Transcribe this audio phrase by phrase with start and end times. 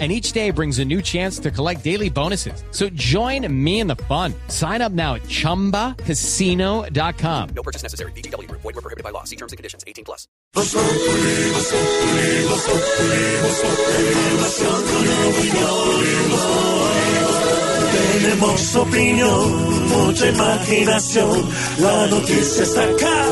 [0.00, 2.64] and each day brings a new chance to collect daily bonuses.
[2.72, 4.34] So join me in the fun.
[4.48, 7.48] Sign up now at ChumbaCasino.com.
[7.54, 8.10] No purchase necessary.
[8.12, 8.50] BGW.
[8.50, 9.22] Void were prohibited by law.
[9.22, 9.84] See terms and conditions.
[9.86, 10.26] 18 plus.
[18.24, 21.46] Tenemos opinión, mucha imaginación.
[21.78, 23.26] La noticia está acá,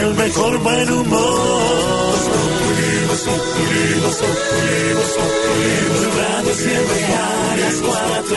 [0.00, 2.01] el mejor buen humor.
[6.62, 7.00] Siempre
[7.60, 8.36] las cuatro.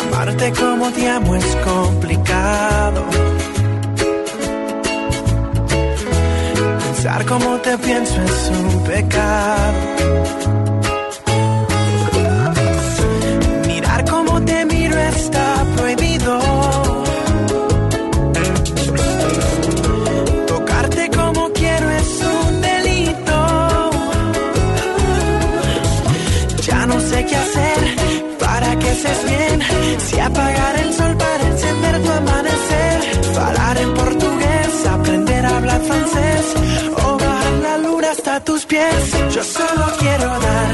[0.00, 1.56] Amarte como te amo es
[7.04, 9.74] Pensar como te pienso es un pecado.
[13.66, 16.40] Mirar como te miro está prohibido.
[20.46, 23.90] Tocarte como quiero es un delito.
[26.62, 27.80] Ya no sé qué hacer
[28.38, 29.60] para que seas bien.
[29.98, 32.96] Si apagar el sol para encender tu amanecer.
[33.46, 36.73] Hablar en portugués, aprender a hablar francés.
[38.44, 39.12] Tus pies.
[39.34, 40.73] Yo solo quiero darte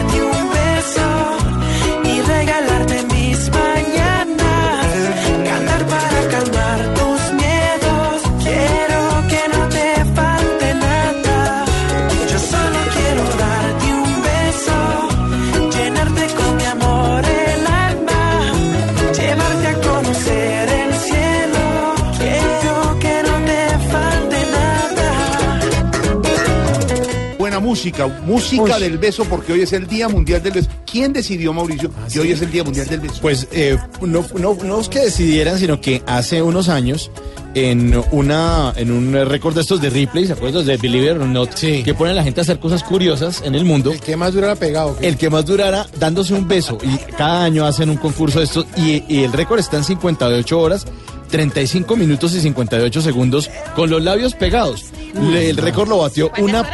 [27.80, 30.68] música, música del beso, porque hoy es el Día Mundial del Beso.
[30.90, 33.14] ¿Quién decidió, Mauricio, que hoy es el Día Mundial del Beso?
[33.22, 37.10] Pues eh, no, no, no es que decidieran, sino que hace unos años,
[37.54, 40.64] en una en un récord de estos de Ripley, ¿se acuerdan?
[40.66, 43.54] De Believe It or Not, que ponen a la gente a hacer cosas curiosas en
[43.54, 43.90] el mundo.
[43.92, 44.96] El que más durara pegado.
[45.00, 46.78] El que más durara dándose un beso.
[46.82, 48.66] Y cada año hacen un concurso de estos.
[48.76, 50.86] Y, y el récord está en 58 horas.
[51.30, 54.86] 35 minutos y 58 segundos con los labios pegados.
[55.14, 56.68] Le- el récord lo batió una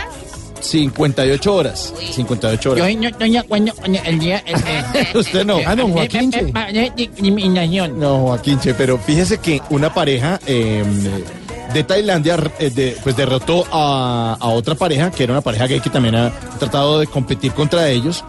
[0.71, 1.93] 58 horas.
[2.13, 2.89] 58 horas.
[2.93, 3.73] Yo, no, cuando
[4.05, 4.43] el día.
[4.47, 4.55] eh,
[4.95, 5.59] eh, Usted no.
[5.59, 6.41] eh, Ah, don eh, Joaquín, eh, che.
[6.49, 7.99] eh, pa- de discriminación.
[7.99, 10.85] No, Joaquín, che, pero fíjese que una pareja eh,
[11.73, 15.81] de Tailandia eh, de- pues derrotó a, a otra pareja, que era una pareja gay
[15.81, 18.25] que también ha tratado de competir contra ellos.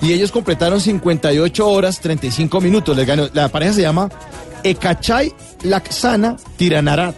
[0.00, 2.96] Y ellos completaron 58 horas 35 minutos.
[2.96, 3.28] Les ganó.
[3.34, 4.08] La pareja se llama
[4.64, 5.32] Ekachai
[5.64, 7.16] Laksana Tiranarat.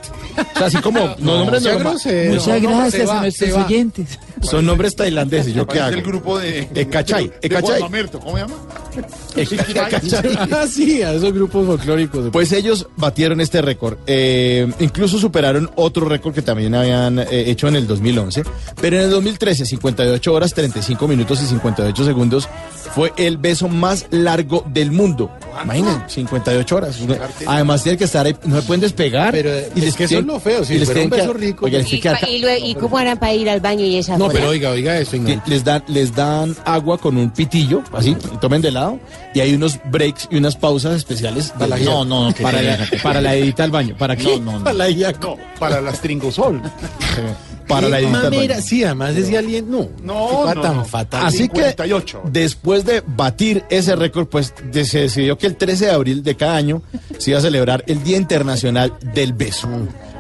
[0.55, 2.33] O sea, así como no, nombres sea norma- grosero.
[2.35, 4.19] Muchas No, no, gracias va, a nuestros oyentes.
[4.43, 5.55] Son nombres tailandeses.
[5.55, 5.95] ¿Yo qué hago?
[5.97, 6.69] el grupo de...
[6.75, 7.79] Ekachai, de Ekachai.
[7.79, 8.55] Juan Mamerto, ¿cómo se llama?
[9.37, 10.39] Ekachai.
[10.55, 12.31] Ah, sí, a esos grupos folclóricos.
[12.31, 13.99] Pues ellos batieron este récord.
[14.07, 18.43] Eh, incluso superaron otro récord que también habían eh, hecho en el 2011.
[18.81, 22.49] Pero en el 2013, 58 horas, 35 minutos y 58 segundos,
[22.95, 25.31] fue el beso más largo del mundo.
[25.63, 26.99] Imaginen, 58 horas.
[27.47, 29.33] Además tiene que estar ahí, no se pueden despegar.
[29.33, 31.67] Pero, es que eso es lo feo, si y les fuera un que- beso rico,
[31.67, 34.29] oiga, les ¿Y, pa- y ¿y cómo harán para ir al baño y esa No,
[34.29, 35.17] pero oiga, oiga eso.
[35.17, 35.43] Ignacio.
[35.47, 38.99] les dan, les dan agua con un pitillo, así, y tomen de lado,
[39.35, 41.49] y hay unos breaks y unas pausas especiales.
[41.53, 43.95] de- Para la no, no, no, para la, para la edita al baño.
[43.99, 44.25] ¿Para qué?
[44.41, 44.65] No, no, no.
[44.65, 45.39] Para la Iaco.
[45.59, 46.61] Para las Tringosol.
[47.69, 48.67] Para la Qué edita al mamera, baño.
[48.67, 49.89] Sí, además decía alguien, no.
[50.03, 50.85] No, no, tan no.
[50.85, 51.27] fatal.
[51.27, 52.23] Así que 58.
[52.31, 56.37] después de batir ese récord, pues de- se decidió que el 13 de abril de
[56.37, 56.83] cada año
[57.19, 59.69] se iba a celebrar el Día Internacional del Beso.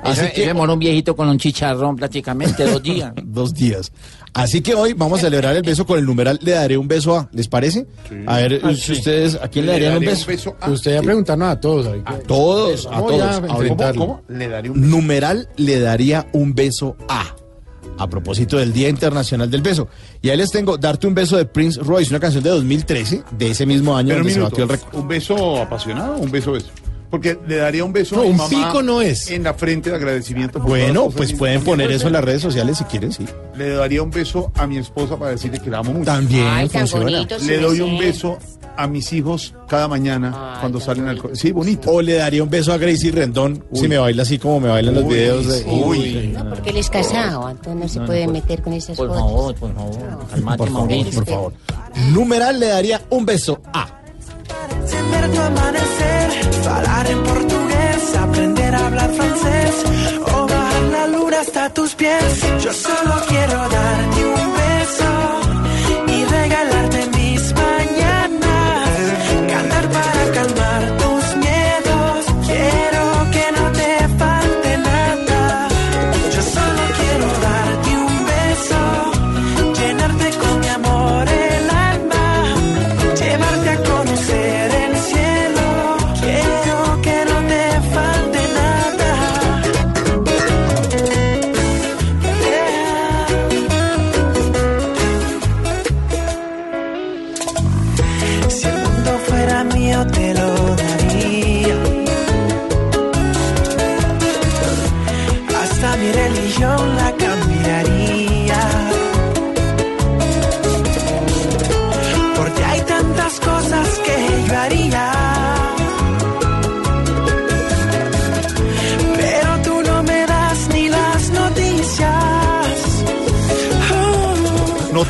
[0.03, 3.13] Así que que demoró un viejito con un chicharrón prácticamente dos días.
[3.25, 3.91] dos días.
[4.35, 7.17] Así que hoy vamos a celebrar el beso con el numeral Le daré un beso
[7.17, 7.29] a.
[7.33, 7.87] ¿Les parece?
[8.27, 10.57] A ver, si ustedes, ¿a quién le darían un daré beso?
[10.61, 11.87] a- Usted ya preguntarnos a todos.
[11.87, 13.21] A todos, a todos.
[13.23, 14.01] Ahorita- enfrentarlo.
[14.01, 14.23] ¿Cómo?
[14.29, 14.87] Le daré un beso.
[14.97, 17.35] numeral le daría un beso a.
[17.97, 19.87] A propósito del Día Internacional del Beso.
[20.21, 23.51] Y ahí les tengo Darte un beso de Prince Royce, una canción de 2013, de
[23.53, 24.95] ese mismo año Pero un donde se minuto, batió el récord.
[25.01, 26.67] ¿Un beso apasionado o un beso beso?
[27.15, 29.31] Porque le daría un beso No, a mi un mamá pico no es.
[29.31, 30.59] en la frente de agradecimiento.
[30.59, 33.25] por Bueno, cosas pues pueden poner eso en las redes sociales si quieren, sí.
[33.57, 36.07] Le daría un beso a mi esposa para decirle que la amo mucho.
[36.07, 37.37] También Ay, tan bonito.
[37.39, 38.37] Le doy un beso
[38.77, 41.29] a mis hijos cada mañana Ay, cuando salen al bonito.
[41.29, 41.91] co- Sí, bonito.
[41.93, 44.95] O le daría un beso a Gracie Rendón si me baila así como me bailan
[44.97, 45.65] los videos de.
[45.71, 46.33] Uy.
[46.37, 49.23] No, porque él es casado, entonces no se No, puede meter con esas Por fotos.
[49.23, 50.27] favor, por favor.
[50.31, 51.53] Calmate, Por favor, por favor.
[52.13, 54.01] Numeral le daría un beso a.
[54.49, 56.31] Encender tu amanecer,
[56.63, 59.85] falar en portugués, aprender a hablar francés
[60.35, 62.41] o bajar la luna hasta tus pies.
[62.63, 64.54] Yo solo quiero darte un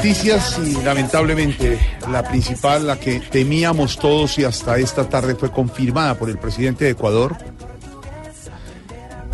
[0.05, 1.79] Noticias y lamentablemente
[2.11, 6.85] la principal, la que temíamos todos y hasta esta tarde fue confirmada por el presidente
[6.85, 7.35] de Ecuador.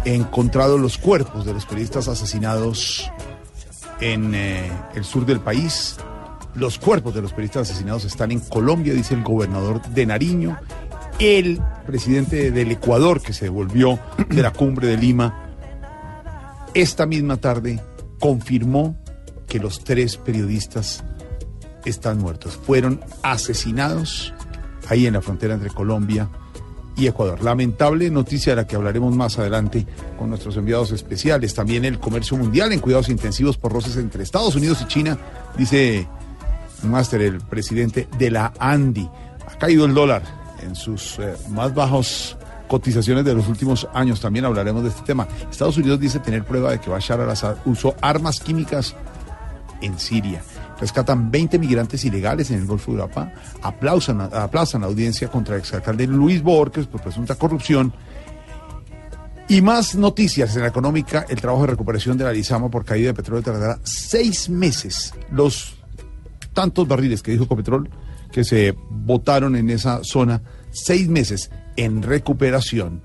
[0.05, 3.11] Encontrado los cuerpos de los periodistas asesinados
[4.00, 5.96] en eh, el sur del país.
[6.55, 10.56] Los cuerpos de los periodistas asesinados están en Colombia, dice el gobernador de Nariño.
[11.19, 15.50] El presidente del Ecuador, que se devolvió de la cumbre de Lima,
[16.75, 17.81] esta misma tarde
[18.20, 18.94] confirmó
[19.50, 21.05] que los tres periodistas
[21.85, 22.56] están muertos.
[22.56, 24.32] Fueron asesinados
[24.88, 26.31] ahí en la frontera entre Colombia
[26.97, 27.43] y Ecuador.
[27.43, 29.87] Lamentable noticia de la que hablaremos más adelante
[30.17, 31.52] con nuestros enviados especiales.
[31.52, 35.19] También el comercio mundial en cuidados intensivos por roces entre Estados Unidos y China,
[35.58, 36.06] dice
[36.85, 39.11] Máster, el presidente de la ANDI.
[39.49, 40.23] Ha caído el dólar
[40.62, 42.37] en sus eh, más bajos
[42.69, 44.20] cotizaciones de los últimos años.
[44.20, 45.26] También hablaremos de este tema.
[45.50, 48.94] Estados Unidos dice tener prueba de que Bashar al-Assad usó armas químicas
[49.81, 50.43] en Siria.
[50.81, 53.32] Rescatan 20 migrantes ilegales en el Golfo de Europa.
[53.62, 57.93] Aplausan, aplausan la audiencia contra el exalcalde Luis Borges por presunta corrupción.
[59.49, 61.27] Y más noticias en la económica.
[61.29, 65.12] El trabajo de recuperación de la Lizama por caída de petróleo tardará seis meses.
[65.32, 65.75] Los
[66.53, 67.91] tantos barriles que dijo Ecopetrol
[68.31, 70.41] que se votaron en esa zona,
[70.71, 73.03] seis meses en recuperación.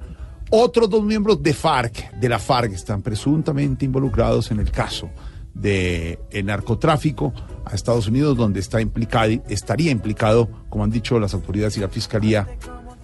[0.51, 5.09] Otros dos miembros de FARC, de la FARC, están presuntamente involucrados en el caso
[5.55, 7.33] de el narcotráfico
[7.65, 11.89] a Estados Unidos, donde está implicado, estaría implicado, como han dicho las autoridades y la
[11.89, 12.47] fiscalía,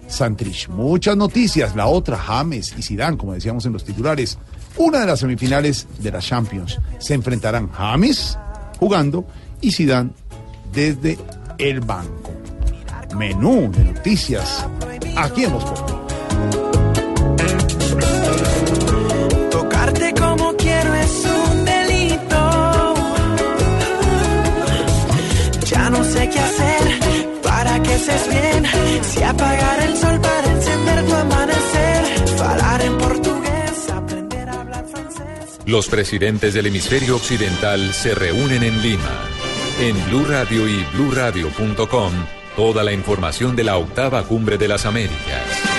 [0.06, 0.68] Santrich.
[0.68, 1.74] Muchas noticias.
[1.74, 4.38] La otra, James y Zidane, como decíamos en los titulares.
[4.76, 6.78] Una de las semifinales de la Champions.
[6.98, 8.38] Se enfrentarán James
[8.78, 9.26] jugando
[9.60, 10.10] y Zidane
[10.72, 11.18] desde
[11.58, 12.32] el banco.
[13.16, 14.66] Menú de noticias
[15.16, 15.52] aquí en.
[15.52, 16.11] Tocarte
[28.06, 29.04] para que seas bien.
[29.04, 32.28] Si apagar el sol para encender tu amanecer.
[32.36, 35.58] Falar en portugués, aprender a hablar francés.
[35.66, 39.20] Los presidentes del hemisferio occidental se reúnen en Lima.
[39.80, 42.12] En Blue Radio y bluradio.com,
[42.56, 45.72] toda la información de la octava cumbre de las Américas.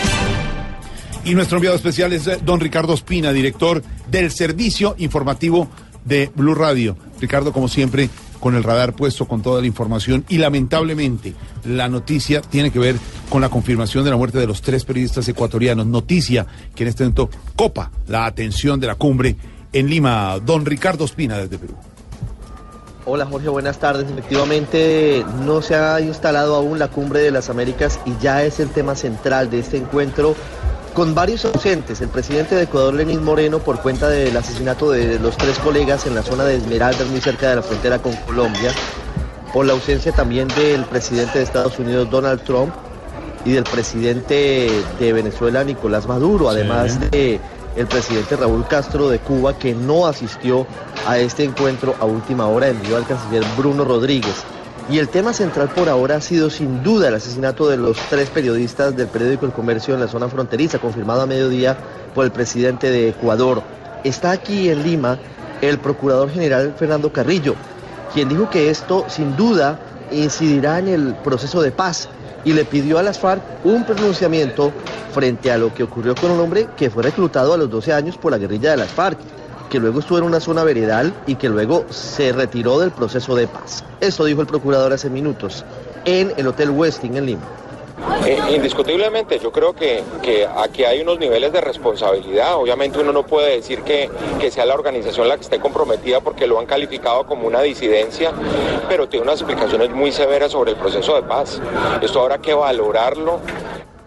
[1.25, 5.70] Y nuestro enviado especial es eh, don Ricardo Espina, director del servicio informativo
[6.03, 6.98] de Blue Radio.
[7.22, 8.10] Ricardo, como siempre,
[8.43, 11.33] con el radar puesto con toda la información y lamentablemente
[11.63, 12.97] la noticia tiene que ver
[13.29, 15.85] con la confirmación de la muerte de los tres periodistas ecuatorianos.
[15.85, 16.45] Noticia
[16.75, 19.38] que en este momento copa la atención de la cumbre
[19.71, 20.39] en Lima.
[20.39, 21.73] Don Ricardo Espina desde Perú.
[23.05, 24.12] Hola Jorge, buenas tardes.
[24.12, 28.67] Efectivamente, no se ha instalado aún la cumbre de las Américas y ya es el
[28.71, 30.35] tema central de este encuentro
[30.93, 32.01] con varios ausentes.
[32.01, 36.15] El presidente de Ecuador, Lenín Moreno, por cuenta del asesinato de los tres colegas en
[36.15, 38.71] la zona de Esmeraldas, muy cerca de la frontera con Colombia.
[39.53, 42.73] Por la ausencia también del presidente de Estados Unidos, Donald Trump,
[43.45, 44.69] y del presidente
[45.00, 47.39] de Venezuela, Nicolás Maduro, además de
[47.75, 50.65] el presidente Raúl Castro de Cuba, que no asistió
[51.07, 54.35] a este encuentro a última hora, envió al canciller Bruno Rodríguez.
[54.90, 58.30] Y el tema central por ahora ha sido sin duda el asesinato de los tres
[58.30, 61.78] periodistas del periódico El Comercio en la zona fronteriza, confirmado a mediodía
[62.13, 63.63] por el presidente de Ecuador.
[64.04, 65.18] Está aquí en Lima
[65.62, 67.56] el procurador general Fernando Carrillo,
[68.13, 69.80] quien dijo que esto sin duda
[70.12, 72.10] incidirá en el proceso de paz
[72.44, 74.74] y le pidió a las FARC un pronunciamiento
[75.13, 78.18] frente a lo que ocurrió con un hombre que fue reclutado a los 12 años
[78.18, 79.18] por la guerrilla de las FARC,
[79.70, 83.48] que luego estuvo en una zona veredal y que luego se retiró del proceso de
[83.48, 83.84] paz.
[84.00, 85.65] Esto dijo el procurador hace minutos
[86.05, 87.43] en el Hotel Westin en Lima.
[88.25, 92.55] Eh, indiscutiblemente, yo creo que, que, aquí hay unos niveles de responsabilidad.
[92.55, 96.48] Obviamente uno no puede decir que, que, sea la organización la que esté comprometida porque
[96.48, 98.32] lo han calificado como una disidencia,
[98.89, 101.62] pero tiene unas explicaciones muy severas sobre el proceso de paz.
[102.01, 103.39] Esto habrá que valorarlo.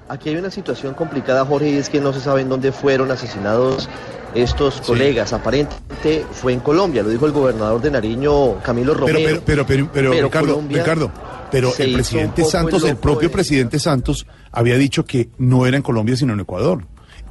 [0.09, 3.11] Aquí hay una situación complicada, Jorge, y es que no se sabe en dónde fueron
[3.11, 3.89] asesinados
[4.35, 5.31] estos colegas.
[5.31, 5.35] Sí.
[5.35, 9.19] Aparentemente fue en Colombia, lo dijo el gobernador de Nariño, Camilo Romero.
[9.19, 11.11] Pero, pero, pero, pero, pero Ricardo, Colombia, Ricardo,
[11.51, 15.83] pero el presidente Santos, el, el propio presidente Santos, había dicho que no era en
[15.83, 16.85] Colombia sino en Ecuador,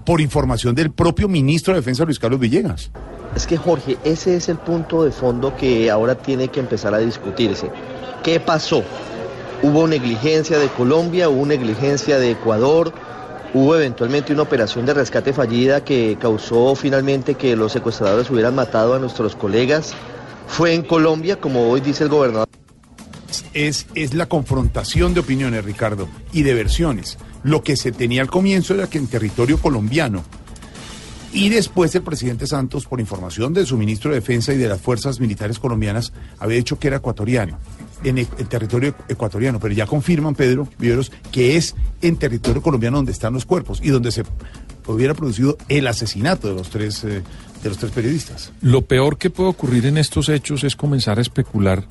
[0.06, 2.92] por información del propio ministro de Defensa Luis Carlos Villegas.
[3.36, 7.00] Es que Jorge, ese es el punto de fondo que ahora tiene que empezar a
[7.00, 7.70] discutirse.
[8.24, 8.84] ¿Qué pasó?
[9.62, 12.94] Hubo negligencia de Colombia, hubo negligencia de Ecuador,
[13.56, 18.94] hubo eventualmente una operación de rescate fallida que causó finalmente que los secuestradores hubieran matado
[18.96, 19.94] a nuestros colegas.
[20.46, 22.50] Fue en Colombia, como hoy dice el gobernador.
[23.54, 27.18] Es, es la confrontación de opiniones, Ricardo, y de versiones.
[27.44, 30.26] Lo que se tenía al comienzo era que en territorio colombiano
[31.32, 34.80] y después el presidente Santos, por información de su ministro de Defensa y de las
[34.80, 37.60] fuerzas militares colombianas, había dicho que era ecuatoriano,
[38.06, 39.60] en el, territorio ecuatoriano.
[39.60, 43.90] Pero ya confirman, Pedro Viveros, que es en territorio colombiano donde están los cuerpos y
[43.90, 44.24] donde se
[44.88, 47.24] hubiera producido el asesinato de los tres, eh,
[47.64, 48.52] de los tres periodistas.
[48.62, 51.86] Lo peor que puede ocurrir en estos hechos es comenzar a especular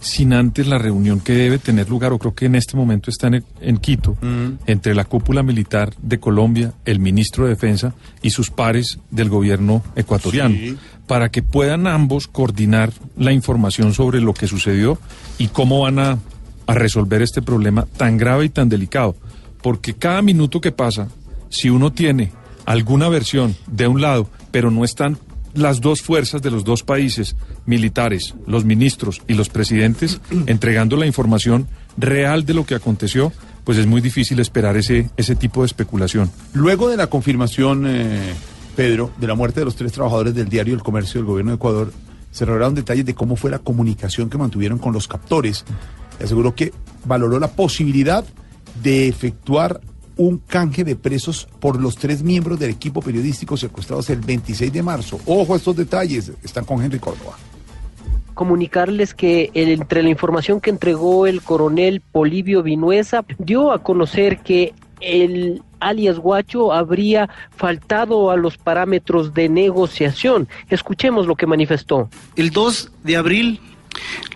[0.00, 3.28] sin antes la reunión que debe tener lugar, o creo que en este momento está
[3.28, 4.64] en, en Quito, mm.
[4.66, 9.82] entre la cúpula militar de Colombia, el ministro de Defensa y sus pares del gobierno
[9.94, 10.76] ecuatoriano, sí.
[11.06, 14.98] para que puedan ambos coordinar la información sobre lo que sucedió
[15.38, 16.18] y cómo van a,
[16.66, 19.14] a resolver este problema tan grave y tan delicado.
[19.62, 21.08] Porque cada minuto que pasa,
[21.50, 22.32] si uno tiene
[22.64, 25.18] alguna versión de un lado, pero no están
[25.54, 31.06] las dos fuerzas de los dos países, militares, los ministros y los presidentes, entregando la
[31.06, 33.32] información real de lo que aconteció,
[33.64, 36.30] pues es muy difícil esperar ese, ese tipo de especulación.
[36.52, 38.34] Luego de la confirmación, eh,
[38.76, 41.56] Pedro, de la muerte de los tres trabajadores del diario El Comercio del Gobierno de
[41.56, 41.92] Ecuador,
[42.30, 45.64] se revelaron detalles de cómo fue la comunicación que mantuvieron con los captores.
[46.22, 46.72] Aseguró que
[47.04, 48.24] valoró la posibilidad
[48.82, 49.80] de efectuar
[50.20, 54.82] un canje de presos por los tres miembros del equipo periodístico secuestrados el 26 de
[54.82, 55.18] marzo.
[55.24, 57.38] Ojo a estos detalles, están con Henry Córdoba.
[58.34, 64.74] Comunicarles que entre la información que entregó el coronel Polivio Vinuesa dio a conocer que
[65.00, 70.48] el alias Guacho habría faltado a los parámetros de negociación.
[70.68, 72.10] Escuchemos lo que manifestó.
[72.36, 73.60] El 2 de abril,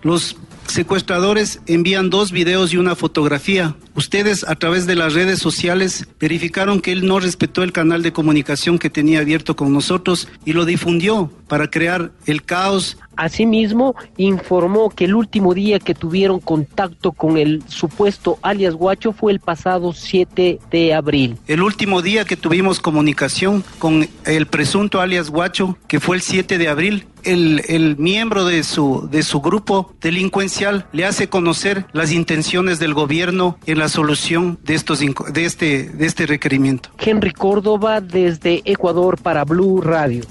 [0.02, 3.76] los secuestradores envían dos videos y una fotografía.
[3.94, 8.12] Ustedes a través de las redes sociales verificaron que él no respetó el canal de
[8.12, 12.98] comunicación que tenía abierto con nosotros y lo difundió para crear el caos.
[13.16, 19.32] Asimismo, informó que el último día que tuvieron contacto con el supuesto alias Guacho fue
[19.32, 21.36] el pasado 7 de abril.
[21.46, 26.58] El último día que tuvimos comunicación con el presunto alias Guacho, que fue el 7
[26.58, 32.12] de abril, el, el, miembro de su, de su grupo delincuencial le hace conocer las
[32.12, 36.90] intenciones del gobierno en la solución de, estos, de, este, de este requerimiento.
[36.98, 40.24] Henry Córdoba desde Ecuador para Blue Radio.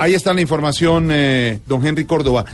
[0.00, 2.44] Ahí está la información, eh, don Henry Córdoba.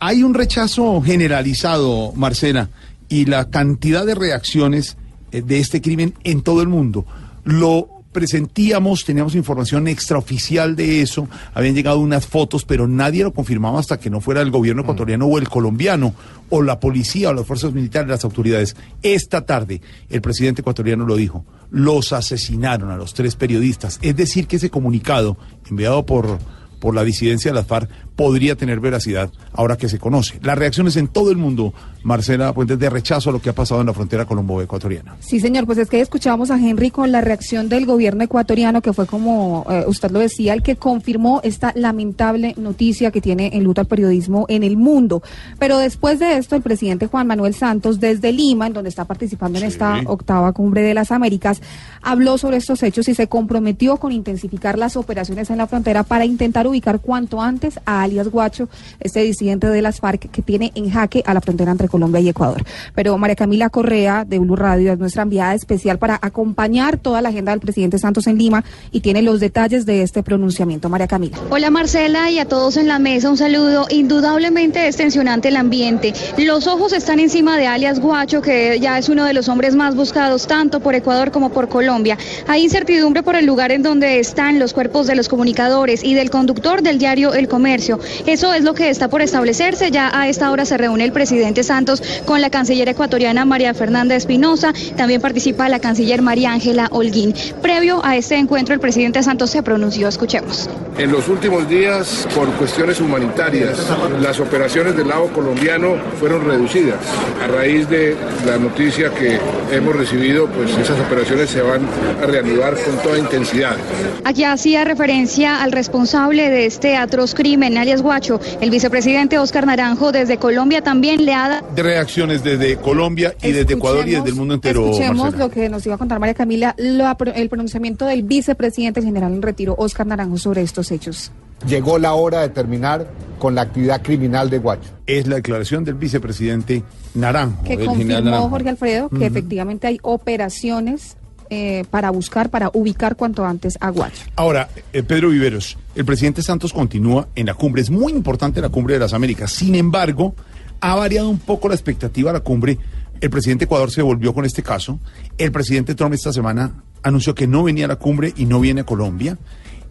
[0.00, 2.68] Hay un rechazo generalizado, Marcela,
[3.08, 4.96] y la cantidad de reacciones
[5.32, 7.06] eh, de este crimen en todo el mundo.
[7.44, 13.80] Lo presentíamos, teníamos información extraoficial de eso, habían llegado unas fotos, pero nadie lo confirmaba
[13.80, 16.14] hasta que no fuera el gobierno ecuatoriano o el colombiano,
[16.50, 18.76] o la policía o las fuerzas militares, las autoridades.
[19.02, 24.46] Esta tarde el presidente ecuatoriano lo dijo, los asesinaron a los tres periodistas, es decir,
[24.46, 25.36] que ese comunicado
[25.68, 26.38] enviado por
[26.78, 30.38] por la disidencia de las FARC podría tener veracidad ahora que se conoce.
[30.42, 33.80] Las reacciones en todo el mundo, Marcela Puentes, de rechazo a lo que ha pasado
[33.80, 35.16] en la frontera colombo-ecuatoriana.
[35.20, 38.92] Sí, señor, pues es que escuchábamos a Henry con la reacción del gobierno ecuatoriano, que
[38.92, 43.64] fue como eh, usted lo decía, el que confirmó esta lamentable noticia que tiene en
[43.64, 45.22] luta al periodismo en el mundo.
[45.58, 49.58] Pero después de esto, el presidente Juan Manuel Santos, desde Lima, en donde está participando
[49.58, 51.60] en esta octava cumbre de las Américas,
[52.02, 56.24] habló sobre estos hechos y se comprometió con intensificar las operaciones en la frontera para
[56.24, 58.68] intentar ubicar cuanto antes a alias Guacho,
[59.00, 62.28] este disidente de las FARC que tiene en jaque a la frontera entre Colombia y
[62.28, 62.62] Ecuador.
[62.94, 67.30] Pero María Camila Correa de Blue Radio es nuestra enviada especial para acompañar toda la
[67.30, 70.88] agenda del presidente Santos en Lima y tiene los detalles de este pronunciamiento.
[70.88, 71.38] María Camila.
[71.50, 73.86] Hola Marcela y a todos en la mesa un saludo.
[73.90, 76.12] Indudablemente es tensionante el ambiente.
[76.36, 79.94] Los ojos están encima de alias Guacho, que ya es uno de los hombres más
[79.94, 82.18] buscados tanto por Ecuador como por Colombia.
[82.46, 86.30] Hay incertidumbre por el lugar en donde están los cuerpos de los comunicadores y del
[86.30, 87.98] conductor del diario El Comercio.
[88.26, 89.90] Eso es lo que está por establecerse.
[89.90, 91.77] Ya a esta hora se reúne el presidente Santos
[92.24, 94.72] con la canciller ecuatoriana María Fernanda Espinosa.
[94.96, 97.34] También participa la canciller María Ángela Holguín.
[97.62, 100.08] Previo a este encuentro, el presidente Santos se pronunció.
[100.08, 100.68] Escuchemos.
[100.98, 103.78] En los últimos días, por cuestiones humanitarias,
[104.20, 106.98] las operaciones del lado colombiano fueron reducidas.
[107.42, 109.38] A raíz de la noticia que
[109.70, 111.82] hemos recibido, pues esas operaciones se van
[112.20, 113.76] a reanudar con toda intensidad.
[114.24, 120.10] Aquí hacía referencia al responsable de este atroz crimen, alias Guacho, el vicepresidente Oscar Naranjo
[120.10, 121.67] desde Colombia también le ha dado...
[121.74, 124.86] De reacciones desde Colombia y desde Ecuador y desde el mundo entero.
[124.86, 125.44] Escuchemos Marcela.
[125.44, 129.42] lo que nos iba a contar María Camila, lo- el pronunciamiento del vicepresidente general en
[129.42, 131.30] retiro, Oscar Naranjo, sobre estos hechos.
[131.68, 133.08] Llegó la hora de terminar
[133.38, 134.90] con la actividad criminal de Guacho.
[135.06, 136.82] Es la declaración del vicepresidente
[137.14, 137.62] Naranjo.
[137.64, 138.48] Que confirmó Naranjo.
[138.48, 141.16] Jorge Alfredo que efectivamente hay operaciones
[141.50, 144.22] eh, para buscar, para ubicar cuanto antes a Guacho.
[144.36, 147.80] Ahora, eh, Pedro Viveros, el presidente Santos continúa en la cumbre.
[147.82, 149.50] Es muy importante la cumbre de las Américas.
[149.52, 150.34] Sin embargo,
[150.80, 152.78] ha variado un poco la expectativa de la cumbre.
[153.20, 155.00] El presidente Ecuador se volvió con este caso.
[155.36, 158.82] El presidente Trump esta semana anunció que no venía a la cumbre y no viene
[158.82, 159.38] a Colombia.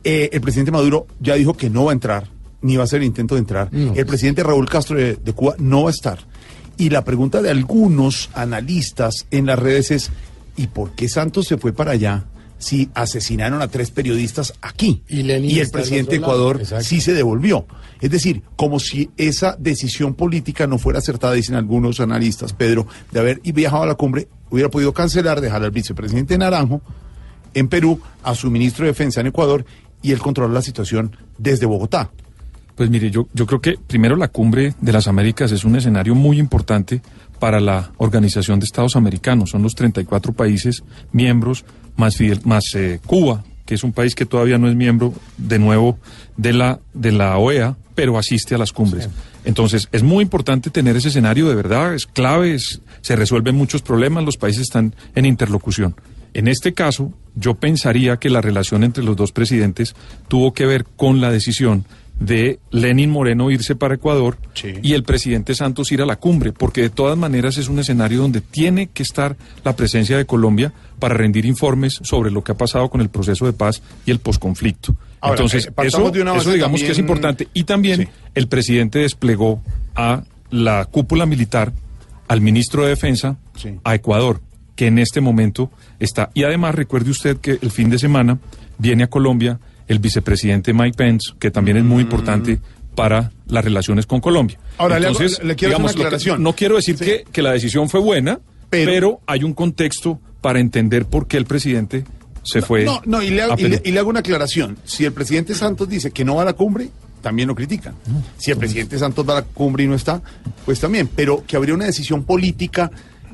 [0.04, 2.28] Eh, el presidente Maduro ya dijo que no va a entrar,
[2.62, 3.70] ni va a hacer el intento de entrar.
[3.72, 6.20] El presidente Raúl Castro de, de Cuba no va a estar.
[6.78, 10.12] Y la pregunta de algunos analistas en las redes es,
[10.56, 12.26] ¿y por qué Santos se fue para allá
[12.58, 15.04] si asesinaron a tres periodistas aquí?
[15.08, 16.18] Y, el presidente de.
[16.18, 16.84] Ecuador Exacto.
[16.86, 17.66] sí se devolvió.
[18.00, 23.20] Es decir, como si esa decisión política no fuera acertada, dicen algunos analistas, Pedro, de
[23.20, 26.82] haber viajado a la cumbre, hubiera podido cancelar, dejar al vicepresidente Naranjo
[27.54, 29.66] en Perú, a su ministro de Defensa en Ecuador
[30.02, 32.12] y él controlar la situación desde Bogotá.
[32.76, 36.14] Pues mire, yo, yo creo que primero la cumbre de las Américas es un escenario
[36.14, 37.02] muy importante
[37.40, 39.52] para la Organización de Estados Americanos.
[39.52, 41.66] Son los 34 países miembros,
[41.96, 45.60] más, Fidel- más eh, Cuba, que es un país que todavía no es miembro de
[45.60, 45.98] nuevo
[46.38, 49.10] de la, de la OEA, pero asiste a las cumbres.
[49.44, 53.82] Entonces, es muy importante tener ese escenario de verdad, es clave, es- se resuelven muchos
[53.82, 55.96] problemas, los países están en interlocución.
[56.34, 59.96] En este caso, yo pensaría que la relación entre los dos presidentes
[60.28, 61.86] tuvo que ver con la decisión
[62.20, 64.38] de Lenin Moreno irse para Ecuador
[64.82, 68.22] y el presidente Santos ir a la cumbre, porque de todas maneras es un escenario
[68.22, 72.58] donde tiene que estar la presencia de Colombia para rendir informes sobre lo que ha
[72.58, 74.96] pasado con el proceso de paz y el posconflicto.
[75.22, 77.48] Entonces, eh, eso, de una eso digamos que es importante.
[77.54, 79.62] Y también el presidente desplegó
[79.96, 81.74] a la cúpula militar,
[82.28, 83.38] al ministro de Defensa,
[83.84, 84.42] a Ecuador,
[84.76, 86.30] que en este momento está.
[86.34, 88.40] Y además recuerde usted que el fin de semana
[88.78, 92.60] viene a Colombia el vicepresidente Mike Pence, que también es muy importante
[92.96, 94.58] para las relaciones con Colombia.
[94.58, 94.82] Mm.
[94.82, 96.44] Ahora, le hago- Entonces, le quiero hacer una que- aclaración.
[96.44, 101.06] no quiero decir que, que la decisión fue buena, pero, hay un contexto para entender
[101.06, 102.04] por qué el presidente
[102.44, 102.84] se fue.
[102.86, 104.78] No, no, y le, hago, y le- y le hago una aclaración.
[104.84, 106.90] Si el presidente Santos dice que no va a la cumbre,
[107.22, 107.96] también lo critican.
[108.38, 110.22] Si el presidente Santos va a la cumbre y no está,
[110.66, 111.10] pues también.
[111.16, 112.90] Pero que habría una decisión política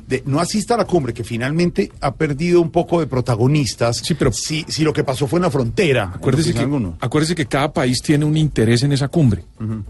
[0.06, 3.98] de no asista a la cumbre, que finalmente ha perdido un poco de protagonistas.
[3.98, 6.12] Sí, pero si, si lo que pasó fue en la frontera.
[7.00, 9.44] Acuérdese que cada país tiene un interés en esa cumbre.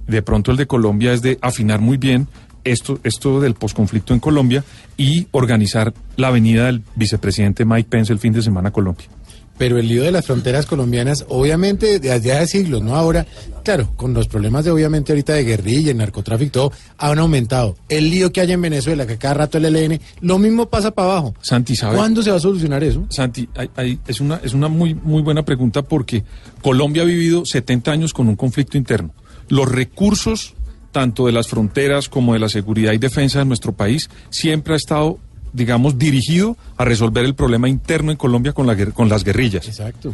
[0.06, 2.28] De pronto el de Colombia es de afinar muy bien
[2.64, 4.64] esto, esto del posconflicto en Colombia
[4.96, 9.06] y organizar la venida del vicepresidente Mike Pence el fin de semana a Colombia.
[9.56, 13.24] Pero el lío de las fronteras colombianas, obviamente, desde hace siglos, no ahora,
[13.62, 17.76] claro, con los problemas de obviamente ahorita de guerrilla, el narcotráfico, todo, han aumentado.
[17.88, 21.12] El lío que hay en Venezuela, que cada rato el ELN, lo mismo pasa para
[21.12, 21.34] abajo.
[21.40, 21.96] Santi, ¿sabe?
[21.96, 23.06] ¿Cuándo se va a solucionar eso?
[23.10, 26.24] Santi, hay- hay- es una, es una muy, muy buena pregunta porque
[26.60, 29.14] Colombia ha vivido 70 años con un conflicto interno.
[29.48, 30.54] Los recursos,
[30.90, 34.76] tanto de las fronteras como de la seguridad y defensa de nuestro país, siempre ha
[34.76, 35.18] estado,
[35.54, 39.66] digamos, dirigido a resolver el problema interno en Colombia con, la, con las guerrillas.
[39.66, 40.12] Exacto.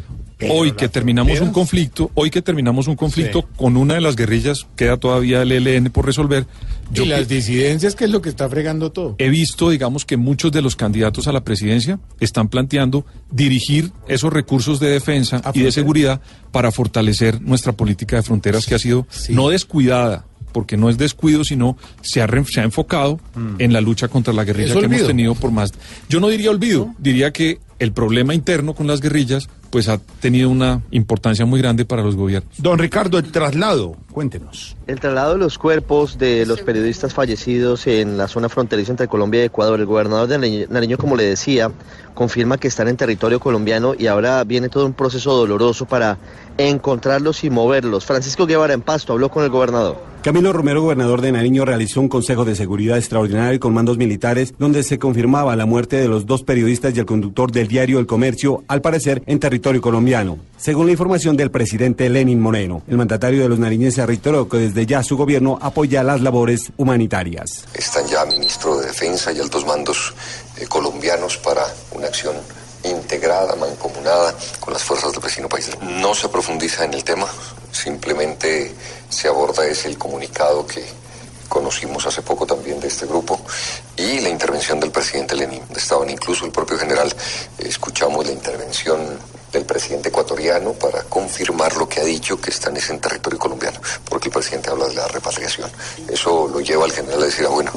[0.49, 4.67] Hoy que terminamos un conflicto, hoy que terminamos un conflicto con una de las guerrillas,
[4.77, 6.47] queda todavía el ELN por resolver.
[6.95, 9.17] y las disidencias, que es lo que está fregando todo.
[9.19, 14.33] He visto, digamos, que muchos de los candidatos a la presidencia están planteando dirigir esos
[14.33, 16.21] recursos de defensa y de seguridad
[16.53, 21.45] para fortalecer nuestra política de fronteras que ha sido no descuidada, porque no es descuido,
[21.45, 23.19] sino se ha, se ha enfocado
[23.59, 25.73] en la lucha contra la guerrilla que hemos tenido por más.
[26.09, 30.51] Yo no diría olvido, diría que el problema interno con las guerrillas pues ha tenido
[30.51, 32.53] una importancia muy grande para los gobiernos.
[32.59, 34.77] Don Ricardo, el traslado, cuéntenos.
[34.87, 39.43] El traslado de los cuerpos de los periodistas fallecidos en la zona fronteriza entre Colombia
[39.43, 39.79] y Ecuador.
[39.79, 41.71] El gobernador de Nariño, como le decía,
[42.15, 46.19] confirma que están en territorio colombiano y ahora viene todo un proceso doloroso para
[46.59, 48.05] encontrarlos y moverlos.
[48.05, 50.11] Francisco Guevara en Pasto habló con el gobernador.
[50.23, 54.83] Camilo Romero, gobernador de Nariño, realizó un consejo de seguridad extraordinario con mandos militares donde
[54.83, 58.63] se confirmaba la muerte de los dos periodistas y el conductor del diario El Comercio,
[58.69, 60.37] al parecer en territorio colombiano.
[60.59, 64.85] Según la información del presidente Lenin Moreno, el mandatario de los nariñenses reiteró que desde
[64.85, 67.65] ya su gobierno apoya las labores humanitarias.
[67.73, 70.13] Están ya ministro de Defensa y altos mandos
[70.61, 72.37] eh, colombianos para una acción
[72.85, 75.71] integrada, mancomunada con las fuerzas del vecino país.
[75.81, 77.27] No se profundiza en el tema,
[77.73, 78.75] simplemente
[79.09, 80.85] se aborda ese el comunicado que
[81.49, 83.41] conocimos hace poco también de este grupo
[83.97, 85.63] y la intervención del presidente Lenin.
[85.75, 87.09] Estaban incluso el propio general,
[87.59, 89.19] eh, escuchamos la intervención
[89.53, 93.81] del presidente ecuatoriano para confirmar lo que ha dicho que están es en territorio colombiano,
[94.09, 95.71] porque el presidente habla de la repatriación.
[96.09, 97.73] Eso lo lleva al general a decir, ah, bueno,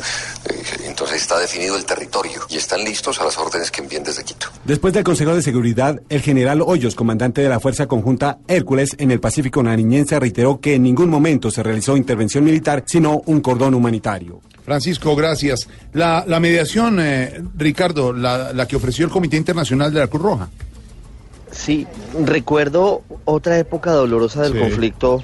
[0.45, 4.23] eh, entonces está definido el territorio y están listos a las órdenes que envíen desde
[4.23, 4.47] Quito.
[4.63, 9.11] Después del Consejo de Seguridad, el general Hoyos, comandante de la Fuerza Conjunta Hércules en
[9.11, 13.73] el Pacífico nariñense, reiteró que en ningún momento se realizó intervención militar, sino un cordón
[13.73, 14.41] humanitario.
[14.63, 15.67] Francisco, gracias.
[15.91, 20.23] La, la mediación, eh, Ricardo, la, la que ofreció el Comité Internacional de la Cruz
[20.23, 20.49] Roja.
[21.53, 21.87] Sí,
[22.25, 24.59] recuerdo otra época dolorosa del Sí.
[24.59, 25.23] conflicto.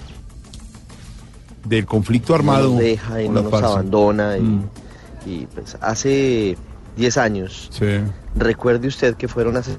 [1.65, 2.67] Del conflicto armado.
[2.69, 3.67] No nos deja y no nos farsa.
[3.67, 4.37] abandona.
[4.37, 4.69] Y, Mm.
[5.25, 6.57] y, pues hace
[6.95, 7.85] 10 años, Sí.
[8.35, 9.77] recuerde usted que fueron hace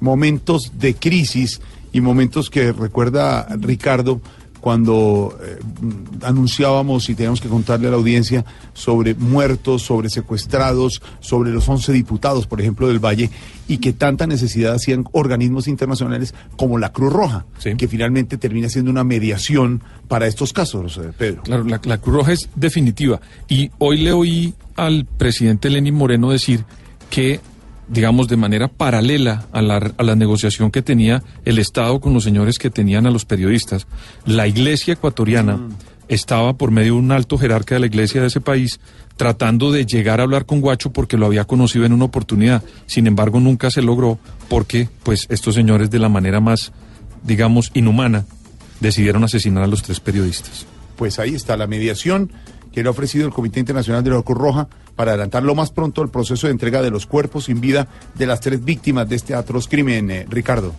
[0.00, 1.60] momentos de crisis
[1.92, 4.20] y momentos que recuerda Ricardo
[4.68, 5.56] cuando eh,
[6.24, 11.90] anunciábamos y teníamos que contarle a la audiencia sobre muertos, sobre secuestrados, sobre los 11
[11.90, 13.30] diputados, por ejemplo, del Valle,
[13.66, 17.46] y que tanta necesidad hacían organismos internacionales como la Cruz Roja,
[17.78, 21.44] que finalmente termina siendo una mediación para estos casos, Pedro.
[21.44, 23.22] Claro, la, la Cruz Roja es definitiva.
[23.48, 26.66] Y hoy le oí al presidente Lenín Moreno decir
[27.08, 27.40] que,
[27.88, 32.24] digamos, de manera paralela a la, a la negociación que tenía el Estado con los
[32.24, 33.86] señores que tenían a los periodistas,
[34.26, 35.58] la iglesia ecuatoriana
[36.08, 38.80] estaba por medio de un alto jerarca de la iglesia de ese país
[39.16, 42.62] tratando de llegar a hablar con Guacho porque lo había conocido en una oportunidad.
[42.86, 46.72] Sin embargo, nunca se logró porque, pues, estos señores de la manera más,
[47.24, 48.24] digamos, inhumana,
[48.80, 50.66] decidieron asesinar a los tres periodistas.
[50.96, 52.32] Pues ahí está la mediación
[52.72, 55.70] que le ha ofrecido el Comité Internacional de la Cruz Roja para adelantar lo más
[55.70, 59.16] pronto el proceso de entrega de los cuerpos sin vida de las tres víctimas de
[59.16, 60.74] este atroz crimen, eh, Ricardo,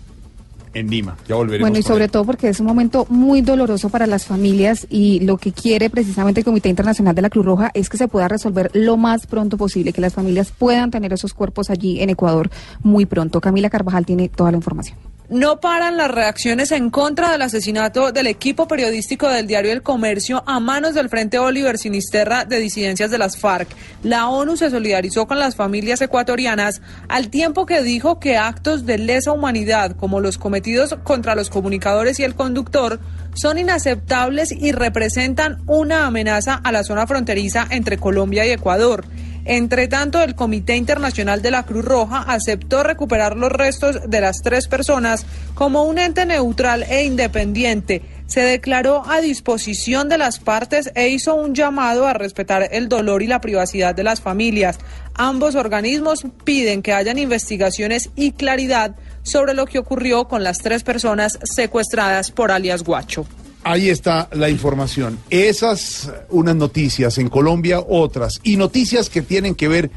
[0.73, 1.17] en Lima.
[1.27, 1.69] Ya volveremos.
[1.69, 5.37] Bueno, y sobre todo porque es un momento muy doloroso para las familias y lo
[5.37, 8.69] que quiere precisamente el Comité Internacional de la Cruz Roja es que se pueda resolver
[8.73, 12.49] lo más pronto posible, que las familias puedan tener esos cuerpos allí en Ecuador
[12.81, 13.41] muy pronto.
[13.41, 14.97] Camila Carvajal tiene toda la información.
[15.29, 20.41] No paran las reacciones en contra del asesinato del equipo periodístico del diario El Comercio
[20.47, 23.67] a manos del Frente Oliver Sinisterra de disidencias de las FARC.
[24.01, 28.97] La ONU se solidarizó con las familias ecuatorianas al tiempo que dijo que actos de
[28.97, 32.99] lesa humanidad como los cometidos contra los comunicadores y el conductor
[33.35, 39.05] son inaceptables y representan una amenaza a la zona fronteriza entre Colombia y Ecuador.
[39.45, 44.41] Entre tanto, el Comité Internacional de la Cruz Roja aceptó recuperar los restos de las
[44.41, 45.25] tres personas
[45.55, 48.01] como un ente neutral e independiente.
[48.27, 53.23] Se declaró a disposición de las partes e hizo un llamado a respetar el dolor
[53.23, 54.77] y la privacidad de las familias.
[55.15, 60.83] Ambos organismos piden que hayan investigaciones y claridad sobre lo que ocurrió con las tres
[60.83, 63.25] personas secuestradas por alias Guacho.
[63.63, 65.19] Ahí está la información.
[65.29, 68.39] Esas, unas noticias en Colombia, otras.
[68.43, 69.91] Y noticias que tienen que ver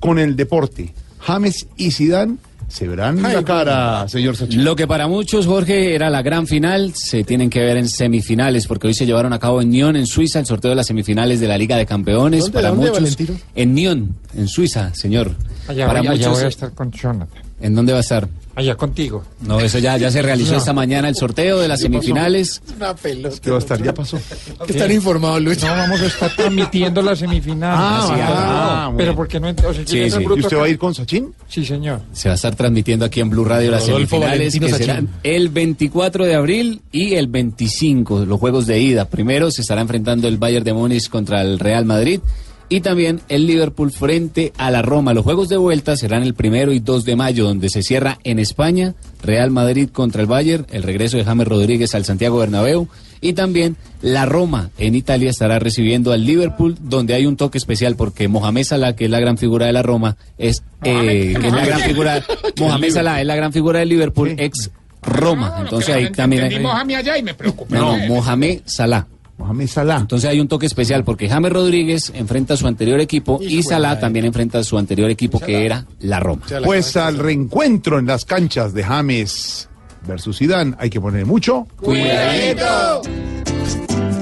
[0.00, 0.94] con el deporte.
[1.18, 4.62] James y Sidán se verán la cara, señor Sachin.
[4.62, 8.66] Lo que para muchos, Jorge, era la gran final, se tienen que ver en semifinales,
[8.66, 11.40] porque hoy se llevaron a cabo en Nyon, en Suiza, el sorteo de las semifinales
[11.40, 12.40] de la Liga de Campeones.
[12.40, 13.38] ¿Dónde, para dónde, muchos, Valentino?
[13.54, 15.34] en Nyon, en Suiza, señor.
[15.66, 17.42] Allá, para voy, allá muchos, voy a estar con Jonathan.
[17.60, 18.28] ¿En dónde va a estar?
[18.58, 19.22] Allá contigo.
[19.40, 20.58] No, eso ya, ya se realizó No.
[20.58, 22.60] esta mañana el sorteo de las semifinales.
[22.76, 23.36] Una pelota.
[23.40, 23.80] ¿Qué va a estar?
[23.80, 24.18] Ya pasó.
[24.66, 25.62] Están informados, Luis.
[25.62, 27.72] No, vamos a estar transmitiendo la semifinal.
[27.72, 28.96] Ah, ah, ah, bueno.
[28.98, 29.48] pero ¿por qué no?
[29.50, 30.22] O sea, Sí, ¿quién es sí.
[30.22, 31.32] ¿Y usted va a ir con Sachin?
[31.48, 32.00] Sí, señor.
[32.12, 34.86] Se va a estar transmitiendo aquí en Blue Radio las Rodolfo semifinales Valentino que Sachin.
[34.86, 39.04] serán el 24 de abril y el 25, los juegos de ida.
[39.04, 42.20] Primero se estará enfrentando el Bayern de Múnich contra el Real Madrid
[42.68, 45.14] y también el Liverpool frente a la Roma.
[45.14, 48.38] Los juegos de vuelta serán el primero y 2 de mayo, donde se cierra en
[48.38, 52.88] España Real Madrid contra el Bayern, el regreso de James Rodríguez al Santiago Bernabéu
[53.20, 57.96] y también la Roma en Italia estará recibiendo al Liverpool, donde hay un toque especial
[57.96, 61.52] porque Mohamed Salah, que es la gran figura de la Roma, es, eh, que es
[61.52, 62.24] la gran figura,
[62.58, 64.70] Mohamed Salah es la gran figura del Liverpool, ex
[65.02, 65.56] Roma.
[65.60, 66.60] Entonces ahí también hay...
[66.60, 67.34] Mohamed allá y me
[67.70, 69.06] no, Mohamed Salah.
[69.38, 69.98] Mohamed Salah.
[69.98, 73.98] Entonces hay un toque especial porque James Rodríguez enfrenta a su anterior equipo y Salah
[73.98, 76.42] también enfrenta a su anterior equipo que era la Roma.
[76.64, 79.68] Pues al reencuentro en las canchas de James
[80.06, 81.66] versus Zidane hay que poner mucho.
[81.80, 83.02] Cuidadito.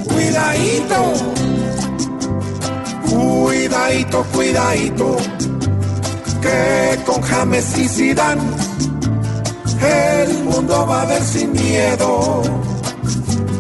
[0.05, 1.13] Cuidadito.
[3.11, 5.17] Cuidadito, cuidadito.
[6.43, 8.43] Que con James y Zidane
[9.83, 12.43] el mundo va a ver sin miedo.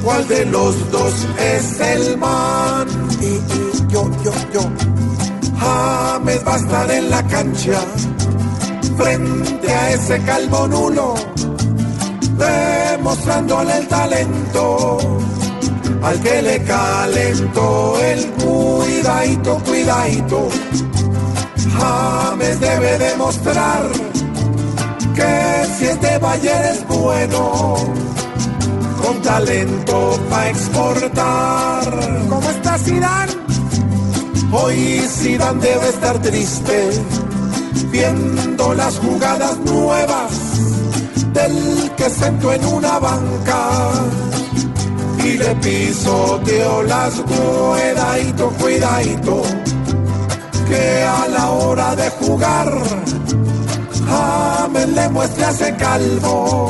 [0.06, 2.86] ¿Cuál de los dos es el man?
[3.20, 4.60] Y, y yo, yo, yo.
[5.58, 7.80] James va a estar en la cancha
[8.96, 11.14] frente a ese calvo nulo,
[12.38, 14.98] demostrándole el talento
[16.04, 20.48] al que le calentó el cuidadito, cuidadito.
[21.80, 23.82] James debe demostrar
[25.16, 27.74] que si este Bayern es bueno,
[29.06, 31.84] con talento para exportar.
[32.28, 33.32] ¿Cómo está Zidane?
[34.52, 36.90] Hoy Zidane debe estar triste
[37.90, 40.32] viendo las jugadas nuevas
[41.32, 43.90] del que sentó en una banca
[45.24, 49.42] y le pisoteó las cuidadito, cuidadito,
[50.68, 52.72] que a la hora de jugar
[54.08, 56.68] James le muestra a ese calvo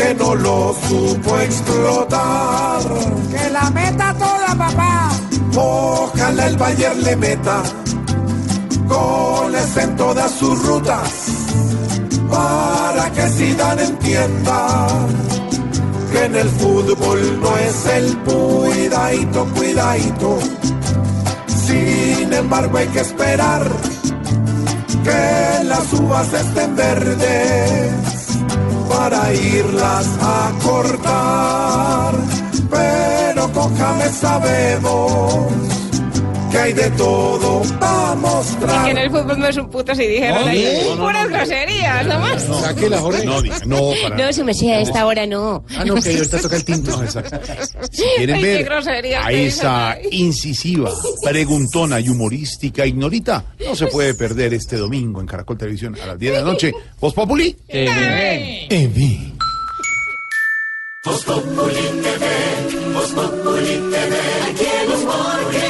[0.00, 2.82] que no lo supo explotar.
[3.30, 5.10] Que la meta toda, papá.
[5.54, 7.62] Ojalá el Bayern le meta
[8.86, 11.10] goles en todas sus rutas
[12.30, 14.88] para que Zidane entienda
[16.10, 20.38] que en el fútbol no es el cuidadito, cuidadito.
[21.66, 23.64] Sin embargo hay que esperar
[25.04, 28.19] que las uvas estén verdes
[29.00, 32.12] para irlas a cortar.
[32.68, 35.46] Pero con James sabemos
[36.50, 38.80] que hay de todo para mostrar.
[38.80, 40.82] Y que en el fútbol no es un puto si dijeron ahí.
[40.84, 42.48] No, no, Puras groserías, nomás.
[42.48, 45.64] No, diga, no, para No, su merced, a esta hora no.
[45.76, 46.90] Ah, no, que ahorita toca el tinto.
[46.96, 47.38] No, exacto.
[47.90, 50.90] Si quieren Ay, qué ver groserías a esa incisiva,
[51.22, 56.18] preguntona y humorística ignorita, no se puede perder este domingo en Caracol Televisión a las
[56.18, 56.72] 10 de la noche.
[57.00, 57.56] Voz Populi.
[57.66, 58.68] TV,
[63.14, 64.16] Populi TV,
[64.48, 65.69] aquí el humor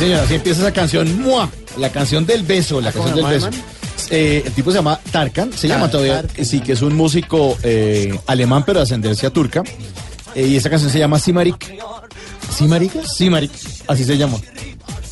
[0.00, 1.50] Señora, así empieza esa canción, ¡mua!
[1.76, 3.50] La canción del beso, la canción del beso.
[4.10, 8.18] Eh, el tipo se llama Tarkan, se llama todavía, sí, que es un músico eh,
[8.26, 9.62] alemán, pero de ascendencia turca.
[10.34, 11.78] Eh, y esa canción se llama Simarik.
[12.50, 13.04] ¿Simarik?
[13.04, 13.50] Simarik,
[13.86, 14.38] así se llama.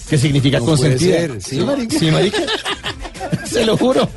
[0.09, 1.39] Que significa No consentida.
[1.39, 1.93] Simarik.
[1.93, 2.35] Simarik.
[3.45, 4.09] se lo juro.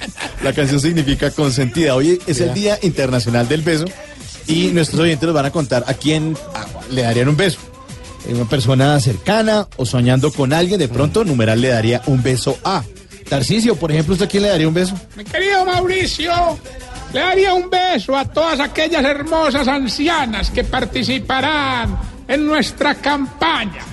[0.41, 1.95] La canción significa consentida.
[1.95, 2.53] Hoy es el.
[2.53, 3.85] Día Internacional del Beso.
[4.47, 6.37] Y nuestros oyentes nos van a contar a quién
[6.89, 7.59] le darían un beso.
[8.29, 12.83] Una persona cercana o soñando con alguien, de pronto, numeral le daría un beso a.
[13.27, 14.95] Tarcisio, por ejemplo, ¿usted a quién le daría un beso?
[15.15, 16.31] Mi querido Mauricio,
[17.13, 23.90] le daría un beso a todas aquellas hermosas ancianas que participarán en nuestra campaña.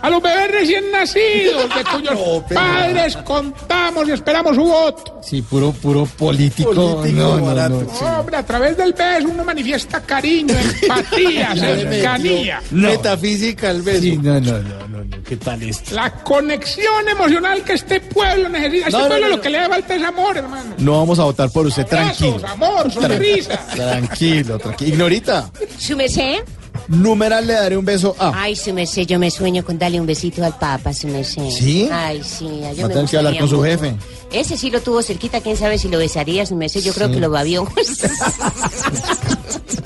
[0.00, 5.20] A los bebés recién nacidos, de cuyos padres contamos y esperamos su voto.
[5.22, 6.72] Sí, puro, puro político.
[6.72, 7.86] Político no, no, barato.
[8.00, 8.20] no.
[8.20, 12.62] Hombre, a través del beso uno manifiesta cariño, empatía, cercanía.
[12.70, 14.00] Metafísica el beso.
[14.02, 15.94] Sí, no, no, no, no, no, ¿qué tal esto?
[15.94, 18.88] La conexión emocional que este pueblo necesita.
[18.88, 19.42] Este pueblo no, lo no.
[19.42, 20.74] que le da falta es amor, hermano.
[20.78, 22.36] No vamos a votar por usted, tranquilo.
[22.36, 23.58] Abrazos, amor, sonrisa.
[23.74, 24.90] Tranquilo, tranquilo.
[24.92, 26.38] Ignorita, ¿Su merced?
[26.88, 28.32] Numeral le daré un beso a.
[28.42, 31.50] Ay, su merced, yo me sueño con darle un besito al papa, su merced.
[31.50, 31.88] ¿Sí?
[31.90, 32.48] Ay, sí.
[32.76, 33.68] Yo a me que hablar con su mucho.
[33.68, 33.96] jefe.
[34.32, 36.80] Ese sí lo tuvo cerquita, quién sabe si lo besaría, su merced.
[36.80, 37.66] Yo creo que lo babió.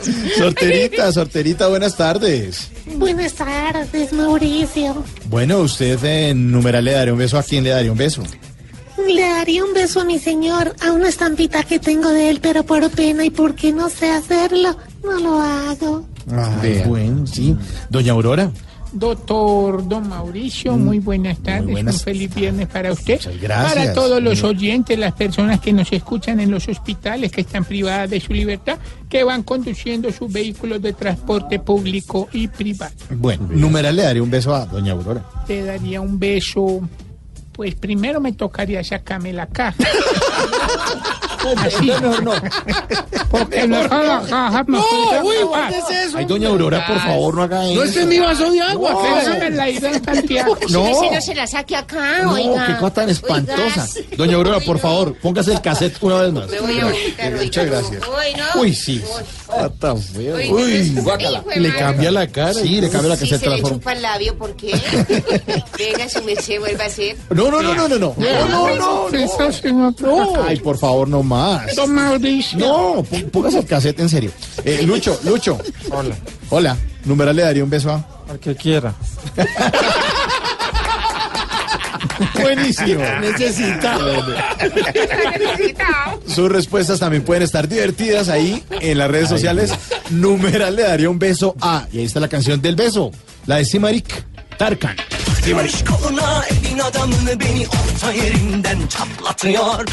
[0.36, 2.68] Sorterita, sorterita, buenas tardes.
[2.96, 5.04] Buenas tardes, Mauricio.
[5.26, 8.22] Bueno, usted en numeral le daré un beso a quién le daría un beso.
[9.08, 12.64] Le daría un beso a mi señor, a una estampita que tengo de él, pero
[12.64, 16.06] por pena y porque no sé hacerlo, no lo hago.
[16.30, 17.56] Ay, bueno, sí.
[17.90, 18.50] Doña Aurora.
[18.94, 21.70] doctor Don Mauricio, muy buenas tardes.
[21.70, 21.94] buenas.
[21.96, 23.20] Un feliz viernes para usted.
[23.40, 23.74] gracias.
[23.74, 28.10] Para todos los oyentes, las personas que nos escuchan en los hospitales que están privadas
[28.10, 32.92] de su libertad, que van conduciendo sus vehículos de transporte público y privado.
[33.10, 35.24] Bueno, numeral le daré un beso a doña Aurora.
[35.46, 36.80] Te daría un beso.
[37.52, 39.76] Pues primero me tocaría sacarme la caja.
[41.58, 41.86] Así.
[42.02, 42.32] No, no,
[43.30, 44.84] Porque no, la caja No,
[45.22, 46.18] uy, guárdese eso.
[46.18, 47.74] Ay, doña Aurora, por favor, no haga eso.
[47.74, 48.92] No, este es mi vaso de agua.
[48.92, 50.58] No, la ida en Santiago.
[50.70, 51.00] No.
[51.00, 52.66] Si no se la saque acá, No, oiga.
[52.66, 53.86] qué cosa tan espantosa.
[53.96, 56.48] Oiga, Doña Aurora, por favor, póngase el cassette una vez más.
[56.48, 57.42] Me voy a vomitar, oiga.
[57.44, 58.02] Muchas gracias.
[58.02, 58.60] Uy, no.
[58.60, 59.02] Uy, sí.
[59.48, 60.36] Ah, tan feo.
[60.36, 61.42] Uy, no, guácala.
[61.42, 61.76] madre.
[61.76, 62.54] cambia la cara.
[62.54, 64.72] Sí, le cambia la cassette se le chupa el labio, ¿por qué?
[65.78, 67.16] Venga, su merced vuelva a ser.
[67.30, 68.14] No, no, no, no, no, no.
[68.16, 69.08] No,
[70.00, 70.42] no.
[70.46, 71.74] Ay, por favor, no más.
[71.76, 72.58] Don Mauricio.
[72.58, 74.30] No, pó- póngase el cassette en serio.
[74.64, 75.58] Eh, Lucho, Lucho.
[75.90, 76.14] Hola.
[76.50, 76.76] Hola.
[77.04, 78.06] Numeral le daría un beso a.
[78.30, 78.94] Al que quiera.
[82.40, 83.02] Buenísimo.
[83.20, 83.98] Necesita.
[86.26, 89.72] Sus respuestas también pueden estar divertidas ahí en las redes sociales.
[90.10, 91.86] Numeral le daría un beso a.
[91.92, 93.10] Y ahí está la canción del beso.
[93.46, 94.24] La de Simarik
[94.58, 94.96] Tarkan.
[95.42, 99.86] Aşk koluna elin adamını beni orta yerinden çatlatıyor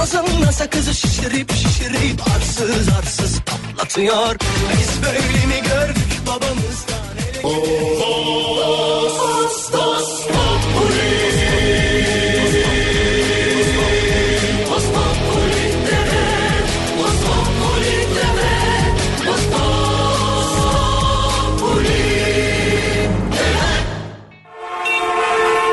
[0.00, 4.36] Ağzımda sakızı şişirip şişirip arsız arsız patlatıyor.
[4.72, 7.04] Biz böyle mi gördük babamızdan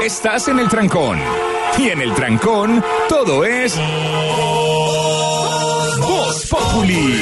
[0.03, 1.19] Estás en el trancón.
[1.77, 3.77] Y en el trancón, todo es.
[5.99, 7.19] Voz Populi.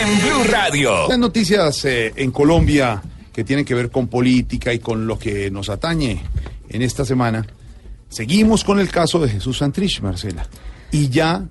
[0.00, 1.08] En Blue Radio.
[1.08, 5.50] Las noticias eh, en Colombia que tienen que ver con política y con lo que
[5.50, 6.22] nos atañe
[6.68, 7.44] en esta semana.
[8.08, 10.46] Seguimos con el caso de Jesús Santrich, Marcela.
[10.92, 11.44] Y ya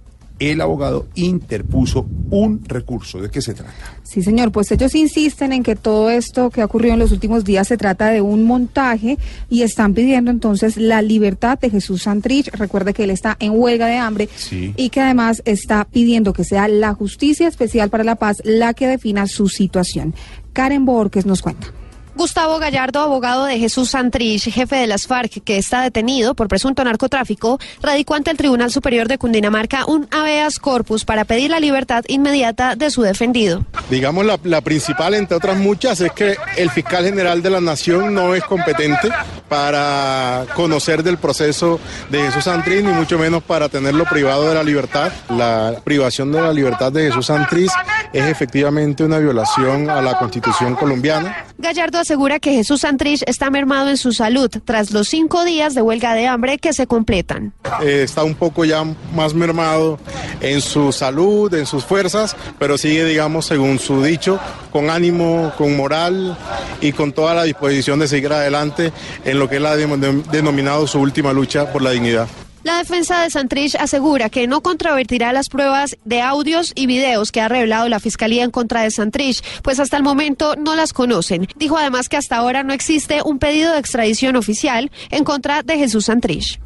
[0.51, 3.21] el abogado interpuso un recurso.
[3.21, 3.73] ¿De qué se trata?
[4.03, 7.43] Sí, señor, pues ellos insisten en que todo esto que ha ocurrido en los últimos
[7.43, 9.17] días se trata de un montaje
[9.49, 12.49] y están pidiendo entonces la libertad de Jesús Santrich.
[12.53, 14.73] Recuerde que él está en huelga de hambre Sí.
[14.77, 18.88] y que además está pidiendo que sea la Justicia Especial para la Paz la que
[18.88, 20.13] defina su situación.
[20.53, 21.67] Karen Borges nos cuenta.
[22.15, 26.84] Gustavo Gallardo, abogado de Jesús Santrich, jefe de las FARC, que está detenido por presunto
[26.84, 32.04] narcotráfico, radicó ante el Tribunal Superior de Cundinamarca un habeas corpus para pedir la libertad
[32.08, 33.65] inmediata de su defendido.
[33.89, 38.13] Digamos, la, la principal, entre otras muchas, es que el fiscal general de la Nación
[38.13, 39.10] no es competente
[39.49, 44.63] para conocer del proceso de Jesús Santrich, ni mucho menos para tenerlo privado de la
[44.63, 45.12] libertad.
[45.30, 47.71] La privación de la libertad de Jesús Santrich
[48.13, 51.45] es efectivamente una violación a la Constitución colombiana.
[51.58, 55.82] Gallardo asegura que Jesús Santrich está mermado en su salud tras los cinco días de
[55.82, 57.54] huelga de hambre que se completan.
[57.82, 58.84] Eh, está un poco ya
[59.16, 59.98] más mermado
[60.42, 64.39] en su salud, en sus fuerzas, pero sigue, digamos, según su dicho,
[64.72, 66.38] con ánimo, con moral
[66.82, 68.92] y con toda la disposición de seguir adelante
[69.26, 72.28] en lo que él ha de- denominado su última lucha por la dignidad.
[72.63, 77.41] La defensa de Santrich asegura que no controvertirá las pruebas de audios y videos que
[77.41, 81.47] ha revelado la Fiscalía en contra de Santrich, pues hasta el momento no las conocen.
[81.58, 85.78] Dijo además que hasta ahora no existe un pedido de extradición oficial en contra de
[85.78, 86.62] Jesús Santrich.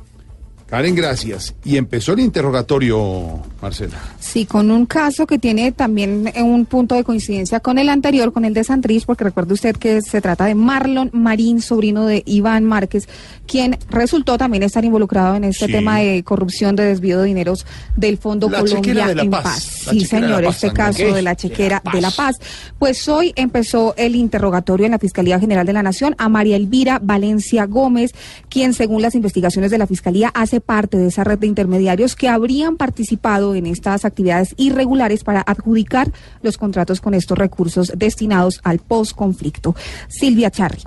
[0.67, 1.55] Karen, gracias.
[1.63, 3.97] Y empezó el interrogatorio, Marcela.
[4.19, 8.31] Sí, con un caso que tiene también eh, un punto de coincidencia con el anterior,
[8.33, 12.23] con el de Santrich, porque recuerde usted que se trata de Marlon Marín, sobrino de
[12.25, 13.07] Iván Márquez,
[13.45, 15.71] quien resultó también estar involucrado en este Sí.
[15.71, 19.43] tema de corrupción, de desvío de dineros del Fondo La Colombia de La en Paz.
[19.43, 19.81] Paz.
[19.87, 22.37] La Sí, de señor, La Paz este caso de la chequera de La Paz.
[22.79, 26.99] Pues hoy empezó el interrogatorio en la Fiscalía General de la Nación a María Elvira
[27.01, 28.13] Valencia Gómez,
[28.49, 32.29] quien según las investigaciones de la Fiscalía hace parte de esa red de intermediarios que
[32.29, 38.79] habrían participado en estas actividades irregulares para adjudicar los contratos con estos recursos destinados al
[38.79, 39.75] postconflicto.
[40.07, 40.81] Silvia Charri.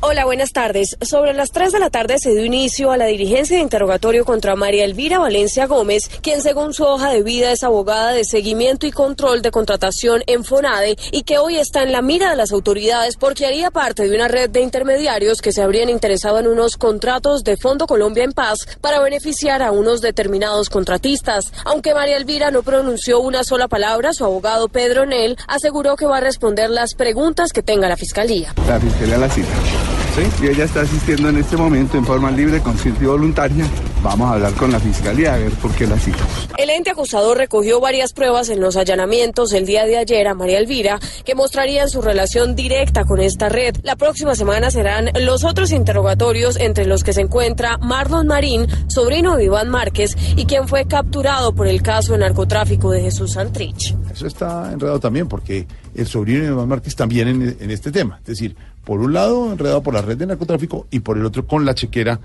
[0.00, 0.96] Hola, buenas tardes.
[1.00, 4.54] Sobre las 3 de la tarde se dio inicio a la diligencia de interrogatorio contra
[4.54, 8.92] María Elvira Valencia Gómez, quien según su hoja de vida es abogada de seguimiento y
[8.92, 13.16] control de contratación en FONADE y que hoy está en la mira de las autoridades
[13.16, 17.42] porque haría parte de una red de intermediarios que se habrían interesado en unos contratos
[17.42, 21.46] de Fondo Colombia en Paz para beneficiar a unos determinados contratistas.
[21.64, 26.18] Aunque María Elvira no pronunció una sola palabra, su abogado Pedro Nel aseguró que va
[26.18, 28.54] a responder las preguntas que tenga la Fiscalía.
[28.68, 29.85] La fiscalía la cita.
[30.14, 30.44] ¿Sí?
[30.44, 33.66] Y ella está asistiendo en este momento en forma libre, consciente y voluntaria
[34.06, 36.48] vamos a hablar con la fiscalía a ver por qué la citamos.
[36.56, 40.58] El ente acusador recogió varias pruebas en los allanamientos el día de ayer a María
[40.58, 43.74] Elvira que mostrarían su relación directa con esta red.
[43.82, 49.36] La próxima semana serán los otros interrogatorios entre los que se encuentra Marlon Marín, sobrino
[49.36, 53.96] de Iván Márquez y quien fue capturado por el caso de narcotráfico de Jesús Santrich.
[54.12, 58.18] Eso está enredado también porque el sobrino de Iván Márquez también en, en este tema.
[58.20, 58.56] Es decir,
[58.86, 61.74] por un lado enredado por la red de narcotráfico y por el otro con la
[61.74, 62.20] chequera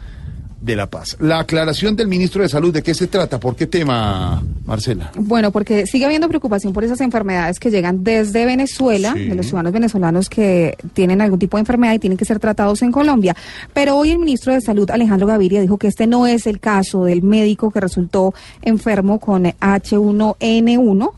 [0.62, 1.18] de La Paz.
[1.20, 3.40] La aclaración del ministro de Salud, ¿de qué se trata?
[3.40, 5.12] ¿Por qué tema, Marcela?
[5.18, 9.26] Bueno, porque sigue habiendo preocupación por esas enfermedades que llegan desde Venezuela, Sí.
[9.30, 12.84] de los ciudadanos venezolanos que tienen algún tipo de enfermedad y tienen que ser tratados
[12.84, 13.36] en Colombia.
[13.74, 17.06] Pero hoy el ministro de Salud, Alejandro Gaviria, dijo que este no es el caso
[17.06, 21.12] del médico que resultó enfermo con H1N1.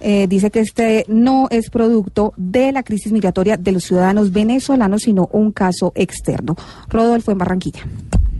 [0.00, 5.02] Eh, dice que este no es producto de la crisis migratoria de los ciudadanos venezolanos,
[5.02, 6.56] sino un caso externo.
[6.88, 7.80] Rodolfo en Barranquilla.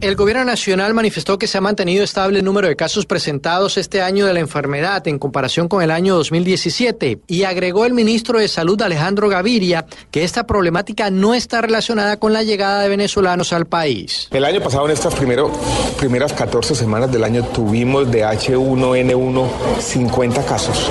[0.03, 4.03] El gobierno nacional manifestó que se ha mantenido estable el número de casos presentados este
[4.03, 8.47] año de la enfermedad en comparación con el año 2017 y agregó el ministro de
[8.47, 13.65] Salud Alejandro Gaviria que esta problemática no está relacionada con la llegada de venezolanos al
[13.65, 14.29] país.
[14.33, 15.51] El año pasado, en estas primero-
[15.99, 19.49] primeras 14 semanas del año, tuvimos de H1N1
[19.81, 20.91] 50 casos.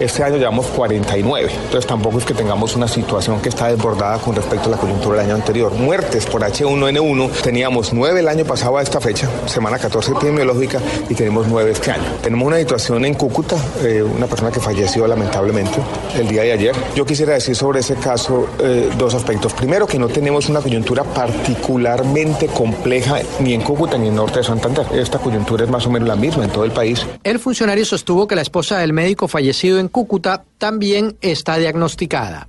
[0.00, 1.50] Este año llevamos 49.
[1.52, 5.16] Entonces tampoco es que tengamos una situación que está desbordada con respecto a la coyuntura
[5.16, 5.72] del año anterior.
[5.72, 11.14] Muertes por H1N1 teníamos 9 el año pasado a esta fecha, semana 14 epidemiológica, y
[11.14, 12.04] tenemos 9 este año.
[12.22, 15.80] Tenemos una situación en Cúcuta, eh, una persona que falleció lamentablemente
[16.16, 16.76] el día de ayer.
[16.94, 19.52] Yo quisiera decir sobre ese caso eh, dos aspectos.
[19.52, 24.44] Primero, que no tenemos una coyuntura particularmente compleja ni en Cúcuta ni en norte de
[24.44, 24.86] Santander.
[24.92, 27.04] Esta coyuntura es más o menos la misma en todo el país.
[27.24, 32.48] El funcionario sostuvo que la esposa del médico fallecido en Cúcuta también está diagnosticada.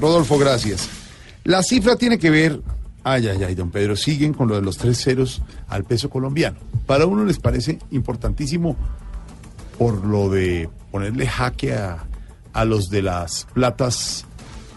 [0.00, 0.88] Rodolfo, gracias.
[1.44, 2.60] La cifra tiene que ver.
[3.04, 6.58] Ay, ay, ay, don Pedro, siguen con lo de los tres ceros al peso colombiano.
[6.86, 8.76] Para uno les parece importantísimo
[9.78, 12.06] por lo de ponerle jaque a,
[12.52, 14.26] a los de las platas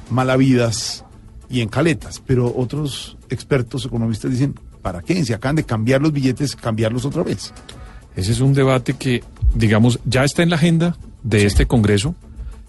[0.10, 1.04] malavidas
[1.50, 5.26] y en caletas, pero otros expertos economistas dicen, ¿para qué?
[5.26, 7.54] Si acaban de cambiar los billetes, cambiarlos otra vez.
[8.16, 9.24] Ese es un debate que,
[9.56, 12.16] digamos, ya está en la agenda de este Congreso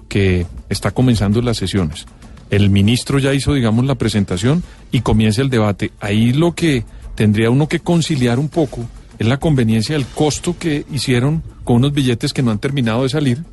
[0.08, 2.06] que está comenzando las sesiones.
[2.50, 5.92] El ministro ya hizo, digamos, la presentación y comienza el debate.
[6.00, 6.84] Ahí lo que
[7.14, 8.86] tendría uno que conciliar un poco
[9.18, 13.08] es la conveniencia del costo que hicieron con unos billetes que no han terminado de
[13.08, 13.44] salir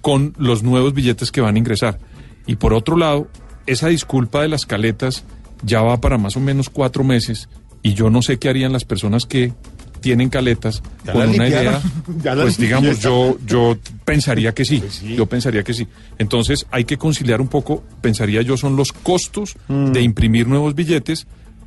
[0.00, 1.98] con los nuevos billetes que van a ingresar.
[2.46, 3.28] Y por otro lado,
[3.66, 5.24] esa disculpa de las caletas
[5.62, 7.48] ya va para más o menos cuatro meses
[7.82, 9.52] y yo no sé qué harían las personas que
[9.98, 11.80] tienen caletas Ya con una idea,
[12.22, 14.82] pues digamos, yo, yo pensaría que sí,
[15.16, 15.86] yo pensaría que sí.
[16.18, 19.92] Entonces hay que conciliar un poco, pensaría yo, son los costos Mm.
[19.92, 21.26] de imprimir nuevos billetes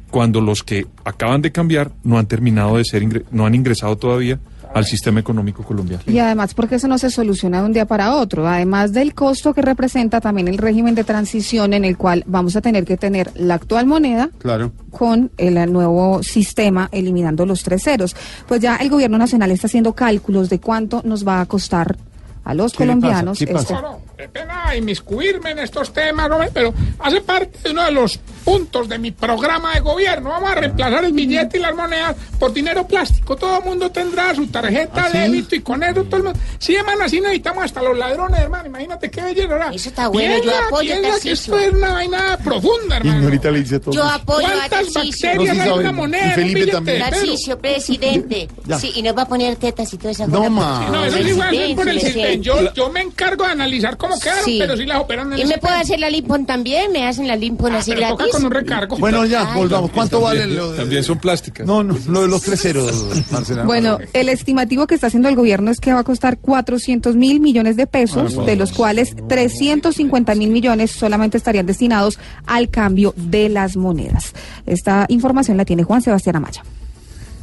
[0.10, 4.40] cuando los que acaban de cambiar no han terminado de ser, no han ingresado todavía
[4.74, 6.04] al sistema económico colombiano.
[6.08, 9.54] Y además porque eso no se soluciona de un día para otro, además del costo
[9.54, 13.32] que representa también el régimen de transición en el cual vamos a tener que tener
[13.36, 14.72] la actual moneda Claro.
[14.90, 18.16] con el nuevo sistema eliminando los tres ceros.
[18.48, 21.98] Pues ya el gobierno nacional está haciendo cálculos de cuánto nos va a costar
[22.44, 23.00] a los ¿Qué le pasa?
[23.02, 23.62] colombianos ¿Qué pasa?
[23.62, 27.84] este- No, no, qué pena inmiscuirme en estos temas, hombre, pero hace parte de uno
[27.86, 30.30] de los puntos de mi programa de gobierno.
[30.30, 33.36] Vamos a reemplazar el billete y las monedas por dinero plástico.
[33.36, 35.18] Todo el mundo tendrá su tarjeta ¿Ah, sí?
[35.18, 36.40] de débito y con eso todo el mundo.
[36.58, 38.66] Sí, hermano, así necesitamos hasta los ladrones, hermano.
[38.68, 39.74] Imagínate qué belleza, ¿verdad?
[39.74, 41.34] Eso está bueno, yo apoyo, que Tarcisio.
[41.34, 43.18] esto es una vaina profunda, hermano.
[43.20, 43.94] Ignorita le dice todo.
[43.94, 45.30] Yo apoyo a ¿Cuántas Tarcisio.
[45.30, 46.34] bacterias hay en una moneda?
[46.38, 47.06] un billete de Pedro?
[47.12, 48.48] Tarcisio, presidente.
[48.80, 50.50] Sí, y nos va a poner tetas y toda esa No, Sí,
[50.92, 52.00] no, eso sí va a ser por el
[52.40, 54.58] Yo, yo me encargo de analizar cómo quedaron, Sí.
[54.60, 56.92] pero sí las operan en ¿Y me puedo hacer la limpon también?
[56.92, 58.98] ¿Me hacen la limpon así pero toca con un recargo.
[58.98, 59.60] Bueno, ya, Ay.
[59.60, 59.92] volvamos.
[59.92, 60.78] ¿Cuánto vale También- lo de...
[60.78, 61.66] También son plásticas.
[61.68, 63.64] No, no, lo de los tres ceros, Marcela.
[63.64, 67.40] Bueno, el estimativo que está haciendo el gobierno es que va a costar 400 mil
[67.40, 73.14] millones de pesos, Ah, de los cuales 350 mil millones solamente estarían destinados al cambio
[73.18, 74.34] de las monedas.
[74.66, 76.64] Esta información la tiene Juan Sebastián Amaya.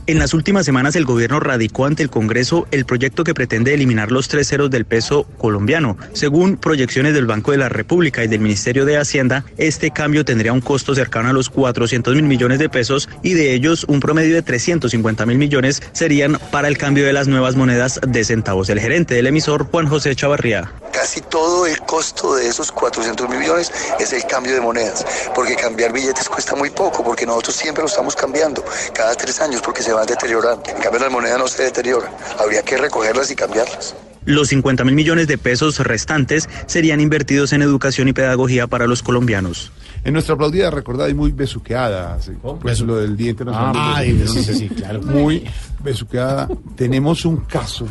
[0.09, 4.11] En las últimas semanas el gobierno radicó ante el Congreso el proyecto que pretende eliminar
[4.11, 5.99] los tres ceros del peso colombiano.
[6.15, 10.55] Según proyecciones del Banco de la República y del Ministerio de Hacienda, este cambio tendría
[10.55, 14.35] un costo cercano a los 400 mil millones de pesos y de ellos un promedio
[14.35, 18.71] de 350 mil millones serían para el cambio de las nuevas monedas de centavos.
[18.71, 20.73] El gerente del emisor, Juan José Chavarría.
[20.91, 25.05] Casi todo el costo de esos 400 mil millones es el cambio de monedas,
[25.35, 29.61] porque cambiar billetes cuesta muy poco, porque nosotros siempre lo estamos cambiando, cada tres años,
[29.61, 30.63] porque se van deteriorando.
[30.69, 33.95] En cambio, las monedas no se deterioran, habría que recogerlas y cambiarlas.
[34.25, 39.03] Los 50 mil millones de pesos restantes serían invertidos en educación y pedagogía para los
[39.03, 39.73] colombianos.
[40.05, 43.75] En nuestra aplaudida, recordada y muy besuqueada, sí, pues lo del Día Internacional.
[43.77, 44.59] Ah, del Beso, sí, no sí, sé.
[44.59, 45.03] sí, claro.
[45.03, 45.45] Muy
[45.83, 46.49] besuqueada.
[46.77, 47.87] Tenemos un caso.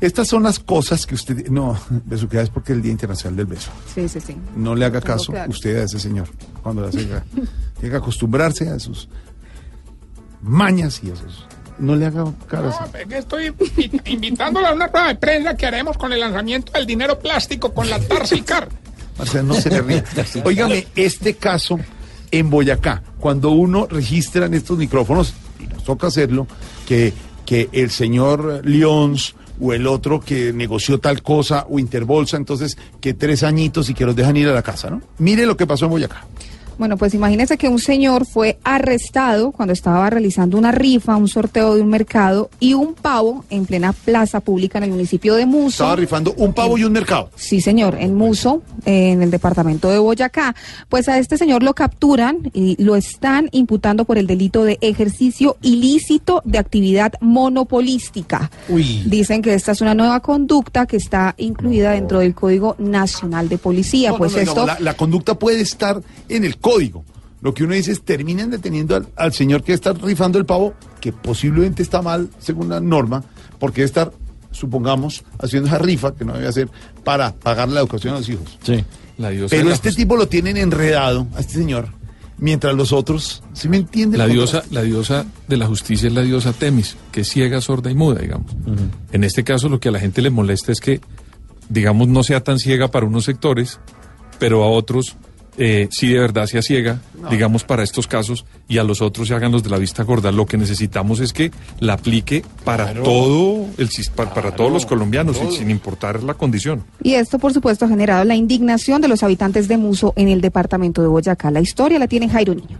[0.00, 1.48] Estas son las cosas que usted...
[1.48, 3.70] No, besuqueada es porque es el Día Internacional del Beso.
[3.94, 4.36] Sí, sí, sí.
[4.54, 5.50] No le haga caso claro.
[5.50, 6.28] usted a ese señor
[6.62, 6.98] cuando le hace...
[7.80, 9.08] Tiene que acostumbrarse a sus
[10.46, 11.44] mañas y a sus...
[11.78, 12.74] No le haga caras.
[12.80, 16.20] No, es que estoy invi- invitándolo a una rueda de prensa que haremos con el
[16.20, 18.68] lanzamiento del dinero plástico con la Tarsicar.
[19.18, 20.02] Marcela, no se le ríe.
[20.44, 21.78] Óigame, este caso
[22.30, 26.46] en Boyacá, cuando uno registra en estos micrófonos, y nos toca hacerlo,
[26.88, 27.12] que,
[27.44, 33.14] que el señor Leons o el otro que negoció tal cosa o Interbolsa, entonces que
[33.14, 35.02] tres añitos y que los dejan ir a la casa, ¿no?
[35.18, 36.26] Mire lo que pasó en Boyacá.
[36.78, 41.74] Bueno, pues imagínese que un señor fue arrestado cuando estaba realizando una rifa, un sorteo
[41.74, 45.84] de un mercado y un pavo en plena plaza pública en el municipio de Muso.
[45.84, 47.30] Estaba rifando un pavo y un mercado.
[47.34, 50.54] Sí, señor, en Muso, en el departamento de Boyacá.
[50.88, 55.56] Pues a este señor lo capturan y lo están imputando por el delito de ejercicio
[55.62, 58.50] ilícito de actividad monopolística.
[58.68, 63.58] Dicen que esta es una nueva conducta que está incluida dentro del Código Nacional de
[63.58, 64.10] Policía.
[64.10, 64.66] No, pues no, esto...
[64.66, 67.04] la, la conducta puede estar en el código.
[67.42, 70.74] Lo que uno dice es terminen deteniendo al, al señor que está rifando el pavo,
[71.00, 73.22] que posiblemente está mal según la norma,
[73.60, 74.12] porque debe estar,
[74.50, 76.68] supongamos, haciendo esa rifa que no debe hacer
[77.04, 78.58] para pagar la educación a los hijos.
[78.64, 78.84] Sí.
[79.18, 81.90] La diosa de Pero la este tipo lo tienen enredado, a este señor,
[82.38, 84.18] mientras los otros, ¿sí me entiende?
[84.18, 87.92] La diosa, la diosa de la justicia es la diosa Temis, que es ciega, sorda
[87.92, 88.50] y muda, digamos.
[89.12, 91.00] En este caso, lo que a la gente le molesta es que,
[91.68, 93.78] digamos, no sea tan ciega para unos sectores,
[94.40, 95.16] pero a otros
[95.58, 97.00] eh, sí de verdad sea ciega,
[97.30, 100.30] digamos, para estos casos, y a los otros se hagan los de la vista gorda.
[100.32, 101.50] Lo que necesitamos es que
[101.80, 106.84] la aplique para todo el para, todos los colombianos, sin- sin importar la condición.
[107.02, 110.40] Y esto, por supuesto, ha generado la indignación de los habitantes de Muso en el
[110.40, 111.50] departamento de Boyacá.
[111.50, 112.78] La historia la tiene Jairo Niño.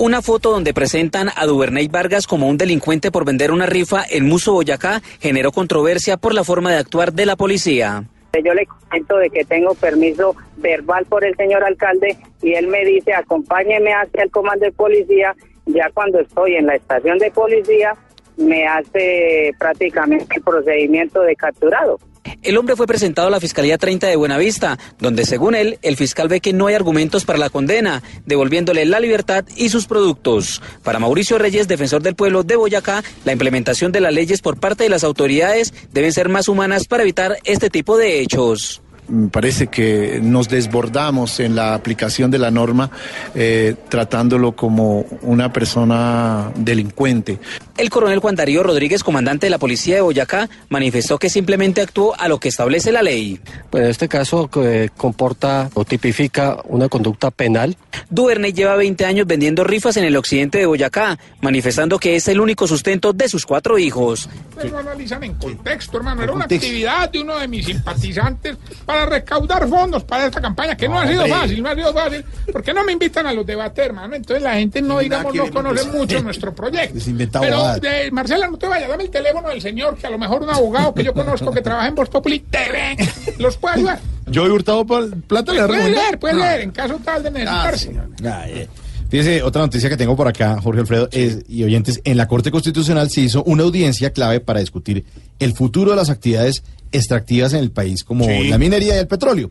[0.00, 4.28] Una foto donde presentan a Duvernay Vargas como un delincuente por vender una rifa en
[4.28, 8.04] Muso, Boyacá, generó controversia por la forma de actuar de la policía.
[8.32, 12.84] Yo le comento de que tengo permiso verbal por el señor alcalde y él me
[12.84, 15.34] dice acompáñeme hacia el comando de policía.
[15.66, 17.94] Ya cuando estoy en la estación de policía
[18.36, 21.98] me hace prácticamente el procedimiento de capturado.
[22.42, 26.28] El hombre fue presentado a la Fiscalía 30 de Buenavista, donde según él, el fiscal
[26.28, 30.62] ve que no hay argumentos para la condena, devolviéndole la libertad y sus productos.
[30.84, 34.84] Para Mauricio Reyes, defensor del pueblo de Boyacá, la implementación de las leyes por parte
[34.84, 38.82] de las autoridades deben ser más humanas para evitar este tipo de hechos.
[39.08, 42.90] Me parece que nos desbordamos en la aplicación de la norma,
[43.34, 47.38] eh, tratándolo como una persona delincuente.
[47.76, 52.14] El coronel Juan Darío Rodríguez, comandante de la policía de Boyacá, manifestó que simplemente actuó
[52.18, 53.40] a lo que establece la ley.
[53.70, 57.76] Pues en este caso eh, comporta o tipifica una conducta penal.
[58.10, 62.40] Duvernay lleva 20 años vendiendo rifas en el occidente de Boyacá, manifestando que es el
[62.40, 64.28] único sustento de sus cuatro hijos.
[64.50, 66.22] Ustedes lo analizan en contexto, hermano.
[66.22, 70.88] Era una actividad de uno de mis simpatizantes para recaudar fondos para esta campaña, que
[70.88, 73.84] no, ha sido fácil, no ha sido fácil, porque no me invitan a los debates,
[73.86, 74.14] hermano.
[74.16, 76.98] Entonces la gente no, digamos, no conoce mucho nuestro proyecto.
[77.40, 80.42] Pero, eh, Marcela, no te vayas, dame el teléfono del señor, que a lo mejor
[80.42, 82.96] un abogado que yo conozco que trabaja en Voz Populi TV
[83.38, 84.00] los puede ayudar.
[84.26, 87.92] Yo he hurtado pa- plata le Puede leer, puede leer, en caso tal de necesitarse.
[88.24, 88.68] Ah, eh.
[89.10, 92.50] Fíjese, otra noticia que tengo por acá, Jorge Alfredo, es- y oyentes, en la Corte
[92.50, 95.04] Constitucional se hizo una audiencia clave para discutir
[95.38, 98.48] el futuro de las actividades extractivas en el país, como Sí.
[98.48, 99.50] la minería y el petróleo.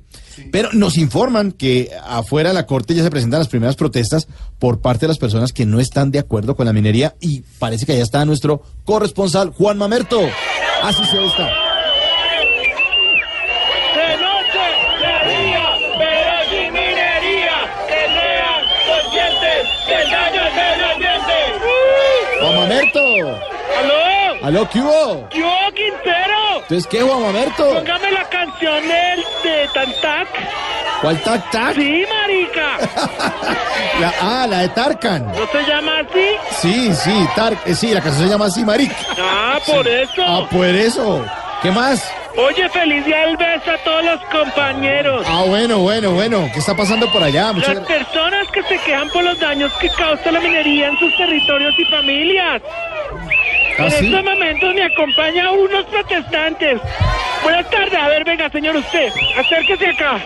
[0.52, 4.28] Pero nos informan que afuera de la Corte ya se presentan las primeras protestas
[4.60, 7.86] por parte de las personas que no están de acuerdo con la minería y parece
[7.86, 10.20] que allá está nuestro corresponsal Juan Mamerto.
[10.84, 11.46] Así se está.
[13.96, 14.66] De noche,
[15.02, 15.66] de día,
[15.98, 21.38] pero sin minería, que sean conscientes del daño al medio ambiente.
[22.42, 23.00] Juan Mamerto.
[23.80, 24.46] ¿Aló?
[24.46, 25.28] ¿Aló, qué hubo?
[25.32, 26.62] ¡Yo, Quintero!
[26.62, 27.74] Entonces, ¿qué, Juan Mamerto?
[27.74, 30.28] Póngame la canción del, de Tantac.
[31.02, 31.76] ¿Cuál tac tac?
[31.76, 32.78] Sí, marica.
[34.00, 35.28] La- ah, la de Tarkan.
[35.28, 36.28] ¿No se llama así?
[36.60, 38.92] Sí, sí, Tar eh, sí, la canción se llama así, Maric.
[39.20, 40.24] Ah, por eso.
[40.28, 41.26] Ah, por eso.
[41.62, 42.04] ¿Qué más?
[42.38, 45.26] Oye, feliz día del beso a todos los compañeros.
[45.28, 46.48] Ah, bueno, bueno, bueno.
[46.54, 47.52] ¿Qué está pasando por allá?
[47.52, 51.18] Muchas Las personas que se quejan por los daños que causa la minería en sus
[51.18, 52.62] territorios y familias.
[53.80, 54.06] Ah, en ¿sí?
[54.06, 56.80] estos momentos me acompaña unos protestantes.
[57.42, 57.96] Buenas tardes.
[57.96, 59.12] A ver, venga, señor, usted.
[59.36, 60.20] Acérquese acá.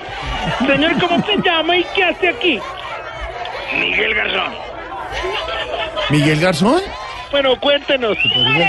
[0.68, 2.60] Señor, ¿cómo se llama y qué hace aquí?
[3.80, 4.54] Miguel Garzón.
[6.10, 6.82] ¿Miguel Garzón?
[7.32, 8.18] Bueno, cuéntenos.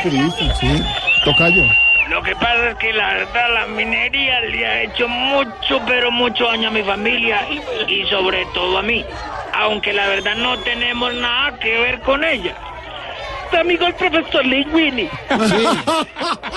[0.04, 0.80] Periodista, sí.
[1.24, 1.64] Tocayo.
[2.12, 6.44] Lo que pasa es que la verdad la minería le ha hecho mucho, pero mucho
[6.46, 7.40] daño a mi familia
[7.88, 9.02] y sobre todo a mí.
[9.54, 12.54] Aunque la verdad no tenemos nada que ver con ella.
[13.58, 15.08] Amigo el profesor Linguini.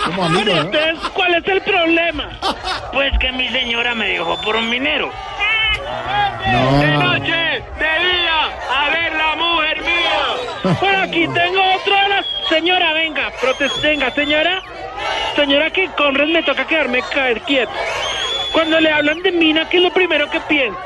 [0.06, 0.62] Como amigo, Bueno, ¿no?
[0.62, 2.30] entonces, ¿cuál es el problema?
[2.92, 5.10] Pues que mi señora me dejó por un minero.
[6.82, 10.76] De noche, de día, a ver la mujer mía.
[10.82, 12.26] Bueno, aquí tengo otro de las...
[12.50, 14.62] Señora, venga, protest, venga, señora.
[15.36, 17.72] Señora, que con res me toca quedarme caer quieto.
[18.52, 20.80] Cuando le hablan de mina, ¿qué es lo primero que piensa?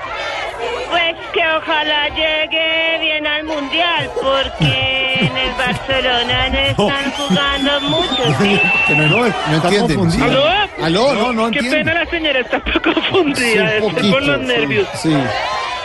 [0.89, 8.23] Pues que ojalá llegue bien al mundial, porque en el Barcelona no están jugando mucho,
[8.41, 8.59] ¿sí?
[8.87, 10.21] Que no, no, no entienden.
[10.23, 10.45] ¿Aló?
[10.81, 14.87] Aló, no, no Qué pena la señora, está confundida, Sí, un está por los nervios.
[14.95, 15.13] Sí.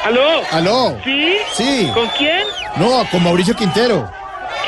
[0.05, 0.43] ¿Aló?
[0.53, 0.99] ¿Aló?
[1.05, 1.37] ¿Sí?
[1.53, 1.91] Sí.
[1.93, 2.47] ¿Con quién?
[2.77, 4.11] No, con Mauricio Quintero.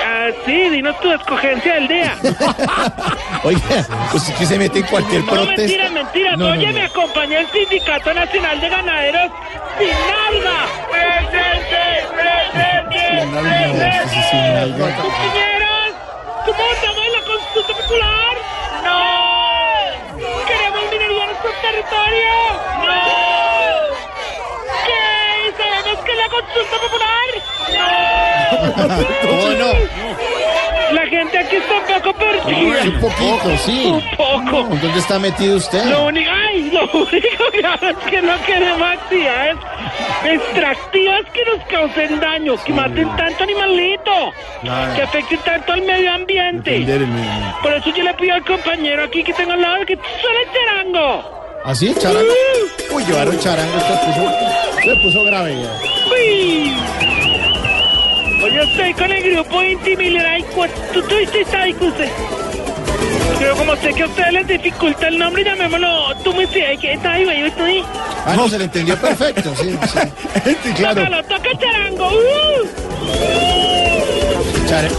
[0.05, 2.17] Ah, sí, dinos tu escogencia del día.
[3.45, 5.61] Oiga, pues es que se mete en cualquier No, protesta.
[5.63, 6.37] mentira, mentira.
[6.37, 6.73] No, Oye, no.
[6.73, 9.31] me acompañó el Sindicato Nacional de Ganaderos
[9.79, 10.67] sin nalga.
[10.91, 12.07] ¡Presente!
[12.15, 13.03] ¡Presente!
[13.33, 14.73] ¡Presente!
[15.03, 15.95] ¡Compañeros!
[16.47, 18.35] ¿Cómo estamos en la consulta popular?
[18.85, 20.47] ¡No!
[20.47, 22.33] ¿Queremos minería en nuestro territorio?
[22.85, 22.95] ¡No!
[24.87, 25.03] ¿Qué?
[25.57, 27.29] ¿Sabemos que es la consulta popular?
[27.73, 29.29] ¡No!
[29.29, 29.73] ¿Cómo no?
[30.93, 32.83] La gente aquí está un poco perdida.
[32.85, 33.87] Un poquito, sí.
[33.87, 34.69] Un poco.
[34.69, 35.85] No, ¿Dónde está metido usted?
[35.87, 39.57] Lo único, ay, lo único que hago es que no queremos actividades
[40.25, 44.95] extractivas que nos causen daño, que maten tanto animalito, Claro.
[44.95, 46.71] que afecten tanto al medio ambiente.
[46.71, 47.59] Defender el medio ambiente.
[47.63, 50.53] Por eso yo le pido al compañero aquí que tengo al lado que suene el
[50.53, 51.46] charango.
[51.67, 51.93] ¿Así?
[51.99, 52.31] ¿Charango?
[52.93, 54.31] Uy, llevaron charango, se puso,
[54.85, 55.73] se puso grave ya.
[56.13, 56.77] Uy.
[58.43, 62.09] Hoy estoy con el grupo Intimilera y cu- tú tuviste esta usted.
[63.41, 66.93] Pero como sé que a ustedes les dificulta el nombre, llamémoslo tú me sé que
[66.93, 67.83] está ahí, güey, yo estoy.
[68.25, 69.99] Ah, no, se le entendió perfecto, sí, sí.
[70.63, 71.03] Sí, claro.
[71.05, 72.09] Tócalo, toca charango.
[72.09, 72.69] ¡uh!
[74.69, 74.91] Chare-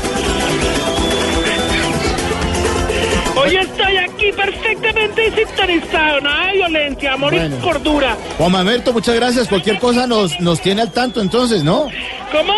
[3.48, 7.56] Hoy estoy aquí perfectamente sintonizado, nada de violencia, amor Bueno.
[7.58, 8.18] y cordura.
[8.38, 9.48] Juan Mamerto, muchas gracias.
[9.48, 11.88] Cualquier cosa nos, nos tiene al tanto entonces, ¿no?
[12.32, 12.54] ¿Cómo?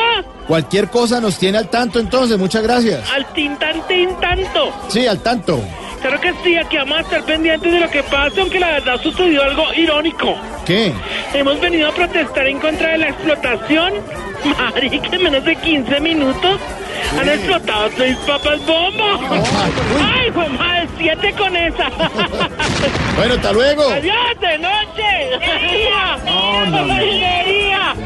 [0.47, 3.07] Cualquier cosa nos tiene al tanto entonces, muchas gracias.
[3.11, 4.73] Al tintan tin tanto.
[4.87, 5.61] Sí, al tanto.
[6.01, 9.01] Claro que sí, aquí vamos a estar pendientes de lo que pase, aunque la verdad
[9.03, 10.33] sucedió algo irónico.
[10.65, 10.93] ¿Qué?
[11.33, 13.93] Hemos venido a protestar en contra de la explotación.
[14.45, 16.59] Marica, en menos de 15 minutos
[17.19, 19.19] han explotado seis papas bomba.
[20.13, 21.89] Ay, fue madre, siete con esa.
[23.17, 23.83] Bueno, hasta luego.
[23.89, 25.09] Adiós de noche.
[26.25, 26.95] No, no, no.
[26.95, 27.11] Que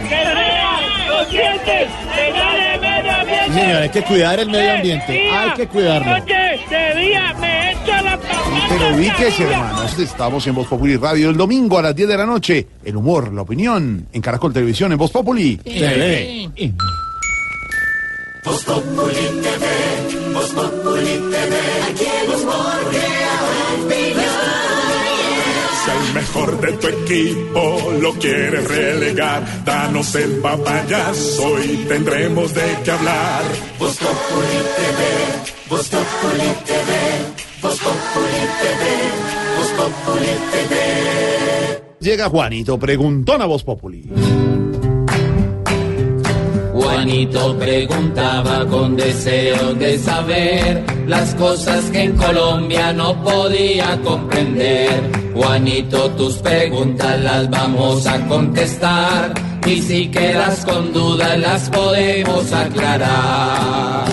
[0.09, 3.45] sean conscientes de el medio ambiente.
[3.45, 5.11] Sí, señor, hay que cuidar el medio ambiente.
[5.11, 6.15] Día, Hay que cuidarlo.
[8.69, 9.97] Pero ubíquese, hermanos.
[9.99, 12.67] Estamos en Voz Populi Radio el domingo a las 10 de la noche.
[12.83, 15.57] El humor, la opinión en Caracol Televisión, en Voz Populi.
[15.57, 16.49] TV.
[18.43, 21.55] Voz Populi TV, Voz Populi TV,
[21.89, 23.39] aquí el humor crea
[25.85, 32.77] Si al mejor de tu equipo lo quieres relegar, danos el papayazo y tendremos de
[32.83, 33.43] qué hablar.
[33.79, 34.99] Voz Populi TV,
[35.69, 38.83] Voz Populi TV, Voz Populi TV,
[39.57, 41.83] Voz Populi TV.
[42.01, 44.03] Llega Juanito, preguntón a Voz Populi.
[46.73, 55.31] Juanito preguntaba con deseo de saber las cosas que en Colombia no podía comprender.
[55.33, 59.33] Juanito, tus preguntas las vamos a contestar
[59.65, 64.05] y si quedas con dudas las podemos aclarar.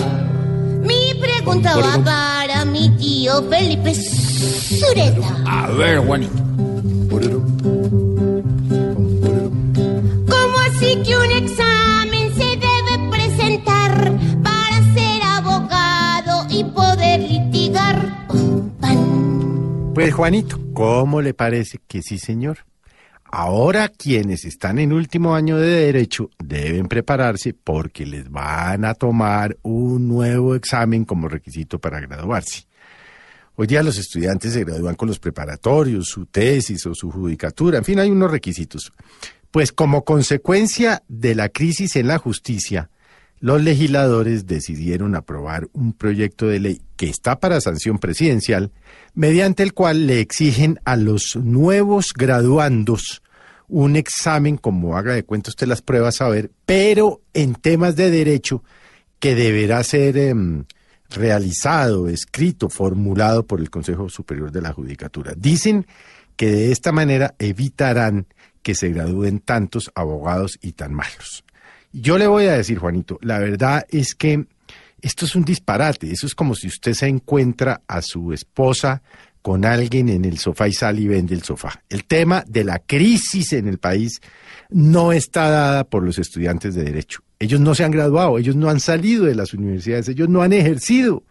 [0.83, 5.43] Mi pregunta va para mi tío Felipe Sureta.
[5.45, 6.33] A ver, Juanito.
[10.27, 18.11] ¿Cómo así que un examen se debe presentar para ser abogado y poder litigar?
[19.93, 22.59] Pues Juanito, ¿cómo le parece que sí, señor?
[23.33, 29.57] Ahora quienes están en último año de derecho deben prepararse porque les van a tomar
[29.61, 32.65] un nuevo examen como requisito para graduarse.
[33.55, 37.83] Hoy día los estudiantes se gradúan con los preparatorios, su tesis o su judicatura, en
[37.83, 38.93] fin, hay unos requisitos.
[39.51, 42.89] Pues como consecuencia de la crisis en la justicia,
[43.41, 48.71] los legisladores decidieron aprobar un proyecto de ley que está para sanción presidencial,
[49.13, 53.21] mediante el cual le exigen a los nuevos graduandos
[53.67, 58.11] un examen, como haga de cuenta usted las pruebas a ver, pero en temas de
[58.11, 58.63] derecho
[59.19, 60.65] que deberá ser em,
[61.11, 65.33] realizado, escrito, formulado por el Consejo Superior de la Judicatura.
[65.35, 65.85] Dicen
[66.35, 68.27] que de esta manera evitarán
[68.63, 71.43] que se gradúen tantos abogados y tan malos.
[71.93, 74.45] Yo le voy a decir, Juanito, la verdad es que
[75.01, 76.11] esto es un disparate.
[76.11, 79.01] Eso es como si usted se encuentra a su esposa
[79.41, 81.83] con alguien en el sofá y sale y vende el sofá.
[81.89, 84.21] El tema de la crisis en el país
[84.71, 87.21] no está dada por los estudiantes de derecho.
[87.39, 90.53] Ellos no se han graduado, ellos no han salido de las universidades, ellos no han
[90.53, 91.23] ejercido.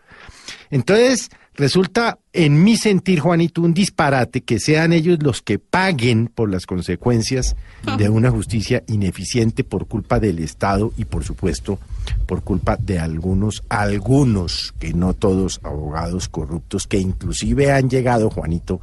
[0.70, 6.51] Entonces, resulta, en mi sentir, Juanito, un disparate que sean ellos los que paguen por
[6.51, 7.57] las consecuencias
[7.97, 11.78] de una justicia ineficiente por culpa del Estado y, por supuesto,
[12.26, 18.80] por culpa de algunos, algunos, que no todos, abogados corruptos, que inclusive han llegado, Juanito,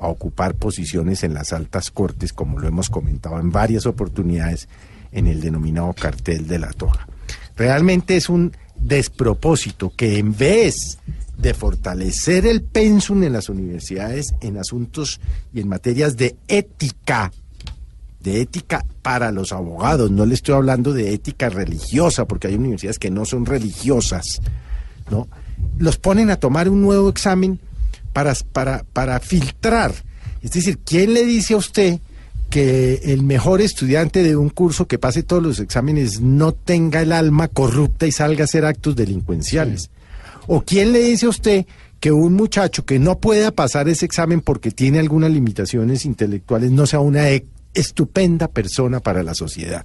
[0.00, 4.68] a ocupar posiciones en las altas cortes, como lo hemos comentado en varias oportunidades,
[5.12, 7.06] en el denominado cartel de la toga.
[7.56, 10.98] Realmente es un despropósito que en vez
[11.36, 15.20] de fortalecer el pensum en las universidades en asuntos
[15.52, 17.32] y en materias de ética,
[18.20, 22.98] de ética para los abogados, no le estoy hablando de ética religiosa, porque hay universidades
[22.98, 24.40] que no son religiosas,
[25.10, 25.28] ¿no?
[25.78, 27.60] Los ponen a tomar un nuevo examen
[28.12, 29.94] para, para, para filtrar.
[30.42, 32.00] Es decir, ¿quién le dice a usted
[32.48, 37.12] que el mejor estudiante de un curso que pase todos los exámenes no tenga el
[37.12, 39.90] alma corrupta y salga a hacer actos delincuenciales?
[40.46, 41.66] ¿O quién le dice a usted
[42.00, 46.86] que un muchacho que no pueda pasar ese examen porque tiene algunas limitaciones intelectuales no
[46.86, 47.28] sea una
[47.74, 49.84] estupenda persona para la sociedad?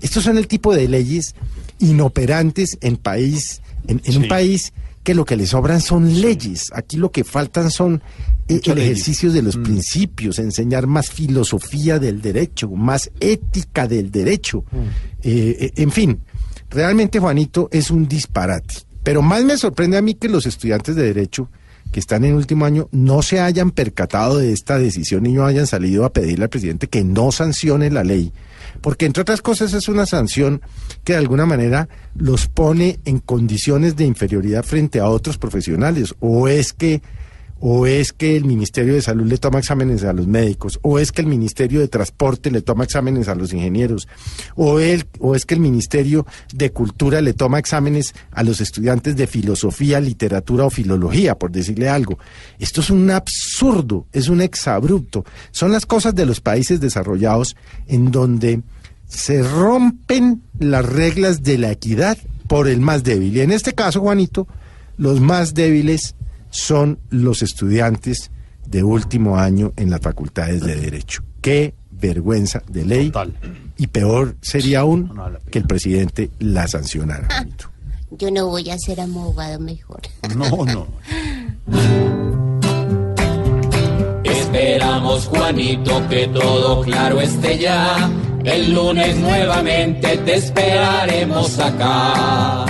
[0.00, 1.34] Estos son el tipo de leyes
[1.78, 6.70] inoperantes en país, en, en un país que lo que le sobran son leyes.
[6.74, 8.02] Aquí lo que faltan son
[8.48, 14.64] eh, el ejercicio de los principios, enseñar más filosofía del derecho, más ética del derecho.
[15.22, 16.20] Eh, eh, en fin,
[16.68, 18.74] realmente, Juanito, es un disparate.
[19.02, 21.48] Pero más me sorprende a mí que los estudiantes de derecho
[21.90, 25.66] que están en último año no se hayan percatado de esta decisión y no hayan
[25.66, 28.32] salido a pedirle al presidente que no sancione la ley.
[28.80, 30.62] Porque entre otras cosas es una sanción
[31.04, 36.14] que de alguna manera los pone en condiciones de inferioridad frente a otros profesionales.
[36.20, 37.02] O es que
[37.60, 41.12] o es que el Ministerio de Salud le toma exámenes a los médicos, o es
[41.12, 44.08] que el Ministerio de Transporte le toma exámenes a los ingenieros,
[44.56, 49.14] o, el, o es que el Ministerio de Cultura le toma exámenes a los estudiantes
[49.14, 52.18] de filosofía, literatura o filología, por decirle algo.
[52.58, 55.24] Esto es un absurdo, es un exabrupto.
[55.50, 57.56] Son las cosas de los países desarrollados
[57.86, 58.62] en donde
[59.06, 62.16] se rompen las reglas de la equidad
[62.48, 63.36] por el más débil.
[63.36, 64.46] Y en este caso, Juanito,
[64.96, 66.14] los más débiles
[66.50, 68.30] son los estudiantes
[68.66, 71.22] de último año en las facultades de Derecho.
[71.40, 73.12] Qué vergüenza de ley.
[73.76, 75.12] Y peor sería aún
[75.50, 77.26] que el presidente la sancionara.
[77.26, 77.70] Juanito.
[78.12, 80.00] Yo no voy a ser abogado mejor.
[80.36, 80.86] No, no.
[84.24, 88.10] Esperamos, Juanito, que todo claro esté ya.
[88.44, 92.66] El lunes nuevamente te esperaremos acá.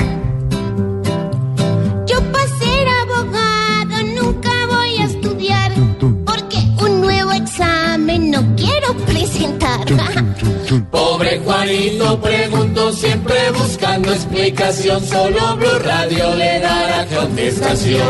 [8.57, 9.81] Quiero presentar.
[10.91, 15.03] Pobre Juanito preguntó siempre buscando explicación.
[15.05, 18.01] Solo Blue Radio le dará contestación.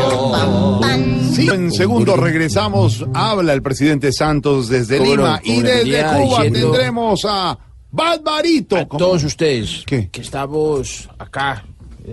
[1.35, 3.05] Sí, en segundo regresamos.
[3.15, 7.59] Habla el presidente Santos desde Lima y desde Cuba diciendo- tendremos a
[7.93, 8.77] Barbarito.
[8.77, 11.65] A todos ustedes que estamos acá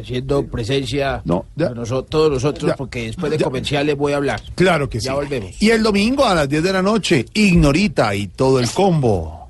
[0.02, 1.70] haciendo presencia No, ya.
[1.70, 2.76] de noso- todos nosotros Ya.
[2.76, 3.44] porque después de Ya.
[3.46, 4.42] comerciales voy a hablar.
[4.56, 5.06] Claro que sí.
[5.08, 5.62] Ya volvemos.
[5.62, 9.50] Y el domingo a las 10 de la noche, Ignorita y todo el combo.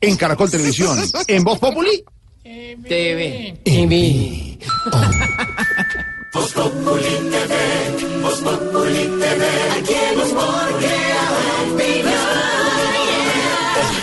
[0.00, 0.98] En Caracol Televisión,
[1.28, 2.04] en Voz Populi.
[2.42, 3.54] TV.
[6.34, 8.13] Voz Populi TV,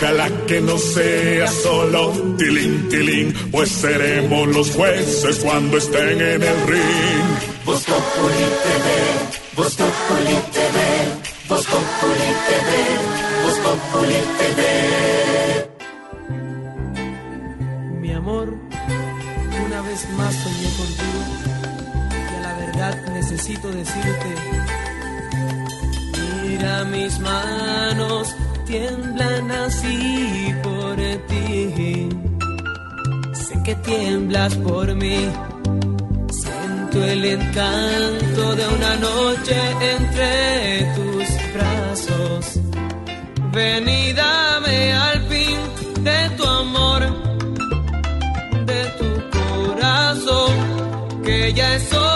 [0.02, 6.66] Ojalá que no sea solo tilín, tilín, pues seremos los jueces cuando estén en el
[6.66, 7.38] ring.
[7.64, 8.88] Voz Populi TV,
[9.54, 10.78] Voz Populi TV,
[11.48, 12.70] Voz Populi TV,
[13.44, 14.60] Voz Populi TV.
[18.00, 18.48] Mi amor,
[19.66, 21.20] una vez más soñé contigo
[22.10, 24.34] y a la verdad necesito decirte,
[26.42, 28.34] mira mis manos
[28.72, 30.96] tiemblan así por
[31.28, 32.08] ti.
[33.44, 35.20] Sé que tiemblas por mí,
[36.40, 39.56] siento el encanto de una noche
[39.94, 40.30] entre
[40.96, 42.60] tus brazos.
[43.52, 43.84] Ven
[44.16, 45.58] dame al fin
[46.08, 47.00] de tu amor
[48.70, 50.54] de tu corazón,
[51.24, 52.11] que ya es hora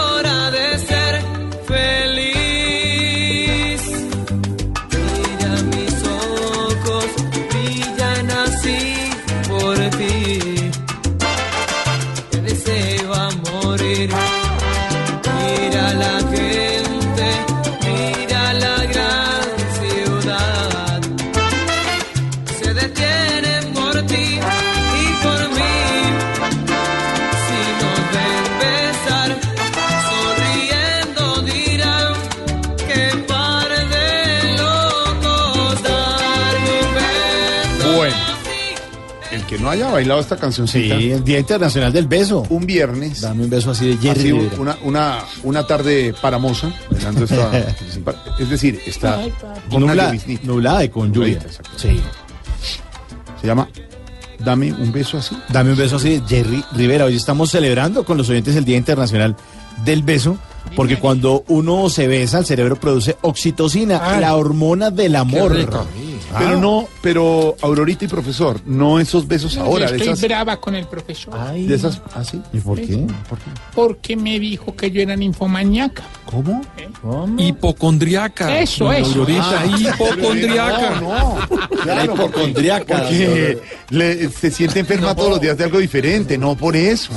[39.67, 40.97] no haya bailado esta cancioncita.
[40.97, 42.45] Sí, el Día Internacional del Beso.
[42.49, 43.19] Un viernes.
[43.19, 44.55] Dame un beso así de Jerry Rivera.
[44.59, 47.51] una, una, una tarde paramosa, bailando esta-
[48.39, 49.19] es decir, está
[49.69, 50.41] con una Nubla- lloviznita.
[50.47, 51.39] nublada y con lluvia.
[51.75, 51.99] Sí.
[53.41, 53.67] Se llama
[54.39, 55.37] Dame un beso así.
[55.49, 57.03] Dame un beso así de Jerry Rivera.
[57.05, 59.35] Hoy estamos celebrando con los oyentes el Día Internacional
[59.83, 60.37] del Beso.
[60.75, 64.19] Porque cuando uno se besa, el cerebro produce oxitocina, Ay.
[64.21, 65.55] la hormona del amor.
[66.33, 66.37] Ah.
[66.39, 70.75] Pero no, pero Aurorita y profesor, no esos besos ahora, de estoy esas, brava con
[70.75, 71.33] el profesor.
[71.53, 72.41] de esas, ¿así?
[72.53, 73.05] ¿Y por qué?
[73.73, 76.03] Porque me dijo que yo era ninfomaníaca.
[76.25, 76.61] ¿Cómo?
[77.37, 78.59] Hipocondriaca.
[78.59, 79.09] Eso, eso.
[79.11, 79.65] Aurorita, Ah.
[79.77, 81.01] hipocondriaca.
[81.01, 82.97] No, no, claro, hipocondriaca.
[82.97, 83.59] porque
[83.89, 87.11] le- se siente enferma todos los días de algo diferente, no por eso.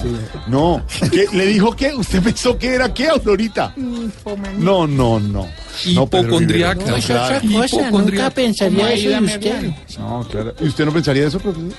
[0.48, 1.26] No, ¿Qué?
[1.32, 1.94] ¿le dijo qué?
[1.94, 3.72] ¿Usted pensó que era qué, Aurorita?
[3.76, 4.58] Ninfomaníaca.
[4.58, 5.46] No, no, no.
[5.84, 6.84] Hipocondriaca.
[6.86, 7.90] No, es Hipocondriaca.
[7.90, 9.62] nunca pensaría ¿Cómo eso de usted.
[9.98, 10.54] No, claro.
[10.60, 11.70] ¿Y usted no pensaría eso, profesor?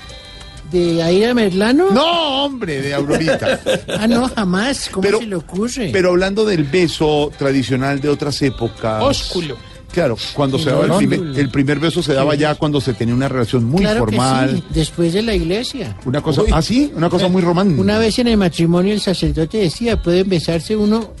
[0.70, 1.90] ¿De Aira Merlano?
[1.90, 3.60] No, hombre, de Aurorita.
[3.98, 4.88] Ah, no, jamás.
[4.90, 5.90] ¿Cómo Pero- se le ocurre?
[5.92, 9.02] Pero hablando del beso tradicional de otras épocas.
[9.02, 9.56] Ósculo.
[9.92, 13.14] Claro, cuando se daba el primer, el primer beso se daba ya cuando se tenía
[13.14, 14.48] una relación muy claro formal.
[14.50, 15.94] que sí, después de la iglesia.
[16.06, 17.78] Una cosa, ah, sí, una cosa muy romántica.
[17.82, 21.12] Una vez en el matrimonio el sacerdote decía, pueden besarse uno,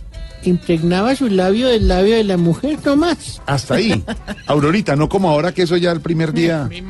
[0.44, 3.40] impregnaba su labio del labio de la mujer, no más.
[3.46, 4.02] Hasta ahí.
[4.46, 6.64] Aurorita, no como ahora que eso ya el primer día.
[6.70, 6.82] Mi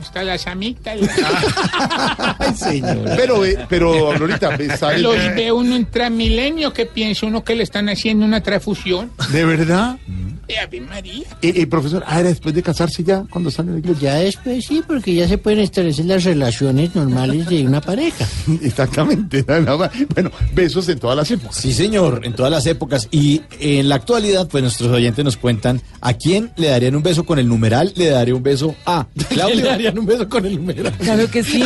[0.00, 1.10] hasta las amígdalas.
[2.38, 3.14] Ay, señora.
[3.16, 7.88] Pero, eh, pero el- Los ve uno en Transmilenio que piensa uno que le están
[7.88, 9.10] haciendo una transfusión.
[9.32, 9.96] ¿De verdad?
[10.46, 11.24] De Ave María.
[11.42, 14.12] Eh, eh, profesor, ah, era después de casarse ya, cuando sale de la iglesia.
[14.12, 18.26] Ya después sí, porque ya se pueden establecer las relaciones normales de una pareja.
[18.62, 19.42] Exactamente.
[19.42, 21.54] Bueno, besos en todas las épocas.
[21.56, 23.08] Sí, señor, en todas las épocas.
[23.10, 27.24] Y en la actualidad, pues nuestros oyentes nos cuentan a quién le darían un beso
[27.26, 29.56] con el numeral, le daría un beso a Claudio.
[29.78, 30.92] Darían un beso con el numeral.
[30.94, 31.62] Claro que sí,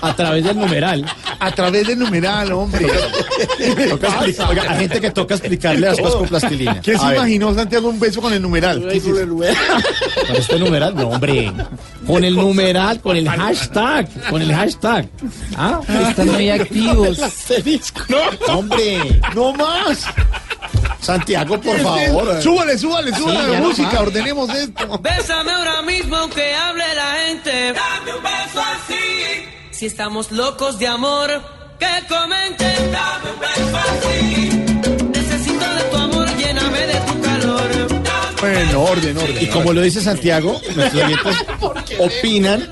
[0.00, 1.04] A través del numeral.
[1.38, 2.86] A través del numeral, hombre.
[4.48, 6.80] Oiga, hay gente que toca explicarle las cosas con plastilina.
[6.80, 8.80] ¿Qué se ver, imaginó Santiago un beso con el numeral?
[8.88, 9.26] ¿Qué es eso?
[9.26, 10.94] ¿Con este numeral?
[10.94, 11.52] No, hombre.
[12.06, 14.08] Con el numeral, con el hashtag.
[14.30, 15.06] Con el hashtag.
[15.54, 15.82] ¿Ah?
[16.08, 17.18] Están muy activos.
[18.08, 19.20] No, hombre.
[19.34, 20.06] No más.
[21.00, 22.42] Santiago, por favor.
[22.42, 24.98] Súbale, súbale, súbale Sí, la no música, ordenemos esto.
[24.98, 27.72] Bésame ahora mismo aunque hable la gente.
[27.72, 29.44] Dame un beso así.
[29.70, 31.30] Si estamos locos de amor,
[31.78, 32.92] que comenten.
[32.92, 34.50] Dame un beso así.
[35.12, 37.68] Necesito de tu amor, lléname de tu calor.
[38.40, 39.38] Bueno, orden, orden.
[39.40, 41.36] Y como lo dice Santiago, nuestros oyentes
[41.98, 42.68] opinan.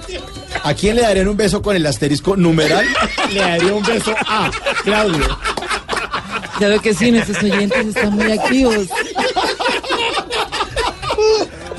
[0.62, 2.84] ¿A quién le darían un beso con el asterisco numeral?
[3.30, 4.50] Le daría un beso a
[4.82, 5.38] Claudio.
[6.58, 8.88] Claro que sí, nuestros oyentes están muy activos.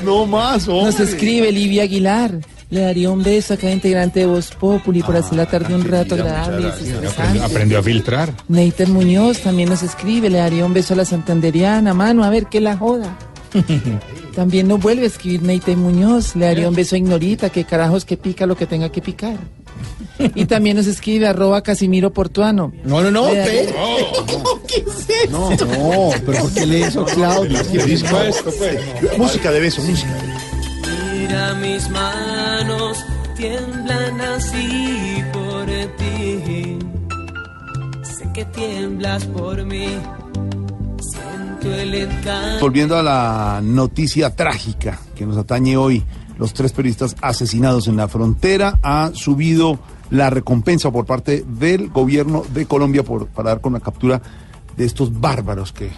[0.04, 0.84] No más, hombre.
[0.86, 2.38] Nos escribe Livia Aguilar.
[2.70, 5.84] Le daría un beso a cada integrante de Voz Populi por hacer la tarde un
[5.84, 7.40] rato agradable y desestresante.
[7.42, 8.34] Aprendió a filtrar.
[8.48, 12.46] Neiter Muñoz también nos escribe, le daría un beso a la santanderiana, mano, a ver
[12.46, 13.16] que la joda.
[14.34, 18.04] También nos vuelve a escribir Neiter Muñoz, le daría un beso a Ignorita, que carajos
[18.04, 19.36] que pica lo que tenga que picar.
[20.34, 22.72] Y también nos escribe arroba Casimiro Portuano.
[22.84, 23.74] No, no, no, Le daría- ve.
[24.66, 25.30] ¿Qué es eso?
[25.30, 27.58] No, no, pero ¿por qué lee eso, Claudio?
[29.16, 30.08] Música de beso, música.
[31.16, 32.98] Mira mis manos,
[33.36, 35.66] tiemblan así por
[35.96, 36.78] ti.
[38.02, 39.88] Sé que tiemblas por mí.
[41.00, 42.60] Siento el encanto.
[42.60, 46.02] Volviendo a la noticia trágica que nos atañe hoy,
[46.38, 49.78] los tres periodistas asesinados en la frontera, ha subido
[50.10, 54.22] la recompensa por parte del gobierno de Colombia por, para dar con la captura
[54.76, 55.90] de estos bárbaros que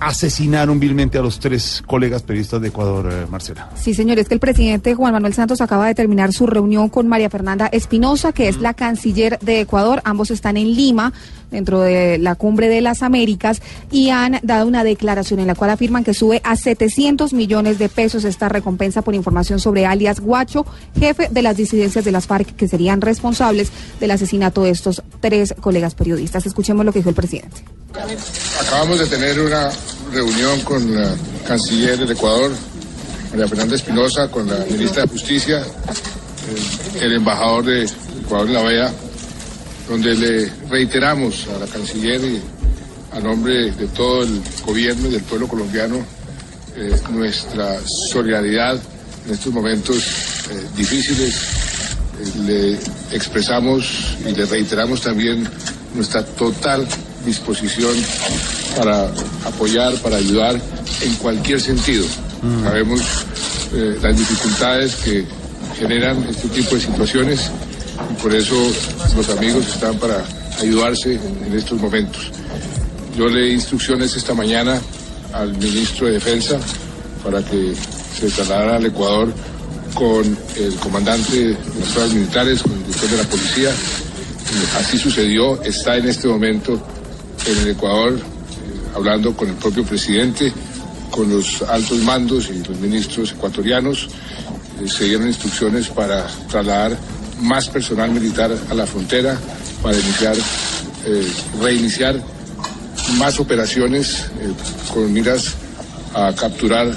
[0.00, 3.70] asesinaron vilmente a los tres colegas periodistas de Ecuador, eh, Marcela.
[3.76, 7.06] Sí, señor, es que el presidente Juan Manuel Santos acaba de terminar su reunión con
[7.06, 10.00] María Fernanda Espinosa, que es la canciller de Ecuador.
[10.04, 11.12] Ambos están en Lima,
[11.50, 15.70] dentro de la cumbre de las Américas, y han dado una declaración en la cual
[15.70, 20.64] afirman que sube a 700 millones de pesos esta recompensa por información sobre alias Guacho,
[20.98, 23.70] jefe de las disidencias de las FARC, que serían responsables
[24.00, 26.46] del asesinato de estos tres colegas periodistas.
[26.46, 27.62] Escuchemos lo que dijo el presidente.
[27.92, 29.68] Acabamos de tener una
[30.12, 31.12] reunión con la
[31.46, 32.52] canciller del Ecuador,
[33.30, 35.64] María Fernanda Espinosa, con la ministra de Justicia,
[37.00, 37.90] el, embajador de
[38.22, 38.92] Ecuador en la OEA,
[39.88, 42.40] donde le reiteramos a la canciller y
[43.10, 45.96] a nombre de todo el gobierno y del pueblo colombiano
[46.76, 47.80] eh, nuestra
[48.12, 48.78] solidaridad
[49.26, 49.96] en estos momentos
[50.48, 51.34] eh, difíciles.
[52.20, 52.78] Eh,
[53.10, 55.48] le expresamos y le reiteramos también
[55.92, 56.86] nuestra total
[57.24, 57.94] disposición
[58.76, 59.10] para
[59.44, 60.60] apoyar, para ayudar
[61.02, 62.06] en cualquier sentido.
[62.62, 63.00] Sabemos
[63.74, 65.24] eh, las dificultades que
[65.78, 67.50] generan este tipo de situaciones
[68.10, 68.56] y por eso
[69.16, 70.24] los amigos están para
[70.60, 71.14] ayudarse
[71.46, 72.30] en estos momentos.
[73.16, 74.80] Yo le di instrucciones esta mañana
[75.32, 76.58] al ministro de Defensa
[77.22, 77.74] para que
[78.18, 79.32] se trasladara al Ecuador
[79.94, 83.70] con el comandante de las fuerzas militares, con el director de la policía.
[84.78, 86.80] Así sucedió, está en este momento
[87.50, 88.20] en el Ecuador eh,
[88.94, 90.52] hablando con el propio presidente,
[91.10, 94.08] con los altos mandos y los ministros ecuatorianos.
[94.80, 96.96] Eh, Se dieron instrucciones para trasladar
[97.40, 99.38] más personal militar a la frontera,
[99.82, 100.36] para iniciar,
[101.06, 101.26] eh,
[101.60, 102.20] reiniciar
[103.16, 104.26] más operaciones
[104.92, 105.54] con miras
[106.14, 106.94] a capturar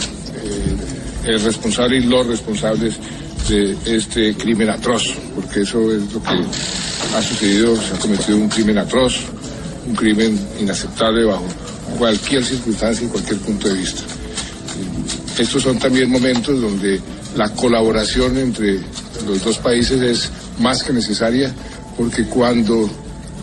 [1.23, 2.95] el responsable y los responsables
[3.47, 6.45] de este crimen atroz, porque eso es lo que
[7.15, 9.21] ha sucedido, se ha cometido un crimen atroz,
[9.87, 11.45] un crimen inaceptable bajo
[11.97, 14.01] cualquier circunstancia y cualquier punto de vista.
[15.37, 17.01] Estos son también momentos donde
[17.35, 18.79] la colaboración entre
[19.27, 20.29] los dos países es
[20.59, 21.53] más que necesaria,
[21.97, 22.89] porque cuando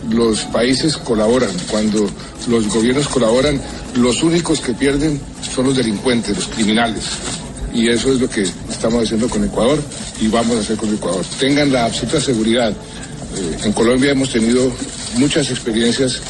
[0.09, 2.09] los países colaboran, cuando
[2.47, 3.59] los gobiernos colaboran,
[3.95, 5.19] los únicos que pierden
[5.53, 7.03] son los delincuentes, los criminales.
[7.73, 9.81] Y eso es lo que estamos haciendo con Ecuador
[10.19, 11.23] y vamos a hacer con Ecuador.
[11.39, 12.71] Tengan la absoluta seguridad.
[12.71, 14.71] eh, en Colombia hemos tenido
[15.17, 16.21] muchas experiencias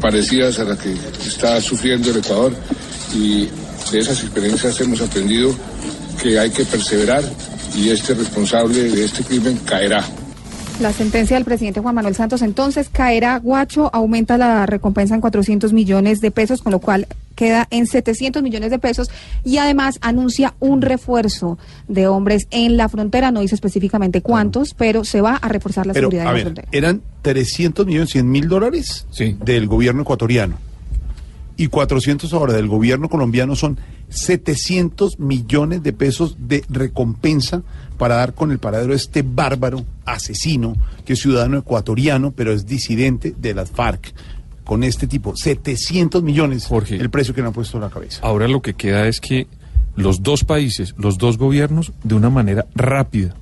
[0.00, 0.94] parecidas a las que
[1.26, 2.52] está sufriendo el Ecuador
[3.14, 3.48] y
[3.92, 5.54] de esas experiencias hemos aprendido
[6.22, 7.22] que hay que perseverar
[7.74, 10.04] y este responsable de este crimen caerá.
[10.80, 15.72] La sentencia del presidente Juan Manuel Santos entonces caerá, Guacho, aumenta la recompensa en 400
[15.72, 17.06] millones de pesos, con lo cual
[17.36, 19.08] queda en 700 millones de pesos
[19.44, 25.04] y además anuncia un refuerzo de hombres en la frontera, no dice específicamente cuántos, pero
[25.04, 26.68] se va a reforzar la Pero, seguridad a en la frontera.
[26.72, 29.06] eran 300 millones, 100 mil dólares
[29.44, 30.56] del gobierno ecuatoriano.
[31.58, 33.78] Y 400 ahora del gobierno colombiano son
[34.10, 37.62] 700 millones de pesos de recompensa
[37.96, 40.74] para dar con el paradero de este bárbaro asesino,
[41.04, 44.12] que es ciudadano ecuatoriano, pero es disidente de las FARC.
[44.66, 48.18] Con este tipo, 700 millones, el precio que le han puesto en la cabeza.
[48.22, 49.46] Ahora lo que queda es que
[49.94, 53.36] los dos países, los dos gobiernos, de una manera rápida,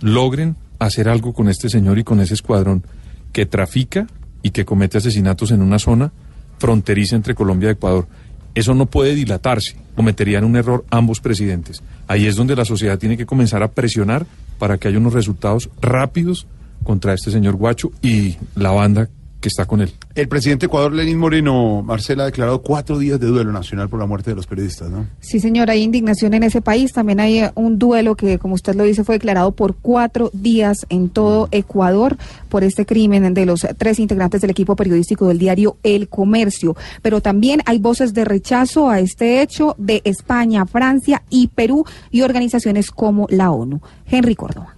[0.00, 2.84] logren hacer algo con este señor y con ese escuadrón
[3.32, 4.06] que trafica
[4.40, 6.12] y que comete asesinatos en una zona
[6.58, 8.06] fronteriza entre Colombia y Ecuador.
[8.54, 11.82] Eso no puede dilatarse, cometerían un error ambos presidentes.
[12.06, 14.26] Ahí es donde la sociedad tiene que comenzar a presionar
[14.60, 16.46] para que haya unos resultados rápidos
[16.84, 19.10] contra este señor Guacho y la banda
[19.40, 19.92] que está con él.
[20.14, 24.00] El presidente de Ecuador, Lenín Moreno, Marcela, ha declarado cuatro días de duelo nacional por
[24.00, 25.06] la muerte de los periodistas, ¿no?
[25.20, 26.92] Sí, señor, hay indignación en ese país.
[26.92, 30.86] También hay eh, un duelo que, como usted lo dice, fue declarado por cuatro días
[30.88, 32.16] en todo Ecuador
[32.48, 36.76] por este crimen de los tres integrantes del equipo periodístico del diario El Comercio.
[37.02, 42.22] Pero también hay voces de rechazo a este hecho de España, Francia y Perú y
[42.22, 43.80] organizaciones como la ONU.
[44.06, 44.75] Henry Córdoba.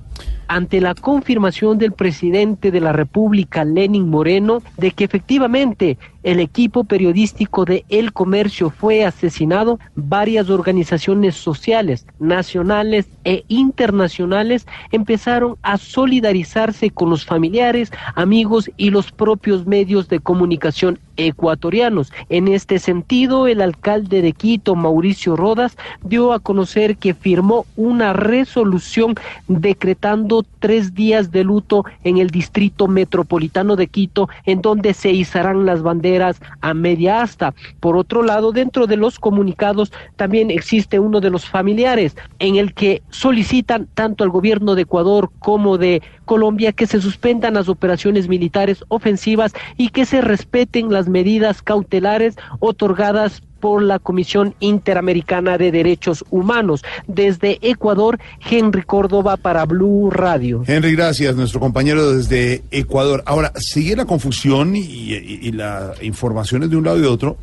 [0.48, 6.84] Ante la confirmación del presidente de la República, Lenin Moreno, de que efectivamente el equipo
[6.84, 16.90] periodístico de El Comercio fue asesinado, varias organizaciones sociales, nacionales e internacionales empezaron a solidarizarse
[16.90, 22.12] con los familiares, amigos y los propios medios de comunicación ecuatorianos.
[22.28, 28.12] En este sentido, el alcalde de Quito, Mauricio Rodas, dio a conocer que firmó una
[28.12, 29.14] resolución
[29.48, 35.66] decretando tres días de luto en el distrito metropolitano de Quito, en donde se izarán
[35.66, 37.54] las banderas a media asta.
[37.80, 42.74] Por otro lado, dentro de los comunicados también existe uno de los familiares en el
[42.74, 48.28] que solicitan tanto al gobierno de Ecuador como de Colombia que se suspendan las operaciones
[48.28, 55.72] militares ofensivas y que se respeten las medidas cautelares otorgadas por la Comisión Interamericana de
[55.72, 56.84] Derechos Humanos.
[57.06, 58.18] Desde Ecuador,
[58.48, 60.62] Henry Córdoba para Blue Radio.
[60.66, 63.22] Henry, gracias, nuestro compañero desde Ecuador.
[63.26, 67.36] Ahora, sigue la confusión y, y- y las informaciones de un lado y de otro.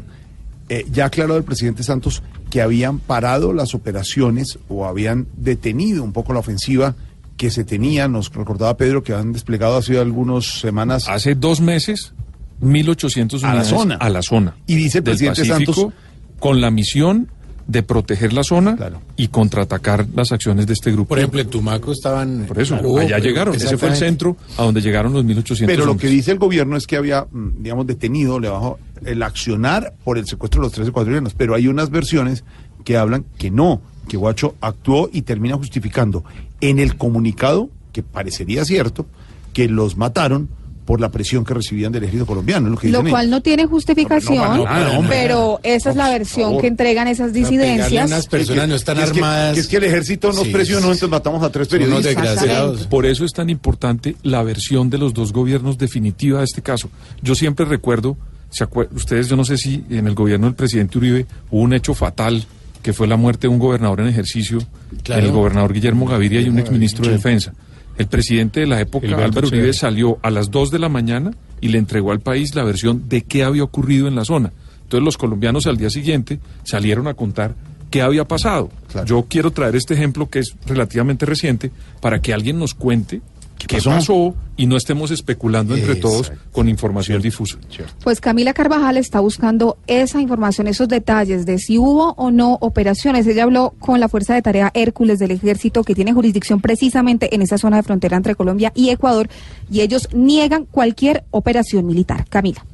[0.70, 6.14] Eh, ya aclaró el presidente Santos que habían parado las operaciones o habían detenido un
[6.14, 6.96] poco la ofensiva
[7.38, 11.08] que se tenía, nos recordaba Pedro, que han desplegado hace algunas semanas.
[11.10, 12.14] Hace dos meses,
[12.62, 13.96] 1.800 A la zona.
[13.96, 14.56] a la zona.
[14.68, 15.94] Y dice el del presidente Pacífico, Santos-
[16.40, 17.30] Con la misión
[17.68, 18.78] de proteger la zona
[19.18, 21.10] y contraatacar las acciones de este grupo.
[21.10, 22.46] Por ejemplo, en Tumaco estaban...
[22.48, 23.56] Por eso, allá llegaron.
[23.56, 26.08] Ese fue el centro a donde llegaron los 1.800 Pero lo hombres.
[26.10, 30.18] que dice el gobierno es que había, mm, digamos, detenido le bajó el accionar por
[30.20, 31.34] el secuestro de los 13 ecuatorianos.
[31.34, 32.44] Pero hay unas versiones
[32.84, 36.24] que hablan que no, que Guacho actuó y termina justificando
[36.62, 39.06] en el comunicado, que parecería cierto,
[39.54, 40.50] que los mataron
[40.86, 42.70] por la presión que recibían del ejército colombiano.
[42.70, 43.32] Lo, que Lo dicen cual ellos.
[43.32, 45.18] no tiene justificación, No, no, no, hombre.
[45.20, 48.06] pero esa es la versión que entregan esas disidencias.
[48.06, 49.56] unas personas no están armadas.
[49.56, 52.86] Que es que el ejército nos presionó, entonces matamos a tres periodistas.
[52.88, 56.90] Por eso es tan importante la versión de los dos gobiernos definitiva de este caso.
[57.24, 58.16] Yo siempre recuerdo,
[58.52, 61.74] ¿se acuer- ustedes, yo no sé si en el gobierno del presidente Uribe hubo un
[61.74, 62.46] hecho fatal
[62.86, 64.60] que fue la muerte de un gobernador en ejercicio,
[65.02, 65.26] Claro.
[65.26, 67.14] el gobernador Guillermo Gaviria y un exministro de.
[67.14, 67.52] Defensa.
[67.98, 71.32] El presidente de la época, Álvaro Uribe, salió a las 2 de la mañana
[71.62, 74.52] y le entregó al país la versión de qué había ocurrido en la zona.
[74.84, 77.56] Entonces los colombianos al día siguiente salieron a contar
[77.90, 78.70] qué había pasado.
[79.08, 81.72] Yo quiero traer este ejemplo que es relativamente reciente
[82.02, 83.20] para que alguien nos cuente
[83.58, 83.90] qué, pasó?
[83.90, 84.36] pasó?
[84.58, 87.58] y no estemos especulando entre todos con información difusa.
[88.04, 93.28] Pues Camila Carvajal está buscando esa información, esos detalles de si hubo o no operaciones.
[93.28, 97.42] Ella habló con la Fuerza de Tarea Hércules del Ejército, que tiene jurisdicción precisamente en
[97.42, 99.30] esa zona de frontera entre Colombia y Ecuador,
[99.70, 102.26] y ellos niegan cualquier operación militar.
[102.30, 102.66] Camila.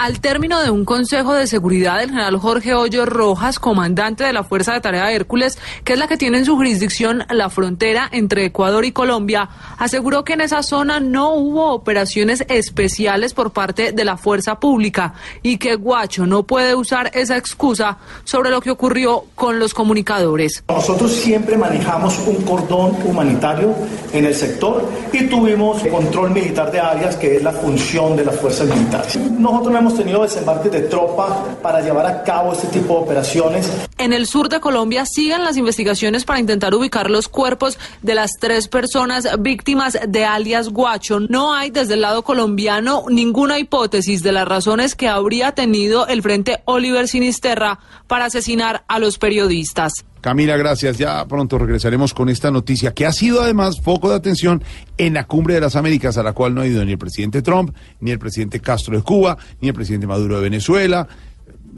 [0.00, 4.44] Al término de un consejo de seguridad, el general Jorge Hoyo Rojas, comandante de la
[4.44, 8.46] Fuerza de Tarea Hércules, que es la que tiene en su jurisdicción la frontera entre
[8.46, 14.06] Ecuador y Colombia, aseguró que en esa zona no hubo operaciones especiales por parte de
[14.06, 19.24] la fuerza pública y que Guacho no puede usar esa excusa sobre lo que ocurrió
[19.34, 20.64] con los comunicadores.
[20.66, 23.74] Nosotros siempre manejamos un cordón humanitario
[24.14, 24.82] en el sector
[25.12, 29.14] y tuvimos control militar de áreas, que es la función de las fuerzas militares.
[29.16, 33.70] Nosotros no hemos tenido desembarques de tropa para llevar a cabo este tipo de operaciones.
[33.98, 38.32] En el sur de Colombia siguen las investigaciones para intentar ubicar los cuerpos de las
[38.38, 41.20] tres personas víctimas de alias Guacho.
[41.20, 46.22] No hay desde el lado colombiano ninguna hipótesis de las razones que habría tenido el
[46.22, 50.04] Frente Oliver Sinisterra para asesinar a los periodistas.
[50.20, 50.98] Camila, gracias.
[50.98, 54.62] Ya pronto regresaremos con esta noticia que ha sido además foco de atención
[54.98, 57.42] en la cumbre de las Américas, a la cual no ha ido ni el presidente
[57.42, 61.08] Trump, ni el presidente Castro de Cuba, ni el presidente Maduro de Venezuela,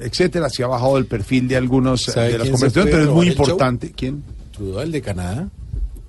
[0.01, 0.49] etcétera.
[0.51, 3.27] Se ha bajado el perfil de algunos eh, ¿Sabe de las conversaciones, pero es muy
[3.27, 3.33] show?
[3.45, 3.93] importante.
[3.95, 4.23] ¿Quién?
[4.51, 5.49] Trudeau, el de Canadá,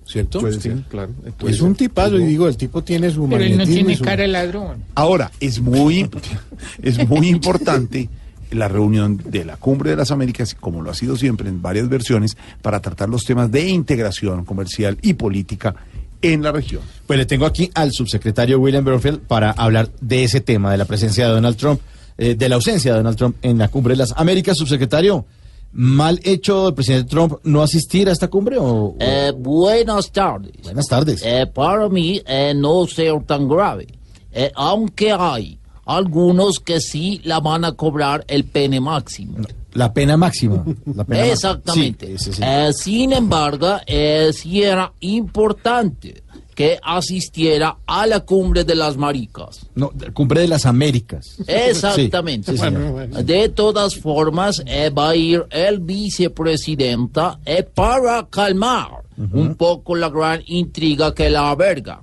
[0.06, 0.52] ¿cierto?
[0.52, 1.12] Ser, claro.
[1.48, 4.24] Es un tipazo, y digo, el tipo tiene su Pero él no tiene su- cara
[4.24, 4.84] de ladrón.
[4.96, 6.10] Ahora, es muy,
[6.82, 8.10] es muy importante
[8.56, 11.90] la reunión de la Cumbre de las Américas, como lo ha sido siempre en varias
[11.90, 15.76] versiones, para tratar los temas de integración comercial y política
[16.22, 16.82] en la región.
[17.06, 20.86] Pues le tengo aquí al subsecretario William Bromfield para hablar de ese tema, de la
[20.86, 21.82] presencia de Donald Trump,
[22.18, 24.58] eh, de la ausencia de Donald Trump en la cumbre de las Américas.
[24.58, 25.26] Subsecretario,
[25.74, 28.64] ¿mal hecho del presidente Trump no asistir a esta cumbre o...?
[28.66, 30.54] o- Eh, buenas tardes.
[30.64, 31.22] Buenas tardes.
[31.26, 33.88] Eh, para mí eh, no ser tan grave,
[34.36, 39.38] Eh, aunque hay algunos que sí la van a cobrar el pene máximo.
[39.74, 40.64] La pena máxima.
[40.86, 41.32] La pena máxima.
[41.32, 42.18] Exactamente.
[42.18, 42.42] Sí, sí, sí.
[42.46, 46.24] Eh, sin embargo, eh, sí era importante
[46.54, 49.66] que asistiera a la cumbre de las maricas.
[49.76, 51.38] No, cumbre de las Américas.
[51.48, 52.52] Exactamente.
[52.52, 53.08] Sí, sí, señor.
[53.08, 60.10] De todas formas, eh, va a ir el vicepresidenta eh, para calmar un poco la
[60.10, 62.02] gran intriga que la alberga.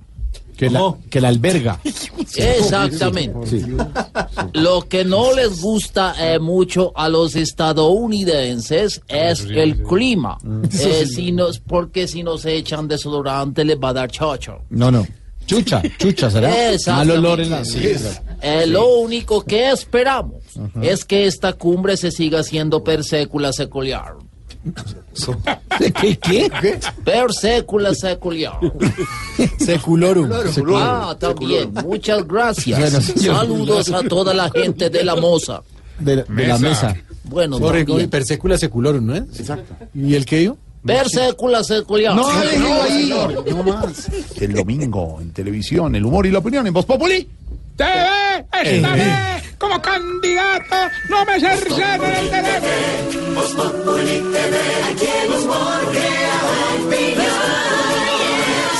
[0.61, 1.79] Que la, que la alberga.
[2.35, 3.47] Exactamente.
[3.47, 3.65] Sí.
[4.53, 10.37] Lo que no les gusta eh, mucho a los estadounidenses es el clima.
[10.71, 14.59] Eh, si nos, porque si nos echan desodorante les va a dar chocho.
[14.69, 15.07] No, no.
[15.47, 16.53] Chucha, chucha, ¿será?
[16.87, 17.65] Mal olor en la...
[17.65, 17.81] Sí.
[18.43, 20.43] Eh, Lo único que esperamos
[20.79, 24.13] es que esta cumbre se siga haciendo per secula secular.
[26.01, 26.17] ¿Qué?
[26.19, 26.51] ¿Qué?
[27.03, 28.59] Per secula secular.
[29.59, 30.29] Seculorum.
[30.75, 31.73] Ah, también.
[31.83, 32.79] Muchas gracias.
[32.79, 33.35] Bueno, señor.
[33.37, 35.61] Saludos a toda la gente de la moza.
[35.99, 36.95] De, de la mesa.
[37.23, 37.85] Bueno, Corre, también.
[37.97, 39.23] corre, per secula seculorum, ¿no es?
[39.39, 39.75] Exacto.
[39.93, 40.57] ¿Y el qué yo?
[40.85, 42.15] Per secula secular.
[42.15, 43.13] No, déjelo ahí.
[43.51, 44.07] No más.
[44.39, 47.27] El domingo en televisión, el humor y la opinión en Voz Populi.
[47.75, 49.07] TV, esta vez,
[49.61, 50.75] como candidato,
[51.07, 53.19] no me cercenen el derecho.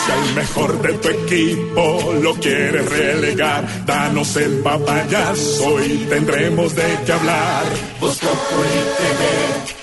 [0.03, 6.99] Si al mejor de tu equipo lo quieres relegar, danos el papayazo y tendremos de
[7.05, 7.63] qué hablar.
[7.99, 9.21] Voz Populi TV,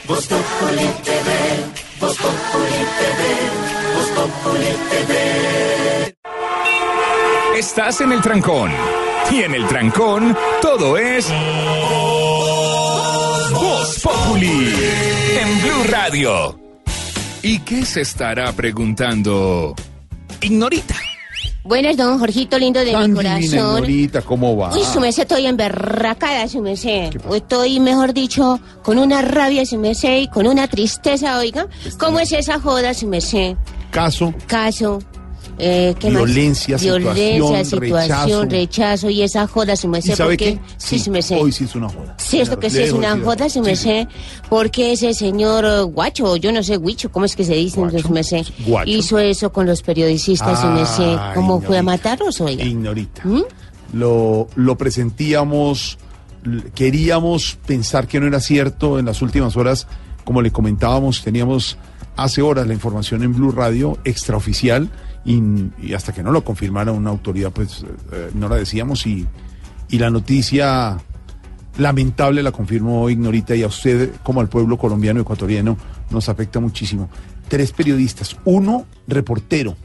[0.08, 1.28] Voz Populi TV,
[2.00, 3.20] Voz Populi TV,
[3.94, 6.14] Voz Populi TV.
[7.56, 9.07] Estás en el trancón.
[9.30, 11.28] Y en el trancón, todo es.
[13.52, 14.74] Voz Populi
[15.40, 16.58] en Blue Radio.
[17.42, 19.74] ¿Y qué se estará preguntando?
[20.40, 20.94] Ignorita.
[21.64, 23.76] Buenas, don Jorgito, lindo de Tan mi divina, corazón.
[23.84, 24.72] Ignorita, ¿cómo va?
[24.74, 27.10] Uy, su merced, estoy emberracada, su merced.
[27.32, 31.66] Estoy, mejor dicho, con una rabia, su merced, y con una tristeza, oiga.
[31.98, 33.56] ¿Cómo es esa joda, su merced?
[33.90, 35.00] Caso, Caso.
[35.58, 36.24] Eh, ¿qué más?
[36.24, 38.44] Violencia, Violencia, situación, rechazo.
[38.44, 39.10] rechazo.
[39.10, 40.12] y esa joda, su merced.
[40.12, 40.60] ¿y sabe porque- qué?
[40.76, 41.36] Sí, su merced.
[41.40, 42.14] Hoy sí es una joda.
[42.18, 44.06] Sí, esto que sí es una joda, su merced,
[44.48, 48.08] porque ese señor eh, guacho, yo no sé, guicho, ¿cómo es que se dice, su
[48.10, 48.46] merced?
[48.66, 48.88] guacho.
[48.90, 51.16] Hizo eso con los periodistas, su merced.
[51.34, 52.64] ¿Cómo fue a matarlos, oiga?
[52.64, 53.22] Ignorita.
[53.24, 53.42] ¿Mm?
[53.94, 55.98] Lo, lo presentíamos,
[56.74, 59.86] queríamos pensar que no era cierto en las últimas horas,
[60.24, 61.78] como le comentábamos, teníamos
[62.16, 64.90] hace horas la información en Blue Radio extraoficial
[65.24, 69.26] y, hasta que no lo confirmara una autoridad, pues eh, no la decíamos y,
[69.88, 70.98] y la noticia
[71.78, 75.76] lamentable la confirmó Ignorita y a usted como al pueblo colombiano ecuatoriano
[76.10, 77.08] nos afecta muchísimo.
[77.48, 79.76] Tres periodistas, uno reportero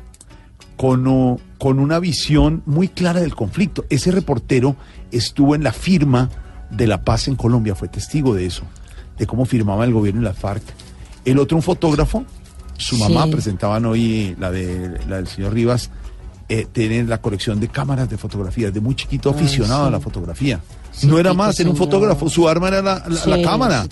[0.76, 3.86] con, con una visión muy clara del conflicto.
[3.90, 4.76] Ese reportero
[5.12, 6.30] estuvo en la firma
[6.72, 8.64] de la paz en Colombia, fue testigo de eso,
[9.18, 10.64] de cómo firmaba el gobierno y la FARC.
[11.24, 12.26] El otro, un fotógrafo,
[12.78, 13.32] su mamá, Sí.
[13.32, 15.90] presentaban hoy la, de, la del señor Rivas,
[16.50, 19.88] eh, tienen la colección de cámaras de fotografías, de muy chiquito Ay, aficionado sí.
[19.88, 20.60] a la fotografía.
[20.92, 23.86] Sí, no era más, era un fotógrafo, su arma era la, la- la Sí, cámara,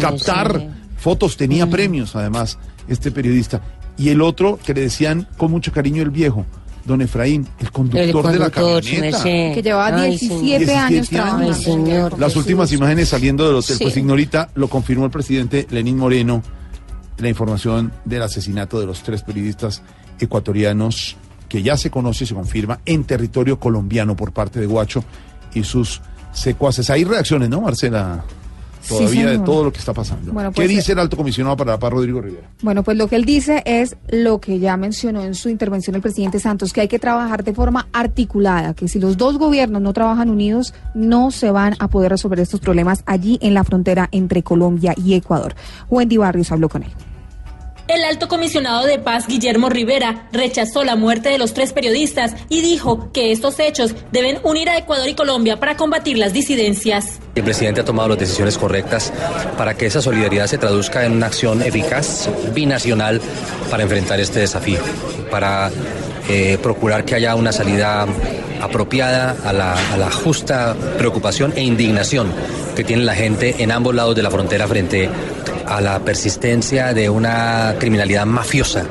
[0.00, 0.66] captar sí.
[0.96, 2.58] fotos, tenía premios además,
[2.88, 3.60] este periodista.
[3.98, 6.46] Y el otro que le decían con mucho cariño el viejo,
[6.84, 9.22] don Efraín, el conductor, El de la camioneta.
[9.22, 10.78] Que llevaba Ay, 17 señor.
[10.78, 11.08] años 17 años.
[11.10, 11.52] trabajando.
[11.54, 12.18] Ay, señor.
[12.18, 13.84] Las últimas imágenes saliendo del hotel, Sí.
[13.84, 16.42] pues Ignorita lo confirmó el presidente Lenín Moreno,
[17.18, 19.82] la información del asesinato de los tres periodistas
[20.18, 21.16] ecuatorianos
[21.48, 25.04] que ya se conoce y se confirma en territorio colombiano por parte de Guacho
[25.54, 26.00] y sus
[26.32, 26.88] secuaces.
[26.90, 28.24] Hay reacciones, ¿no, Marcela?
[28.82, 30.32] Sí, Todavía de todo lo que está pasando.
[30.32, 32.48] Bueno, ¿Qué pues, dice el alto comisionado para la paz, Rodrigo Rivera?
[32.62, 36.02] Bueno, pues lo que él dice es lo que ya mencionó en su intervención el
[36.02, 39.92] presidente Santos, que hay que trabajar de forma articulada, que si los dos gobiernos no
[39.92, 44.42] trabajan unidos, no se van a poder resolver estos problemas allí en la frontera entre
[44.42, 45.54] Colombia y Ecuador.
[45.88, 46.90] Wendy Barrios habló con él.
[47.92, 52.62] El alto comisionado de paz, Guillermo Rivera, rechazó la muerte de los tres periodistas y
[52.62, 57.20] dijo que estos hechos deben unir a Ecuador y Colombia para combatir las disidencias.
[57.34, 59.12] El presidente ha tomado las decisiones correctas
[59.58, 63.20] para que esa solidaridad se traduzca en una acción eficaz, binacional,
[63.70, 64.80] para enfrentar este desafío,
[65.30, 65.70] para
[66.28, 68.06] eh, procurar que haya una salida
[68.60, 72.32] apropiada a la, justa preocupación e indignación
[72.76, 75.10] que tiene la gente en ambos lados de la frontera frente
[75.66, 78.84] a la persistencia de una criminalidad mafiosa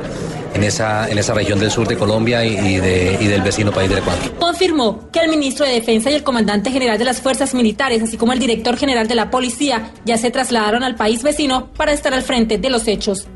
[0.54, 4.36] en esa, en esa región del sur de Colombia y del vecino país del Ecuador.
[4.38, 8.18] Confirmó que el ministro de Defensa y el comandante general de las fuerzas militares, así
[8.18, 12.14] como el director general de la policía, ya se trasladaron al país vecino para estar
[12.14, 13.28] al frente de los hechos.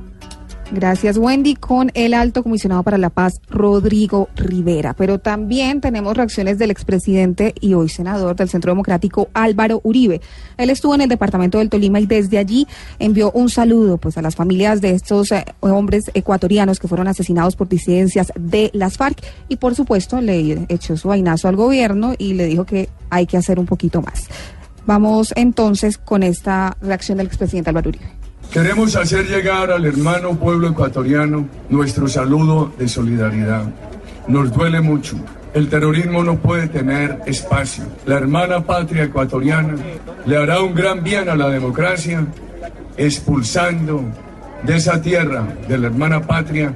[0.71, 4.95] Gracias, Wendy, con el alto comisionado para la paz, Rodrigo Rivera.
[4.95, 10.21] Pero también tenemos reacciones del expresidente y hoy senador del Centro Democrático, Álvaro Uribe.
[10.57, 12.67] Él estuvo en el departamento del Tolima y desde allí
[12.97, 17.55] envió un saludo pues, a las familias de estos eh, hombres ecuatorianos que fueron asesinados
[17.55, 22.33] por disidencias de las FARC y, por supuesto, le echó su vainazo al gobierno y
[22.33, 24.27] le dijo que hay que hacer un poquito más.
[24.87, 28.24] Vamos entonces con esta reacción del expresidente Álvaro Uribe.
[28.55, 33.65] Queremos hacer llegar al hermano pueblo ecuatoriano nuestro saludo de solidaridad.
[34.29, 35.17] Nos duele mucho.
[35.53, 37.83] El terrorismo no puede tener espacio.
[38.05, 39.75] La hermana patria ecuatoriana
[40.25, 42.25] le hará un gran bien a la democracia
[42.95, 44.05] expulsando
[44.63, 46.73] de esa tierra, de la hermana patria,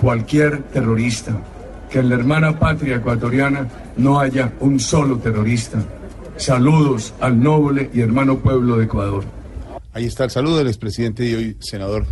[0.00, 1.38] cualquier terrorista.
[1.88, 5.78] Que en la hermana patria ecuatoriana no haya un solo terrorista.
[6.36, 9.41] Saludos al noble y hermano pueblo de Ecuador.
[9.92, 12.06] Ahí está el saludo del expresidente y hoy senador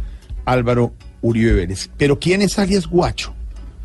[0.45, 1.91] Álvaro Uribe Vélez.
[1.97, 3.35] Pero ¿quién es alias Guacho?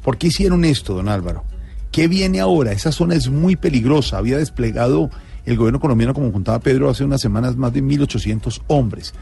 [0.03, 1.43] ¿Por qué hicieron esto, don Álvaro?
[1.91, 2.73] ¿Qué viene ahora?
[2.73, 4.17] Esa zona es muy peligrosa.
[4.17, 5.09] Había desplegado
[5.45, 9.13] el gobierno colombiano, como contaba Pedro hace unas semanas, más de 1.800 hombres.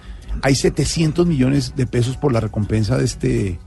[0.41, 3.59] Hay 700 millones de pesos por la recompensa de este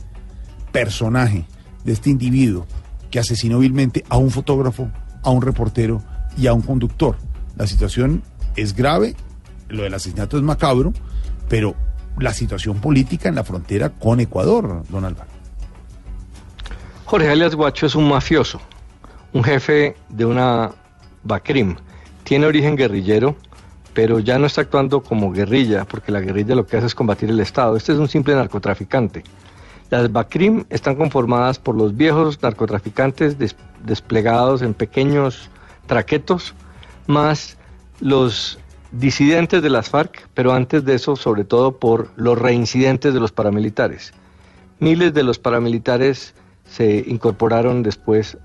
[0.73, 1.45] personaje,
[1.85, 2.67] de este individuo
[3.11, 4.91] que asesinó vilmente a un fotógrafo,
[5.23, 6.03] a un reportero
[6.37, 7.17] y a un conductor.
[7.57, 8.23] La situación
[8.57, 9.15] es grave,
[9.69, 10.93] lo del asesinato es macabro,
[11.49, 11.75] pero
[12.19, 15.31] la situación política en la frontera con Ecuador, don Álvaro.
[17.05, 18.61] Jorge alias Guacho es un mafioso,
[19.33, 20.73] un jefe de una
[21.23, 21.77] BACRIM.
[22.25, 23.37] Tiene origen guerrillero,
[23.95, 27.31] pero ya no está actuando como guerrilla, porque la guerrilla lo que hace es combatir
[27.31, 27.77] el Estado.
[27.77, 29.23] Este es un simple narcotraficante.
[29.91, 35.49] Las BACRIM están conformadas por los viejos narcotraficantes des- desplegados en pequeños
[35.87, 36.55] traquetos,
[37.07, 37.57] más
[38.01, 38.59] los
[38.93, 43.33] disidentes de las FARC, pero antes de eso, sobre todo por los reincidentes de los
[43.33, 44.13] paramilitares.
[44.79, 46.35] Miles de los paramilitares
[46.65, 48.39] se incorporaron después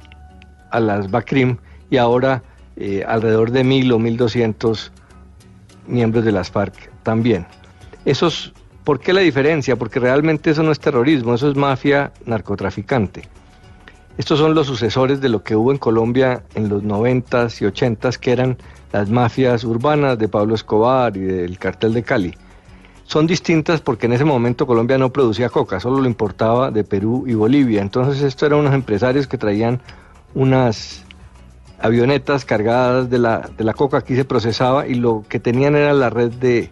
[0.72, 1.58] a las BACRIM
[1.90, 2.44] y ahora
[2.78, 4.92] eh, alrededor de mil o mil doscientos
[5.88, 7.46] miembros de las FARC también.
[8.06, 8.54] Esos,
[8.84, 9.76] ¿Por qué la diferencia?
[9.76, 13.24] Porque realmente eso no es terrorismo, eso es mafia narcotraficante.
[14.22, 18.20] Estos son los sucesores de lo que hubo en Colombia en los 90s y 80s,
[18.20, 18.56] que eran
[18.92, 22.38] las mafias urbanas de Pablo Escobar y del cartel de Cali.
[23.06, 27.24] Son distintas porque en ese momento Colombia no producía coca, solo lo importaba de Perú
[27.26, 27.82] y Bolivia.
[27.82, 29.82] Entonces estos eran unos empresarios que traían
[30.36, 31.04] unas
[31.80, 35.94] avionetas cargadas de la, de la coca, aquí se procesaba y lo que tenían era
[35.94, 36.70] la red de,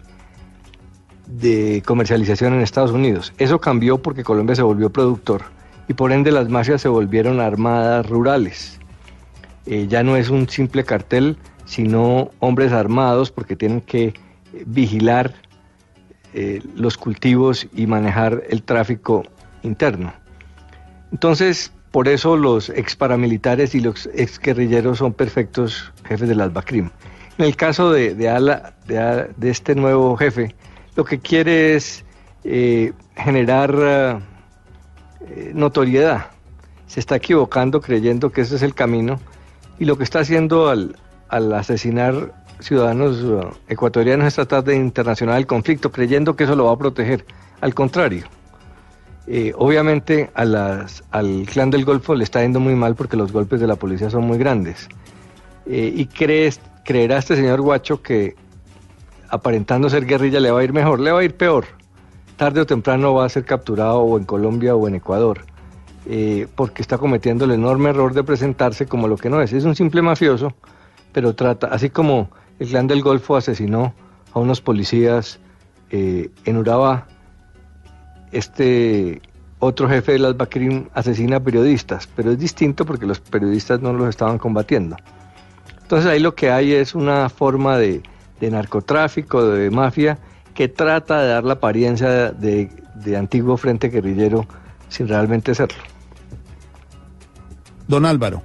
[1.26, 3.32] de comercialización en Estados Unidos.
[3.38, 5.58] Eso cambió porque Colombia se volvió productor
[5.90, 8.78] y por ende las mafias se volvieron armadas rurales.
[9.66, 14.14] Eh, ya no es un simple cartel, sino hombres armados porque tienen que eh,
[14.66, 15.34] vigilar
[16.32, 19.24] eh, los cultivos y manejar el tráfico
[19.64, 20.12] interno.
[21.10, 26.52] Entonces, por eso los ex paramilitares y los ex guerrilleros son perfectos jefes de las
[26.52, 26.88] BACRIM.
[27.38, 30.54] En el caso de, Ala, de, este nuevo jefe,
[30.94, 32.04] lo que quiere es
[33.16, 34.22] generar
[35.54, 36.26] notoriedad.
[36.86, 39.20] Se está equivocando creyendo que ese es el camino
[39.78, 40.96] y lo que está haciendo al,
[41.28, 46.66] al asesinar ciudadanos uh, ecuatorianos es tratar de internacional el conflicto creyendo que eso lo
[46.66, 47.24] va a proteger.
[47.60, 48.26] Al contrario,
[49.26, 53.32] eh, obviamente a las, al clan del Golfo le está yendo muy mal porque los
[53.32, 54.88] golpes de la policía son muy grandes.
[55.66, 58.34] Eh, y crees, creerá este señor Guacho que
[59.28, 61.66] aparentando ser guerrilla le va a ir mejor, le va a ir peor.
[62.40, 65.42] Tarde o temprano va a ser capturado o en Colombia o en Ecuador,
[66.06, 69.52] eh, porque está cometiendo el enorme error de presentarse como lo que no es.
[69.52, 70.54] Es un simple mafioso,
[71.12, 73.92] pero trata, así como el clan del Golfo asesinó
[74.32, 75.38] a unos policías
[75.90, 77.08] eh, en Urabá,
[78.32, 79.20] este
[79.58, 84.08] otro jefe de las Bakrim asesina periodistas, pero es distinto porque los periodistas no los
[84.08, 84.96] estaban combatiendo.
[85.82, 88.00] Entonces ahí lo que hay es una forma de
[88.40, 90.18] narcotráfico, de mafia,
[90.54, 94.46] que trata de dar la apariencia de, de antiguo frente guerrillero
[94.88, 95.78] sin realmente serlo.
[97.88, 98.42] Don Álvaro,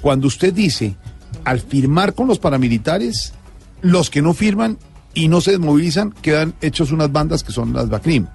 [0.00, 0.96] cuando usted dice,
[1.44, 3.34] al firmar con los paramilitares,
[3.82, 4.78] los que no firman
[5.14, 8.26] y no se desmovilizan quedan hechos unas bandas que son las BACRIM.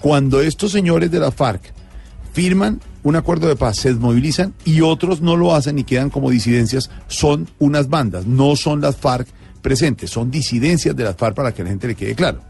[0.00, 1.72] Cuando estos señores de la FARC
[2.32, 6.30] firman un acuerdo de paz, se desmovilizan y otros no lo hacen y quedan como
[6.30, 9.28] disidencias, son unas bandas, no son las FARC
[9.62, 12.40] presentes, son disidencias de las FARC para que la gente le quede claro.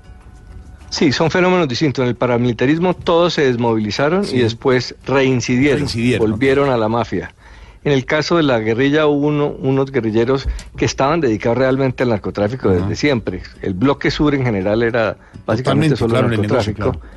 [0.94, 2.02] Sí, son fenómenos distintos.
[2.04, 4.36] En el paramilitarismo todos se desmovilizaron Sí.
[4.36, 7.34] y después reincidieron, Reincidieron, volvieron a la mafia.
[7.82, 12.10] En el caso de la guerrilla hubo uno- unos guerrilleros que estaban dedicados realmente al
[12.10, 13.42] narcotráfico desde siempre.
[13.60, 16.92] El bloque sur en general era básicamente Totalmente, solo claro, negocio, narcotráfico.
[17.00, 17.14] claro.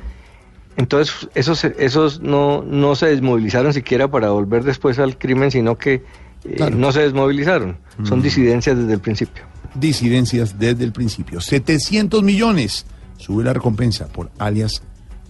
[0.76, 6.02] Entonces esos, esos no, no se desmovilizaron siquiera para volver después al crimen, sino que
[6.44, 7.78] eh, no se desmovilizaron.
[8.04, 8.22] Son Mm.
[8.22, 9.44] disidencias desde el principio.
[9.74, 11.40] Disidencias desde el principio.
[11.40, 12.86] 700 millones.
[13.18, 14.82] Sube la recompensa por alias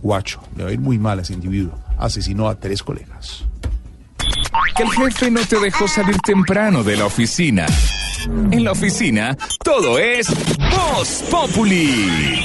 [0.02, 0.40] Guacho.
[0.56, 1.73] Le va a ir muy mal a ese individuo.
[1.98, 3.44] Asesinó a tres colegas.
[4.77, 7.66] Que el jefe no te dejó salir temprano de la oficina.
[8.51, 10.28] En la oficina, todo es
[10.59, 12.44] Voz Populi.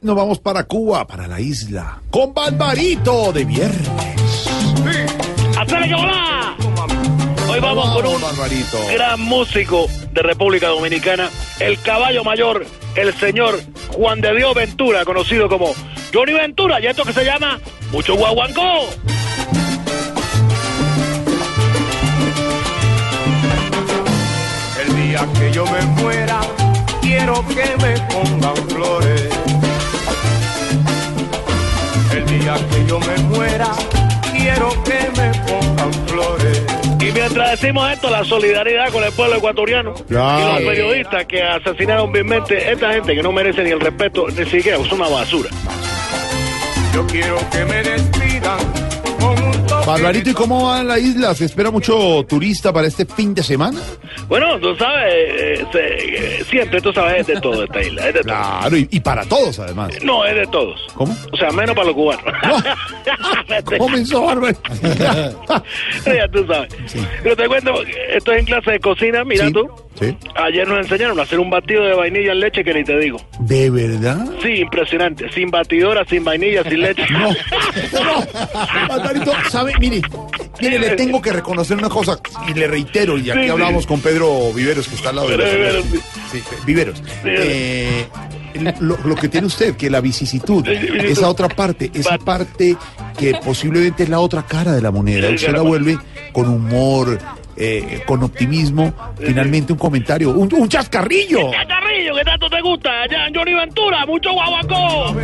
[0.00, 2.00] Nos vamos para Cuba, para la isla.
[2.10, 4.48] Con Barbarito de viernes.
[5.58, 5.94] ¡Hacele que!
[7.50, 8.78] Hoy vamos con un Barbarito.
[8.94, 9.86] gran músico
[10.18, 11.30] de República Dominicana,
[11.60, 12.66] el caballo mayor,
[12.96, 13.60] el señor
[13.92, 15.72] Juan de Dios Ventura, conocido como
[16.12, 17.60] Johnny Ventura, y esto que se llama
[17.92, 18.88] Mucho Guaguancó.
[24.84, 26.40] El día que yo me muera,
[27.00, 29.28] quiero que me pongan flores.
[32.12, 33.68] El día que yo me muera,
[34.32, 36.77] quiero que me pongan flores.
[37.28, 40.40] Mientras decimos esto, la solidaridad con el pueblo ecuatoriano Claro.
[40.40, 44.46] y los periodistas que asesinaron vilmente esta gente que no merece ni el respeto, ni
[44.46, 45.50] siquiera, es una basura.
[46.94, 48.58] Yo quiero que me despidan
[49.20, 51.34] con un Barbarito, ¿y cómo va la isla?
[51.34, 53.80] ¿Se espera mucho turista para este fin de semana?
[54.28, 58.14] Bueno, tú sabes, eh, se- eh, siempre tú sabes, es de todo esta isla, es
[58.14, 58.34] de todo.
[58.34, 59.92] Claro, y, y para todos además.
[60.02, 60.78] No, es de todos.
[60.94, 61.16] ¿Cómo?
[61.32, 62.24] O sea, menos para los cubanos.
[63.78, 64.60] Comenzó Barbarito.
[66.04, 66.68] ya tú sabes.
[67.22, 67.72] Pero te cuento,
[68.14, 69.68] estoy en clase de cocina, mira Sí, tú.
[69.98, 70.16] sí.
[70.34, 73.18] Ayer nos enseñaron a hacer un batido de vainilla en leche que ni te digo.
[73.40, 74.26] ¿De verdad?
[74.42, 75.30] Sí, impresionante.
[75.32, 77.02] Sin batidora, sin vainilla, sin leche.
[78.88, 79.72] Barbarito, ¿sabe?
[79.78, 80.02] Mire,
[80.60, 82.18] Mire, le tengo que reconocer una cosa
[82.48, 83.50] y le reitero, y aquí Sí, sí.
[83.50, 85.84] hablamos con Pedro Viveros, que está al lado de Pedro nosotros.
[85.84, 87.02] Viveros, Sí, Viveros.
[87.24, 88.06] Eh,
[88.80, 92.76] lo, lo que tiene usted, que la vicisitud, esa otra parte, esa parte
[93.16, 95.96] que posiblemente es la otra cara de la moneda, usted la vuelve
[96.32, 97.18] con humor,
[97.56, 101.52] eh, con optimismo, finalmente un comentario, un, un chascarrillo.
[101.52, 103.04] Chascarrillo, que tanto te gusta.
[103.04, 105.14] En Johnny Ventura, mucho guaguancó.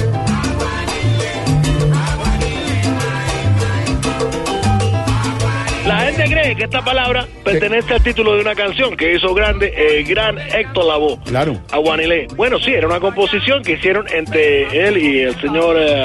[5.87, 9.73] La gente cree que esta palabra pertenece al título de una canción que hizo grande
[9.77, 11.19] el gran Héctor Lavoe.
[11.27, 11.61] Claro.
[11.71, 12.27] Aguanilé.
[12.37, 16.03] Bueno, sí, era una composición que hicieron entre él y el señor eh,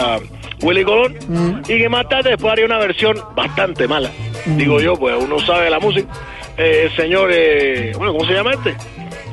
[0.62, 4.12] Willy Colón y que más tarde después haría una versión bastante mala.
[4.46, 6.12] Digo yo, pues uno sabe la música.
[6.58, 8.76] Eh, el señor, eh, bueno, ¿cómo se llama este?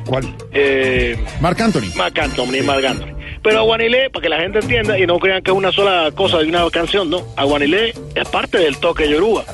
[0.05, 0.33] ¿Cuál?
[0.53, 1.91] Eh, Marc Anthony.
[1.97, 3.16] Marc Anthony, Marc Anthony.
[3.47, 6.39] Pero Aguanilé, para que la gente entienda y no crean que es una sola cosa
[6.39, 7.25] de una canción, no.
[7.37, 9.45] Aguanilé es parte del toque yoruba,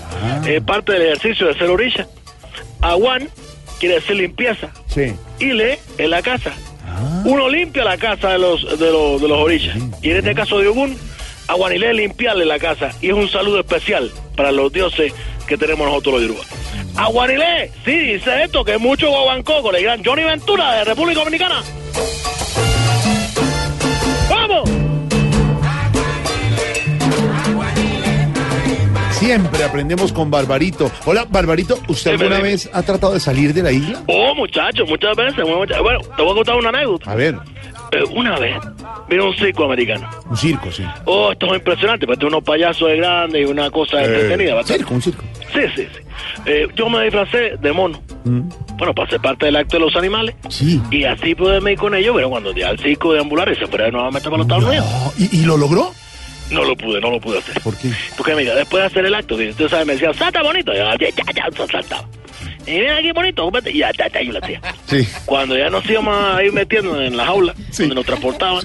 [0.48, 2.08] es parte del ejercicio de ser orilla.
[2.82, 3.30] Aguan
[3.80, 5.14] quiere decir limpieza Sí.
[5.40, 6.54] y le es la casa.
[7.24, 9.78] Uno limpia la casa de los de los, de los orillas.
[10.02, 10.98] Y en este caso de Ogun,
[11.48, 15.14] Aguanilé es limpiarle la casa y es un saludo especial para los dioses
[15.48, 16.48] que tenemos nosotros los yorubas.
[16.96, 21.20] Aguanilé, sí, dice esto, que es mucho guaguancó con el gran Johnny Ventura de República
[21.20, 21.62] Dominicana.
[29.24, 30.92] Siempre aprendemos con Barbarito.
[31.06, 34.04] Hola, Barbarito, ¿usted alguna vez ha tratado de salir de la isla?
[34.08, 35.46] Oh, muchachos, muchas veces.
[35.48, 37.10] muchas- Bueno, te voy a contar una anécdota.
[37.10, 37.36] A ver,
[37.94, 38.58] Eh, una vez
[39.08, 40.10] vino un circo americano.
[40.30, 40.84] un circo, sí.
[41.06, 44.56] Oh, esto es impresionante, porque unos payasos de grandes y una cosa Eh, entretenida.
[44.56, 44.80] bastante.
[44.80, 45.24] circo, un circo.
[45.54, 46.00] Sí, sí, sí.
[46.46, 48.02] Eh, yo me disfracé de mono.
[48.26, 50.36] Bueno, para ser parte del acto de los animales.
[50.44, 50.50] Mm.
[50.52, 50.82] Sí.
[50.92, 53.68] Y así pude ir con ellos, pero cuando ya el circo de ambular y se
[53.68, 54.86] fuera nuevamente para los Estados Unidos.
[55.18, 55.92] ¿Y, y lo logró?
[56.54, 57.60] No lo pude, no lo pude hacer.
[57.62, 57.90] ¿Por qué?
[58.16, 60.72] Porque mira, después de hacer el acto, usted sabe, me decía, salta bonito.
[60.72, 62.08] Y yo, ya, ya, ya, saltaba.
[62.66, 64.62] Y ven aquí bonito, y ya, ya, ya, yo lo hacía.
[64.86, 65.08] Sí.
[65.26, 68.62] Cuando ya nos íbamos a ir metiendo en la jaula, donde nos transportaban,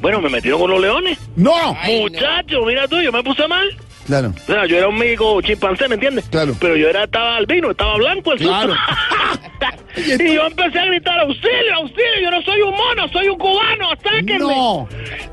[0.00, 1.18] bueno, me metieron con los leones.
[1.36, 1.74] ¡No!
[1.84, 3.68] Muchacho, mira tú, yo me puse mal.
[4.08, 4.32] Claro.
[4.34, 6.24] O sea, yo era un mico chimpancé, ¿me entiendes?
[6.30, 6.54] Claro.
[6.58, 8.74] Pero yo era, estaba albino, estaba blanco el Claro.
[9.96, 13.88] y yo empecé a gritar, auxilio, auxilio, yo no soy un mono, soy un cubano,
[14.02, 14.38] sáquenme.
[14.38, 14.88] No.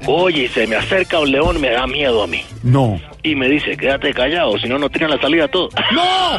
[0.07, 2.43] Oye, se me acerca un león, me da miedo a mí.
[2.63, 2.99] No.
[3.23, 5.69] Y me dice, quédate callado, si no, no tiran la salida todo.
[5.91, 6.37] ¡No!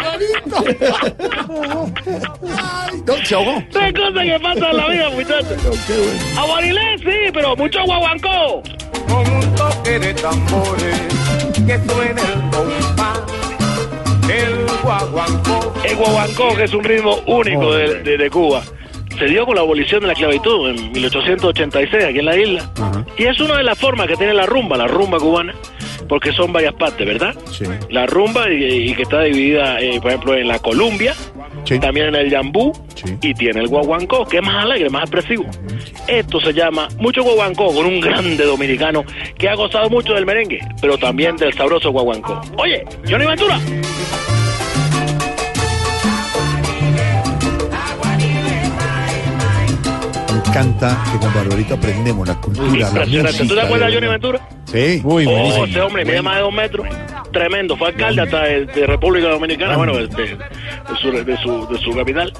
[0.00, 0.26] Ay,
[3.06, 3.62] no, se ahogó.
[3.72, 5.58] Tres cosas que pasan en la vida, muchachos.
[6.38, 8.62] Aguarilé, sí, pero mucho guaguancó.
[9.08, 11.00] con un toque de tambores
[11.54, 13.20] que suene el compás
[14.28, 15.72] el guaguancó.
[15.84, 18.62] El guaguancó, que es un ritmo único de, de- de Cuba,
[19.18, 22.70] se dio con la abolición de la esclavitud en 1886 aquí en la isla.
[23.16, 25.54] Y es una de las formas que tiene la rumba, la rumba cubana,
[26.08, 27.34] porque son varias partes, ¿verdad?
[27.50, 27.64] Sí.
[27.90, 31.14] La rumba y, y que está dividida, eh, por ejemplo, en la Columbia,
[31.78, 32.72] también en el Yambú
[33.20, 35.44] y tiene el guaguancó, que es más alegre, más expresivo.
[36.06, 39.04] Esto se llama mucho guaguancó con un grande dominicano
[39.36, 42.40] que ha gozado mucho del merengue, pero también del sabroso guaguancó.
[42.56, 43.58] Oye, Johnny Ventura.
[50.60, 53.44] Encanta que con Barbarito aprendemos la cultura, la música.
[53.46, 54.12] ¿Tú te acuerdas de de Johnny verdad.
[54.12, 54.57] Ventura?
[54.70, 55.00] Sí.
[55.04, 56.86] oh, ese hombre mide más de dos metros.
[57.32, 57.76] Tremendo.
[57.76, 61.78] Fue alcalde hasta de, de República Dominicana, bueno, de, de- de su, de, su, de
[61.78, 62.32] su capital.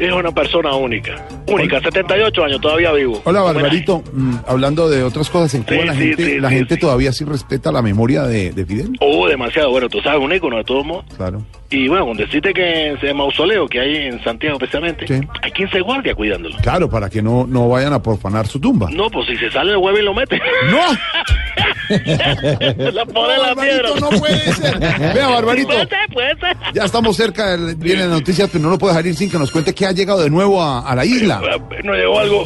[0.00, 1.14] Es una persona única.
[1.46, 3.20] Única, 78 años, todavía vivo.
[3.24, 4.02] Hola, Barbarito.
[4.12, 6.76] Mm, hablando de otras cosas en Cuba, Sí, la sí, gente, sí, la sí, gente
[6.76, 8.96] todavía sí respeta la memoria de, de Fidel.
[9.00, 9.70] Oh, demasiado.
[9.70, 11.04] Bueno, tú sabes, un ícono de todos modos.
[11.16, 11.42] Claro.
[11.70, 15.20] Y bueno, con decirte que en ese mausoleo que hay en Santiago, especialmente, Sí.
[15.42, 16.56] hay 15 guardias cuidándolo.
[16.62, 18.88] Claro, para que no, no vayan a profanar su tumba.
[18.92, 20.40] No, pues si se sale el huevo y lo mete.
[20.70, 20.78] ¡No!
[22.92, 23.90] la pone la piedra.
[24.00, 24.78] no puede ser.
[24.78, 25.68] Vea, Barbarito.
[25.68, 26.56] Puede ser, puede ser.
[26.74, 29.74] Ya estamos cerca, vienen las noticias, pero no lo puede salir sin que nos cuente
[29.74, 31.40] que ha llegado de nuevo a, a la isla.
[31.82, 32.44] Nos llegó algo.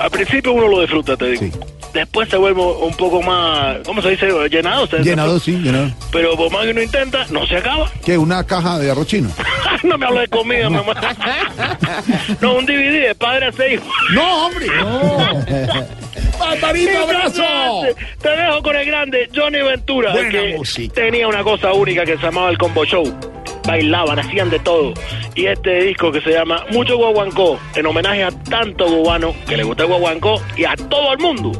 [0.00, 1.58] Al principio uno lo disfruta, te digo.
[1.92, 4.26] Después se vuelve un poco más, ¿cómo se dice?
[4.50, 4.86] Llenado.
[4.86, 5.90] Llenado, sí, llenado.
[6.10, 7.90] Pero por más que uno intenta, no se acaba.
[8.04, 8.16] ¿Qué?
[8.16, 9.30] ¿Una caja de arroz chino?
[9.82, 10.94] no me hables de comida, mamá.
[12.40, 13.80] no, un DVD de padre a seis.
[14.14, 14.66] ¡No, hombre!
[14.68, 16.01] ¡No!
[16.42, 17.42] ¡Barbarito, abrazo!
[18.20, 20.94] Te dejo con el grande Johnny Ventura, Buena que música.
[20.94, 23.04] tenía una cosa única que se llamaba el Combo Show.
[23.66, 24.92] Bailaban, hacían de todo.
[25.34, 29.62] Y este disco que se llama Mucho Guaguancó, en homenaje a tanto cubano que le
[29.62, 31.52] gusta el guaguancó y a todo el mundo.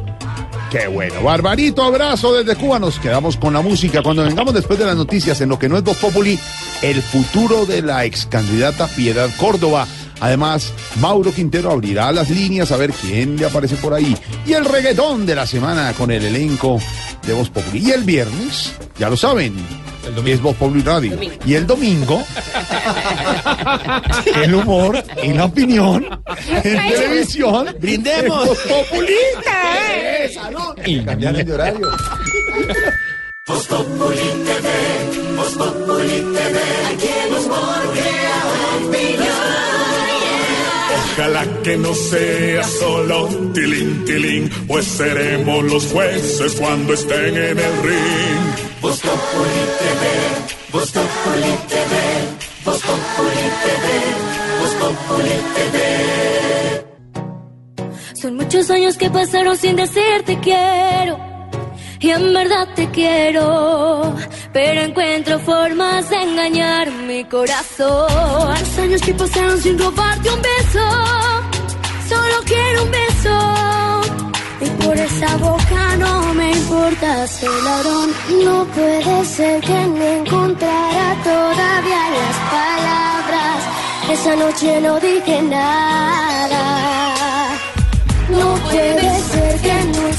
[0.69, 1.21] Qué bueno.
[1.21, 2.79] Barbarito, abrazo desde Cuba.
[2.79, 4.01] Nos quedamos con la música.
[4.01, 6.37] Cuando vengamos después de las noticias en lo que no es Voz Populi,
[6.81, 9.87] el futuro de la ex candidata Piedad Córdoba.
[10.23, 10.71] Además,
[11.01, 14.15] Mauro Quintero abrirá las líneas a ver quién le aparece por ahí.
[14.45, 16.79] Y el reggaetón de la semana con el elenco
[17.27, 17.79] de Voz Populi.
[17.79, 19.53] Y el viernes, ya lo saben,
[20.25, 21.19] es Voz Populi Radio.
[21.45, 22.23] Y el domingo,
[24.41, 26.07] el humor y la opinión
[26.47, 27.75] en televisión.
[27.81, 28.47] Brindemos.
[28.47, 29.13] Voz Populi.
[30.85, 31.91] Y cambiaron de horario.
[33.45, 36.59] Voz Populi TV, Voz Populi TV,
[36.93, 37.09] aquí
[41.15, 47.83] Ojalá que no sea solo tilín, tilín, pues seremos los jueces cuando estén en el
[47.83, 48.81] ring.
[48.81, 50.03] Voz Populi TV,
[50.71, 51.93] Voz Populi TV,
[52.65, 53.85] Voz Populi TV,
[54.59, 55.77] Voz Populi TV.
[58.19, 61.32] Son muchos años que pasaron sin decirte quiero.
[62.03, 64.13] Y en verdad te quiero.
[64.51, 68.09] Pero encuentro formas de engañar mi corazón.
[68.59, 70.85] Los años que pasaron sin robarte un beso.
[72.09, 73.35] Solo quiero un beso.
[74.65, 78.09] Y por esa boca no me importa ser ladrón.
[78.43, 83.59] No puede ser que no encontrara todavía las palabras.
[84.11, 86.63] Esa noche no dije nada.
[88.29, 90.13] No puede ser que en un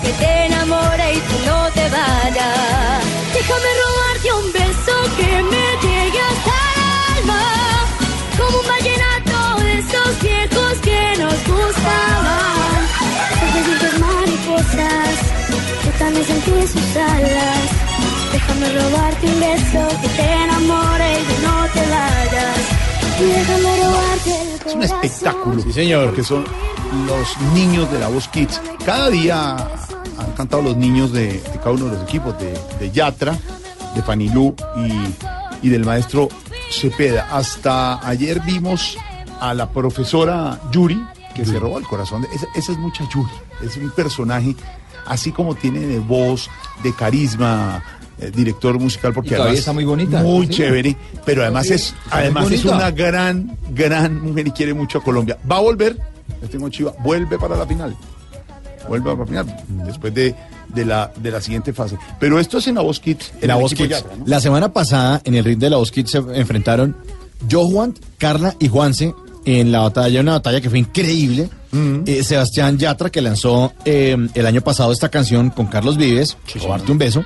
[0.00, 3.02] que te enamore y tú no te vayas.
[3.34, 7.44] Déjame robarte un beso que me llegue hasta el alma.
[8.38, 12.78] Como un vallenato de esos viejos que nos gustaban.
[13.52, 15.14] Sientes mariposas.
[15.84, 17.62] Yo también sentí sus alas.
[18.32, 22.91] Déjame robarte un beso que te enamore y tú no te vayas.
[24.66, 25.62] Es un espectáculo.
[25.62, 26.06] Sí, señor.
[26.06, 26.44] Porque son
[27.06, 28.60] los niños de la Voz Kids.
[28.84, 29.56] Cada día
[30.18, 33.36] han cantado los niños de, de cada uno de los equipos, de, de Yatra,
[33.94, 34.54] de Fanilú
[35.62, 36.28] y, y del maestro
[36.70, 37.28] Cepeda.
[37.30, 38.96] Hasta ayer vimos
[39.40, 41.02] a la profesora Yuri,
[41.34, 42.22] que se robó el corazón.
[42.22, 43.30] de- esa, esa es mucha Yuri.
[43.62, 44.56] Es un personaje,
[45.06, 46.48] así como tiene de voz,
[46.82, 47.82] de carisma.
[48.22, 50.22] Eh, director musical porque Y además está muy bonita.
[50.22, 50.52] muy Sí.
[50.54, 55.02] chévere pero además es Está además es una gran gran mujer y quiere mucho a
[55.02, 55.96] Colombia va a volver
[56.40, 57.96] les tengo chiva vuelve para la final
[58.88, 60.34] vuelve para la final después de,
[60.74, 63.54] de la de la siguiente fase pero esto es en la voz Kids en La
[63.56, 64.00] el Voz equipo Kids.
[64.02, 64.24] Yatra, ¿no?
[64.26, 66.96] La semana pasada, en el ring de la Voz Kids, se enfrentaron
[67.50, 71.48] Johan, Carla y Juanse en la batalla, una batalla que fue increíble.
[72.06, 76.92] Eh, Sebastián Yatra, que lanzó eh, el año pasado esta canción con Carlos Vives, Robarte
[76.92, 77.24] un beso.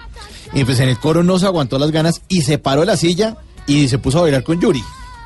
[0.52, 3.36] Y pues en el coro no se aguantó las ganas y se paró la silla
[3.66, 4.82] y se puso a bailar con Yuri.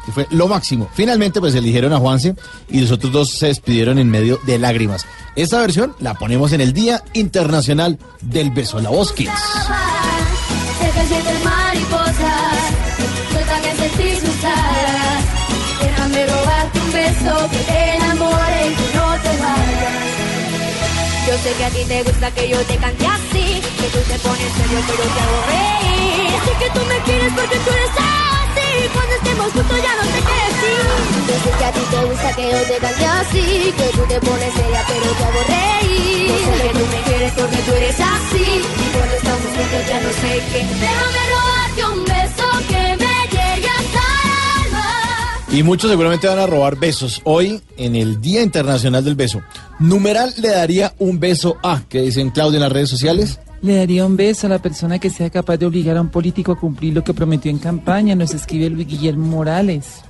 [0.09, 0.88] Y fue lo máximo.
[0.94, 2.34] Finalmente, pues eligieron a Juanse
[2.68, 5.06] y los otros dos se despidieron en medio de lágrimas.
[5.36, 9.28] Esta versión la ponemos en el Día Internacional del Beso, la Voz que
[21.42, 23.30] que que a ti te que que
[45.53, 49.43] y muchos seguramente van a robar besos hoy en el Día Internacional del Beso.
[49.79, 53.41] Numeral le daría un beso a, que dicen Claudia en las redes sociales.
[53.62, 56.53] Le daría un beso a la persona que sea capaz de obligar a un político
[56.53, 58.15] a cumplir lo que prometió en campaña.
[58.15, 60.01] Nos escribe Luis Guillermo Morales.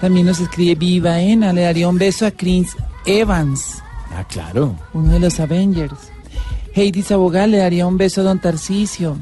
[0.00, 1.52] También nos escribe Viva Ena.
[1.52, 2.74] Le daría un beso a Chris
[3.04, 3.82] Evans,
[4.16, 4.74] Ah, claro.
[4.94, 5.92] uno de los Avengers.
[6.74, 9.18] Heidi Sabogal le daría un beso a Don Tarcisio.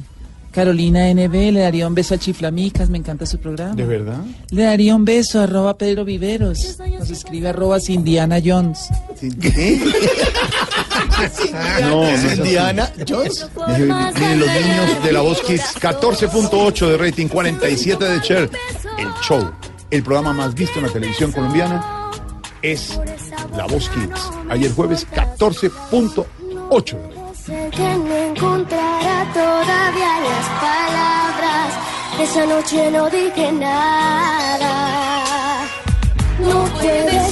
[0.55, 2.89] Carolina NB le daría un beso a Chiflamicas.
[2.89, 3.75] Me encanta su programa.
[3.75, 4.21] de verdad
[4.51, 6.79] Le daría un beso a arroba Pedro Viveros.
[6.99, 8.89] Nos escribe arroba Indiana Jones.
[9.41, 9.81] ¿Qué?
[11.83, 12.05] No.
[12.35, 13.47] Indiana Jones.
[13.69, 18.51] Miren los niños de la Voz Kids, 14.8 de rating, 47 de share.
[18.99, 19.51] El show,
[19.91, 22.11] el programa más visto en la televisión colombiana
[22.63, 22.99] es
[23.57, 24.31] La Voz Kids.
[24.51, 27.24] Ayer jueves, 14.8 de rating.
[27.47, 31.69] Sé que no encontrará todavía las palabras.
[32.19, 34.73] Esa noche no dije nada.
[36.39, 37.24] No puede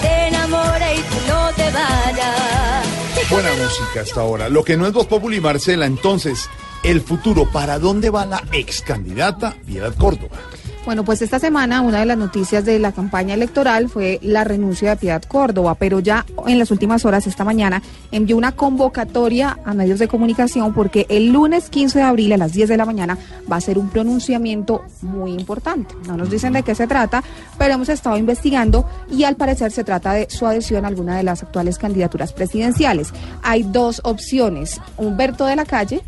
[0.00, 3.30] te enamore y tú no te vayas.
[3.30, 4.48] Buena música hasta ahora.
[4.48, 6.48] Lo que no es Voz Populi, Marcela, entonces,
[6.82, 10.36] el futuro, ¿para dónde va la ex candidata Piedad Córdoba?
[10.84, 14.90] Bueno, pues esta semana una de las noticias de la campaña electoral fue la renuncia
[14.90, 17.82] de Piedad Córdoba, pero ya en las últimas horas, esta mañana,
[18.12, 22.52] envió una convocatoria a medios de comunicación porque el lunes 15 de abril a las
[22.52, 23.16] 10 de la mañana
[23.50, 25.94] va a ser un pronunciamiento muy importante.
[26.06, 27.24] No nos dicen de qué se trata,
[27.56, 31.22] pero hemos estado investigando y al parecer se trata de su adhesión a alguna de
[31.22, 33.14] las actuales candidaturas presidenciales.
[33.42, 36.02] Hay dos opciones, Humberto de la Calle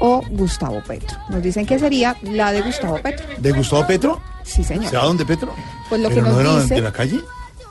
[0.00, 1.18] o Gustavo Petro.
[1.28, 3.26] Nos dicen que sería la de Gustavo Petro.
[3.38, 4.21] ¿De Gustavo Petro?
[4.44, 4.86] Sí, señor.
[4.90, 5.52] ¿Se va dónde, Petro?
[5.88, 7.20] Pues lo que ¿Pero nos no dice- de la calle?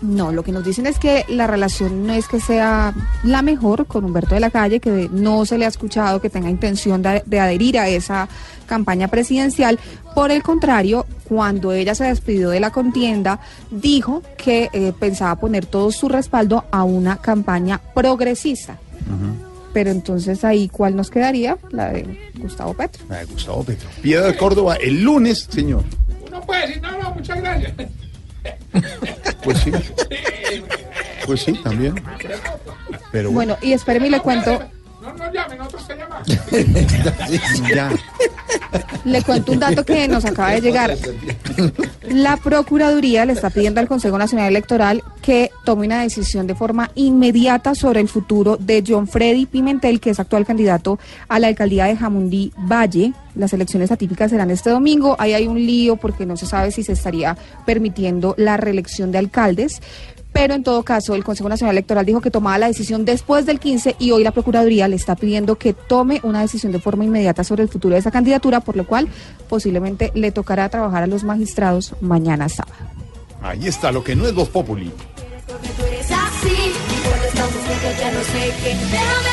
[0.02, 2.92] No, lo que nos dicen es que la relación no es que sea
[3.24, 6.50] la mejor con Humberto de la Calle, que no se le ha escuchado que tenga
[6.50, 8.28] intención de, de adherir a esa
[8.66, 9.78] campaña presidencial.
[10.16, 15.68] Por el contrario, cuando ella se despidió de la contienda, dijo que eh, pensaba poner
[15.68, 18.80] todo su respaldo a una campaña progresista.
[19.72, 21.60] Pero entonces ahí, ¿cuál nos quedaría?
[21.70, 23.04] La de Gustavo Petro.
[23.08, 23.88] La de Gustavo Petro.
[24.02, 25.84] Piedad Córdoba, el lunes, señor.
[26.32, 27.74] Uno puede decir, no, no, muchas gracias.
[29.44, 29.72] Pues sí.
[31.26, 31.96] Pues sí, también.
[33.12, 34.64] Pero Bueno, y espéreme y le cuento,
[35.02, 36.01] No nos llamen, nosotros te llamamos.
[39.06, 40.96] Le cuento un dato que nos acaba de llegar.
[42.10, 46.92] La Procuraduría le está pidiendo al Consejo Nacional Electoral que tome una decisión de forma
[46.96, 51.86] inmediata sobre el futuro de John Freddy Pimentel, que es actual candidato a la alcaldía
[51.86, 53.14] de Jamundí Valle.
[53.36, 55.16] Las elecciones atípicas serán este domingo.
[55.20, 59.20] Ahí hay un lío porque no se sabe si se estaría permitiendo la reelección de
[59.20, 59.82] alcaldes.
[60.34, 63.60] Pero en todo caso, el Consejo Nacional Electoral dijo que tomaba la decisión después del
[63.60, 67.44] 15 y hoy la Procuraduría le está pidiendo que tome una decisión de forma inmediata
[67.44, 69.10] sobre el futuro de esa candidatura, por lo cual
[69.50, 72.76] posiblemente le tocará trabajar a los magistrados mañana sábado.
[73.42, 74.92] Ahí está, lo que no es Voz Populi.
[75.78, 78.70] Tú eres así, y cuando estamos juntos ya no sé qué.
[78.70, 79.31] Déjame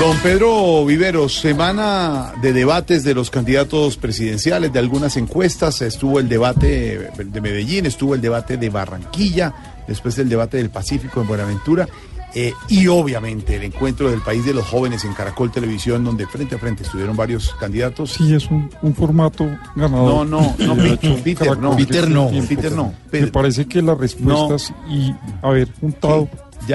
[0.00, 5.82] Don Pedro Viveros, semana de debates de los candidatos presidenciales, de algunas encuestas.
[5.82, 9.52] Estuvo el debate de Medellín, estuvo el debate de Barranquilla,
[9.88, 11.88] después el debate del Pacífico en Buenaventura.
[12.34, 16.54] eh, y obviamente el encuentro del país de los jóvenes en Caracol Televisión, donde frente
[16.56, 18.12] a frente estuvieron varios candidatos.
[18.12, 20.26] Sí, es un, un formato ganador.
[20.26, 21.76] No, no, no, Peter, Peter no.
[21.76, 22.30] Peter no.
[22.48, 22.94] Peter no.
[23.10, 25.12] Me parece que las respuestas y
[25.42, 26.28] haber juntado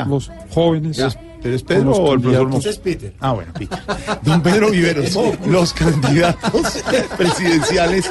[0.07, 0.97] los jóvenes.
[1.43, 2.65] ¿Pero es Pedro o el profesor candidatos.
[2.65, 3.13] Mos- Peter.
[3.19, 3.79] Ah, bueno, Peter.
[4.23, 6.83] Don Pedro Viveros, los candidatos
[7.17, 8.09] presidenciales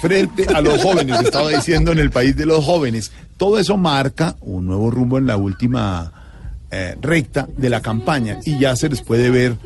[0.00, 3.12] frente a los jóvenes, estaba diciendo en el país de los jóvenes.
[3.36, 6.12] Todo eso marca un nuevo rumbo en la última
[6.70, 9.56] eh, recta de la campaña y ya se les puede ver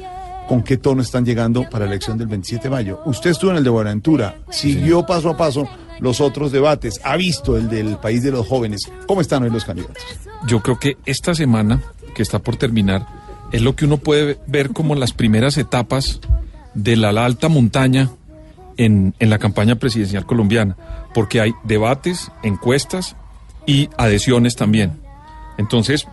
[0.48, 3.00] con qué tono están llegando para la elección del 27 de mayo.
[3.04, 5.68] Usted estuvo en el de Buenaventura, siguió paso a paso
[6.00, 8.82] los otros debates, ha visto el del país de los jóvenes.
[9.06, 10.02] ¿Cómo están hoy los candidatos?
[10.46, 11.82] Yo creo que esta semana,
[12.18, 13.06] que está por terminar,
[13.52, 16.18] es lo que uno puede ver como las primeras etapas
[16.74, 18.10] de la alta montaña
[18.76, 20.76] en, en la campaña presidencial colombiana,
[21.14, 23.14] porque hay debates, encuestas
[23.66, 24.98] y adhesiones también.
[25.58, 26.08] Entonces,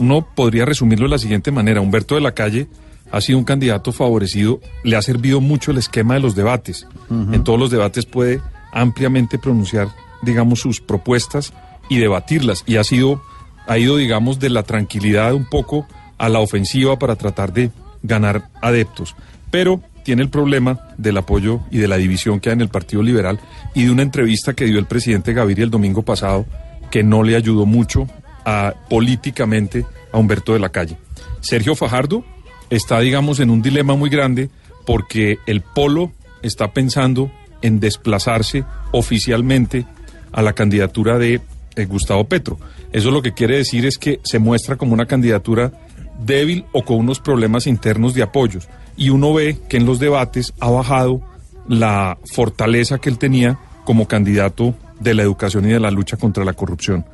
[0.00, 1.80] uno podría resumirlo de la siguiente manera.
[1.80, 2.66] Humberto de la Calle
[3.12, 6.88] ha sido un candidato favorecido, le ha servido mucho el esquema de los debates.
[7.08, 8.40] En todos los debates puede
[8.72, 9.90] ampliamente pronunciar,
[10.22, 11.52] digamos, sus propuestas
[11.88, 12.64] y debatirlas.
[12.66, 13.22] Y ha sido,
[13.66, 15.86] ha ido, digamos, de la tranquilidad un poco
[16.18, 17.70] a la ofensiva para tratar de
[18.02, 19.14] ganar adeptos.
[19.50, 23.02] Pero tiene el problema del apoyo y de la división que hay en el Partido
[23.02, 23.40] Liberal
[23.74, 26.46] y de una entrevista que dio el presidente Gaviria el domingo pasado
[26.90, 28.06] que no le ayudó mucho
[28.44, 30.96] a, políticamente a Humberto de la Calle.
[31.40, 32.24] Sergio Fajardo
[32.70, 34.48] está, digamos, en un dilema muy grande
[34.84, 36.12] porque el polo
[36.42, 37.30] está pensando
[37.62, 39.84] en desplazarse oficialmente
[40.30, 41.40] a la candidatura de
[41.84, 42.58] Gustavo Petro.
[42.92, 45.72] Eso lo que quiere decir es que se muestra como una candidatura
[46.18, 48.68] débil o con unos problemas internos de apoyos.
[48.96, 51.20] Y uno ve que en los debates ha bajado
[51.68, 56.44] la fortaleza que él tenía como candidato de la educación y de la lucha contra
[56.44, 57.04] la corrupción.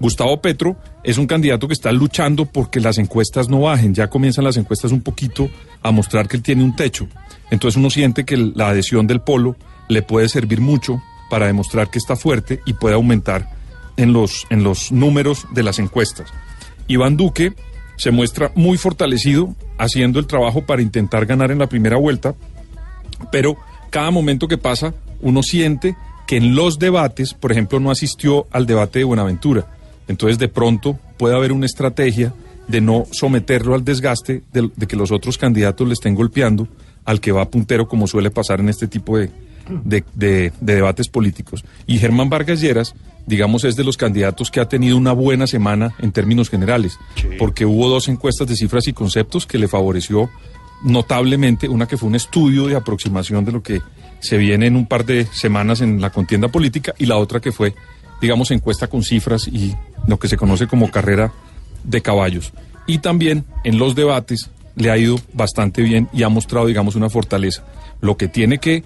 [0.00, 3.94] Gustavo Petro es un candidato que está luchando porque las encuestas no bajen.
[3.94, 5.48] Ya comienzan las encuestas un poquito
[5.82, 7.06] a mostrar que él tiene un techo.
[7.50, 9.56] Entonces uno siente que la adhesión del polo
[9.88, 11.00] le puede servir mucho
[11.30, 13.48] para demostrar que está fuerte y puede aumentar
[13.96, 16.28] en los, en los números de las encuestas.
[16.88, 17.54] Iván Duque
[17.96, 22.34] se muestra muy fortalecido haciendo el trabajo para intentar ganar en la primera vuelta,
[23.30, 23.56] pero
[23.90, 25.96] cada momento que pasa uno siente
[26.26, 29.66] que en los debates, por ejemplo, no asistió al debate de Buenaventura.
[30.08, 32.34] Entonces de pronto puede haber una estrategia
[32.68, 36.68] de no someterlo al desgaste de, de que los otros candidatos le estén golpeando
[37.04, 39.30] al que va puntero, como suele pasar en este tipo de,
[39.68, 41.64] de- de- de debates políticos.
[41.86, 42.94] Y Germán Vargas Lleras,
[43.26, 46.98] digamos, es de los candidatos que ha tenido una buena semana en términos generales,
[47.38, 50.28] porque hubo dos encuestas de cifras y conceptos que le favoreció
[50.84, 53.80] notablemente, una que fue un estudio de aproximación de lo que
[54.20, 57.52] se viene en un par de semanas en la contienda política, y la otra que
[57.52, 57.74] fue,
[58.20, 59.74] digamos, encuesta con cifras y
[60.06, 61.32] lo que se conoce como carrera
[61.84, 62.52] de caballos.
[62.86, 67.10] Y también en los debates le ha ido bastante bien y ha mostrado, digamos, una
[67.10, 67.62] fortaleza.
[68.00, 68.82] Lo que tiene que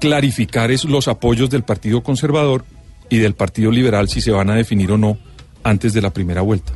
[0.00, 2.64] clarificar es los apoyos del Partido Conservador
[3.08, 5.16] y del Partido Liberal si se van a definir o no
[5.62, 6.72] antes de la primera vuelta.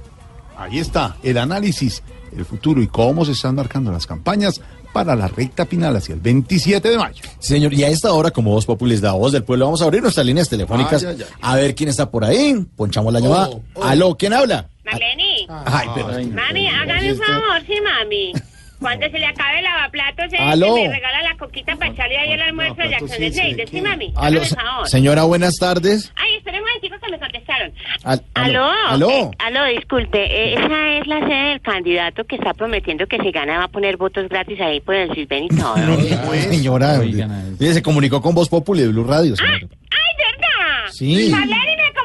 [0.56, 2.02] Ahí está el análisis,
[2.36, 4.60] el futuro y cómo se están marcando las campañas
[4.92, 7.20] para la recta final hacia el 27 de mayo.
[7.40, 9.86] Señor, y a esta hora, como Voz Populi es la voz del pueblo, vamos a
[9.86, 11.34] abrir nuestras líneas telefónicas Ay, ay, ay.
[11.42, 12.54] a ver quién está por ahí.
[12.76, 13.50] Ponchamos la llamada.
[13.82, 14.68] Aló, ¿quién habla?
[14.84, 15.46] Marleni.
[15.48, 16.08] Ay, pero...
[16.08, 18.32] Mami, hágame un favor, sí, mami.
[18.84, 20.76] Cuando se le acabe el lavaplatos, eh, Aló.
[20.76, 24.12] me regala la coquita para echarle ahí el almuerzo de Jackson sí, Slade, sí, mami.
[24.14, 24.40] Aló,
[24.84, 26.12] señora, buenas tardes.
[26.16, 27.72] Ay, espera un momentico que me contestaron.
[28.04, 28.70] Al- Aló.
[28.88, 29.10] Aló.
[29.10, 30.18] Eh, aló, disculpe.
[30.24, 33.68] eh, esa es la sede del candidato que está prometiendo que si gana va a
[33.68, 35.74] poner votos gratis ahí por el Silven y todo.
[36.50, 37.26] Señora, mire,
[37.72, 39.54] se comunicó con Voz Populi de Blue Radio, señor.
[39.62, 40.90] ¡Ay, verdad!
[40.90, 41.32] Sí.
[41.32, 41.38] Me
[41.94, 42.03] con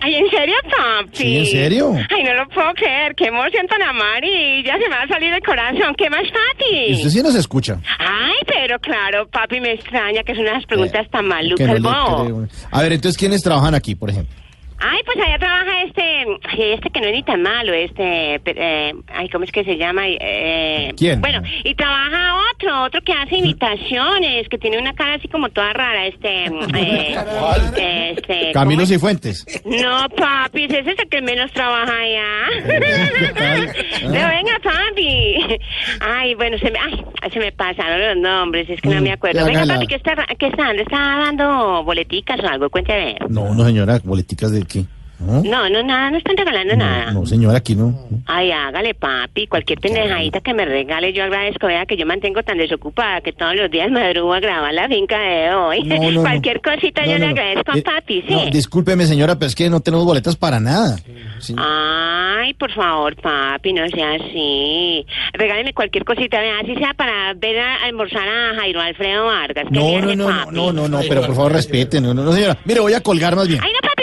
[0.00, 1.16] Ay, ¿en serio, papi?
[1.16, 1.92] Sí, ¿en serio?
[2.10, 3.14] Ay, no lo puedo creer.
[3.14, 4.74] Qué emoción tan amarilla.
[4.78, 5.94] Se me va a salir el corazón.
[5.96, 6.76] ¿Qué más, papi?
[6.88, 7.78] Y usted sí nos escucha.
[7.98, 12.48] Ay, pero claro, papi, me extraña que es unas preguntas tan Que malucas, no.
[12.70, 14.34] A ver, entonces, ¿quiénes trabajan aquí, por ejemplo?
[14.82, 19.28] Ay, pues allá trabaja este, este que no es ni tan malo, este, eh, ay,
[19.28, 20.02] ¿cómo es que se llama?
[20.08, 21.20] Eh, ¿Quién?
[21.20, 25.72] Bueno, y trabaja otro, otro que hace imitaciones, que tiene una cara así como toda
[25.74, 28.88] rara, este, eh, este, Camilo ¿cómo es?
[28.88, 29.46] Cifuentes.
[29.66, 32.30] No, papi, ese es el que menos trabaja allá.
[34.00, 35.58] No, venga, papi.
[36.00, 39.40] Ay, bueno, se me, ay, se me pasaron los nombres, es que no me acuerdo.
[39.40, 40.82] ya, Venga, papi, ¿qué está, qué está dando?
[40.82, 42.70] ¿Está dando boleticas o algo?
[42.70, 43.16] Cuéntame.
[43.28, 44.84] No, no, señora, boleticas de qué.
[45.18, 45.42] ¿No?
[45.42, 47.10] No, no, nada, no están regalando nada.
[47.12, 48.08] No, señora, aquí no.
[48.24, 49.46] Ay, hágale, papi.
[49.48, 51.66] Cualquier pendejadita que me regale, yo agradezco.
[51.66, 55.18] Vea que yo mantengo tan desocupada que todos los días madrugo a grabar la finca
[55.20, 55.82] de hoy.
[55.84, 56.22] No.
[56.22, 58.32] Cualquier cosita yo le agradezco Eh, a papi, sí.
[58.32, 60.96] No, discúlpeme, señora, pero es que no tenemos boletas para nada.
[61.40, 61.54] Sí.
[61.58, 65.04] Ay, por favor, papi, no sea así.
[65.34, 69.66] Regáleme cualquier cosita, vea, así sea para ver a almorzar a Jairo Alfredo Vargas.
[69.70, 72.02] ¿Qué No, no, no, no, no, no, no, pero por favor respeten.
[72.04, 72.56] No, no, no, señora.
[72.64, 73.60] Mire, voy a colgar más bien.
[73.62, 73.99] Ay, no, papi,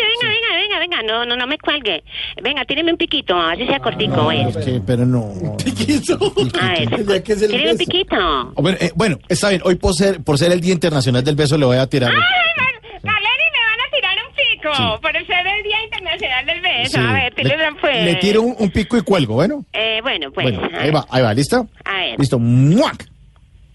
[0.90, 1.04] venga.
[1.04, 2.04] No, no, no me cuelgue.
[2.42, 4.56] Venga, tíreme un piquito, así sea cortico, No, ¿ves?
[4.56, 5.34] es que, pero no.
[5.64, 6.18] Piquito.
[6.62, 8.54] A ver, tíreme un piquito.
[8.56, 9.62] Bueno, eh, bueno, está bien.
[9.66, 12.12] Hoy por ser, por ser el Día Internacional del Beso le voy a tirar.
[12.12, 14.84] Marlene, me van a tirar un pico Sí.
[15.02, 16.98] por ser el Día Internacional del Beso.
[17.00, 17.06] Sí.
[17.08, 18.04] A ver, tíreme pues.
[18.06, 19.64] Le tiro un, un pico y cuelgo, bueno.
[19.74, 20.44] Eh, bueno, pues.
[20.58, 21.68] Bueno, ahí va, ahí va, ¿listo?
[21.86, 22.20] A ver.
[22.20, 22.40] Listo.
[22.40, 23.06] ¡Muac!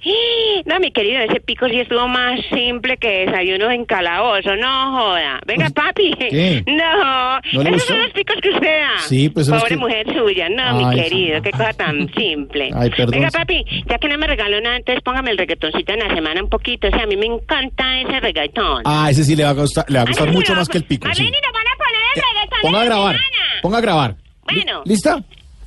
[0.65, 5.41] No, mi querido, ese pico sí estuvo más simple que desayuno en calabozo, no joda.
[5.47, 6.13] Venga, papi.
[6.19, 6.63] ¿Qué?
[6.73, 7.87] No, ¿No esos gustó?
[7.95, 8.99] son los picos que usted da.
[9.09, 11.43] Sí, pues Pobre que- mujer suya, no, mi querido, sí.
[11.43, 12.71] qué cosa tan simple.
[12.75, 13.11] Ay, perdón.
[13.11, 16.43] Venga, papi, ya que no me regaló nada, entonces póngame el reggaetoncito en la semana
[16.43, 16.89] un poquito.
[16.89, 18.83] O sea, a mí me encanta ese reggaetón.
[18.85, 20.69] Ah, ese sí le va a gustar, le va a gustar Ay, mucho no, más
[20.69, 21.09] que el pico.
[21.13, 21.23] sí.
[21.23, 23.61] Marlene, nos van a poner el reggaetón Ponga a de grabar, semana.
[23.63, 24.17] ponga a grabar.
[24.45, 24.83] Bueno.
[24.85, 25.23] ¿Lista?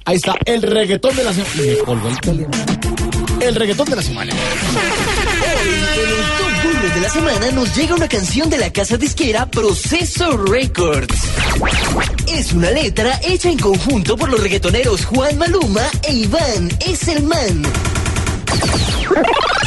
[0.05, 1.53] Ahí está, el reggaetón de la semana.
[1.55, 2.84] Y me colgó el teléfono.
[3.45, 4.31] El reggaetón de la semana.
[4.31, 9.45] En los dos duros de la semana nos llega una canción de la casa disquera
[9.45, 11.15] Proceso Records.
[12.27, 17.23] Es una letra hecha en conjunto por los reggaetoneros Juan Maluma e Iván Es el.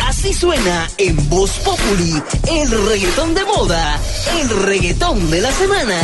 [0.09, 4.01] Así suena en Voz Populi, el reggaetón de moda,
[4.41, 6.01] el reggaetón de la semana.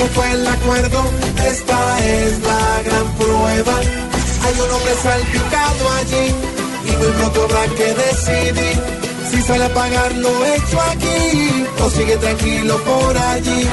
[0.00, 1.02] Que fue el acuerdo,
[1.46, 3.74] esta es la gran prueba.
[4.44, 6.34] Hay un hombre salpicado allí
[6.86, 8.99] y muy pronto habrá que decidir
[9.40, 11.64] si sale a pagar lo hecho aquí.
[11.82, 13.66] o sigue tranquilo por allí.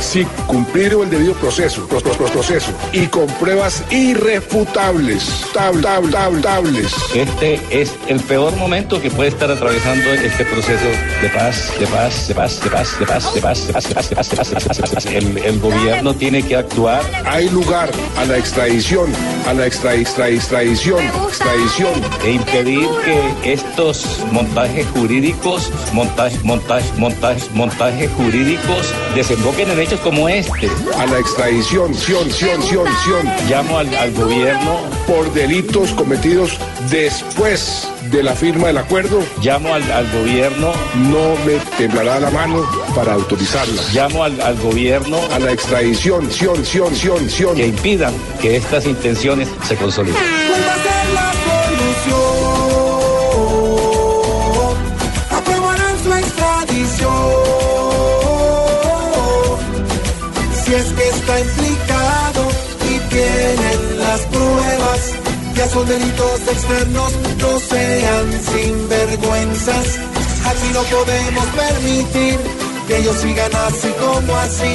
[0.00, 5.24] Si cumplieron el debido proceso, pro- pro- pro- proceso y con pruebas irrefutables,
[5.54, 6.92] tab- tab- tab- tables.
[7.14, 10.84] Este es el peor momento que puede estar atravesando este proceso
[11.22, 13.94] de paz, de paz, de paz, de paz, de paz, de paz, de paz, de
[13.94, 15.06] paz, de paz, de paz, de paz, de paz.
[15.06, 17.02] El, el gobierno tiene que actuar.
[17.26, 19.10] Hay lugar a la extradición,
[19.46, 21.92] a la extra, extra, extradición, extradición.
[22.24, 30.28] e impedir que estos montajes jurídicos, montajes, montajes, montajes, montajes jurídicos desemboquen en hechos como
[30.28, 30.68] este.
[30.98, 33.26] A la extradición, sion, sion, sion, sion.
[33.48, 36.58] Llamo al, al gobierno por delitos cometidos
[36.90, 39.22] después de la firma del acuerdo.
[39.42, 40.72] Llamo al, al gobierno.
[40.96, 43.80] No me temblará la mano para autorizarla.
[43.94, 47.56] Llamo al, al gobierno a la extradición, sion, sion, sion, sion.
[47.56, 48.12] que impidan
[48.42, 50.18] que estas intenciones se consoliden.
[50.48, 52.47] ¿Cuál va a ser la solución?
[60.68, 62.48] Si es que está implicado
[62.90, 65.14] y tienen las pruebas,
[65.54, 69.98] ya son delitos externos, no sean sinvergüenzas.
[70.44, 72.38] Aquí no podemos permitir
[72.86, 74.74] que ellos sigan así como así.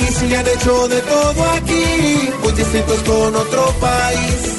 [0.00, 4.56] Y si han hecho de todo aquí, muy distintos con otro país.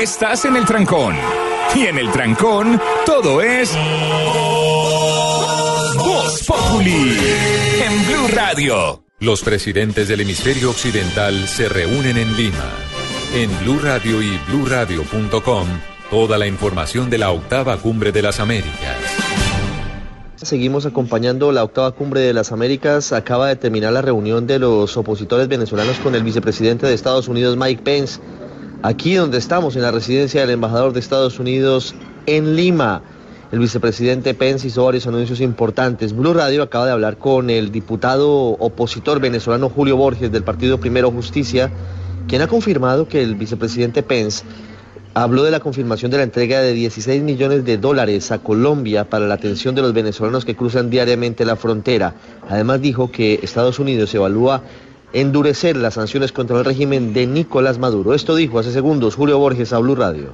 [0.00, 1.41] Estás en el trancón.
[1.74, 3.74] Y en el trancón, todo es.
[5.96, 7.16] Voz Populi.
[7.82, 9.04] En Blue Radio.
[9.20, 12.70] Los presidentes del hemisferio occidental se reúnen en Lima.
[13.34, 15.66] En Blue Radio y bluradio.com,
[16.10, 18.96] toda la información de la octava cumbre de las Américas.
[20.36, 23.12] Seguimos acompañando la octava cumbre de las Américas.
[23.12, 27.56] Acaba de terminar la reunión de los opositores venezolanos con el vicepresidente de Estados Unidos,
[27.56, 28.20] Mike Pence.
[28.84, 31.94] Aquí donde estamos, en la residencia del embajador de Estados Unidos
[32.26, 33.00] en Lima.
[33.52, 36.12] El vicepresidente Pence hizo varios anuncios importantes.
[36.12, 41.12] Blue Radio acaba de hablar con el diputado opositor venezolano Julio Borges del partido Primero
[41.12, 41.70] Justicia,
[42.26, 44.42] quien ha confirmado que el vicepresidente Pence
[45.14, 49.28] habló de la confirmación de la entrega de 16 millones de dólares a Colombia para
[49.28, 52.14] la atención de los venezolanos que cruzan diariamente la frontera.
[52.48, 54.62] Además dijo que Estados Unidos evalúa
[55.12, 58.14] endurecer las sanciones contra el régimen de Nicolás Maduro.
[58.14, 60.32] Esto dijo hace segundos Julio Borges a Blue Radio.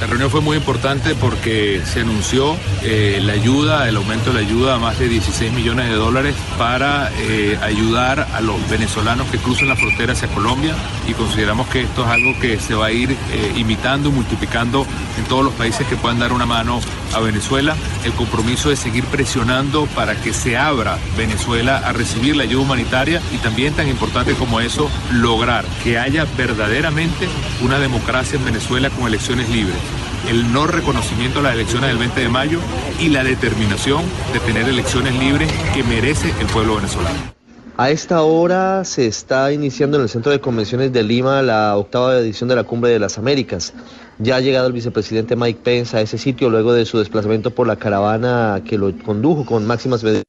[0.00, 4.46] La reunión fue muy importante porque se anunció eh, la ayuda, el aumento de la
[4.46, 9.38] ayuda a más de 16 millones de dólares para eh, ayudar a los venezolanos que
[9.38, 10.74] cruzan la frontera hacia Colombia
[11.08, 15.24] y consideramos que esto es algo que se va a ir eh, imitando, multiplicando en
[15.24, 16.80] todos los países que puedan dar una mano
[17.14, 17.76] a Venezuela.
[18.04, 23.22] El compromiso de seguir presionando para que se abra Venezuela a recibir la ayuda humanitaria
[23.32, 27.28] y también tan importante como eso, lograr que haya verdaderamente
[27.62, 29.93] una democracia en Venezuela con elecciones libres
[30.28, 32.58] el no reconocimiento de las elecciones del 20 de mayo
[33.00, 34.02] y la determinación
[34.32, 37.34] de tener elecciones libres que merece el pueblo venezolano.
[37.76, 42.16] A esta hora se está iniciando en el Centro de Convenciones de Lima la octava
[42.16, 43.74] edición de la Cumbre de las Américas.
[44.18, 47.66] Ya ha llegado el vicepresidente Mike Pence a ese sitio luego de su desplazamiento por
[47.66, 50.24] la caravana que lo condujo con máximas medidas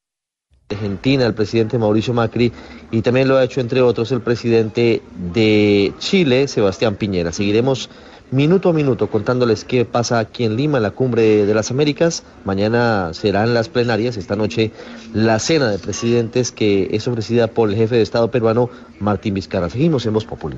[0.68, 2.52] Argentina, el presidente Mauricio Macri,
[2.90, 7.32] y también lo ha hecho, entre otros, el presidente de Chile, Sebastián Piñera.
[7.32, 7.92] Seguiremos
[8.32, 12.24] minuto a minuto contándoles qué pasa aquí en Lima, en la cumbre de las Américas.
[12.44, 14.72] Mañana serán las plenarias, esta noche
[15.14, 18.70] la cena de presidentes que es ofrecida por el jefe de Estado peruano,
[19.00, 19.70] Martín Vizcarra.
[19.70, 20.58] Seguimos en Voz Populi.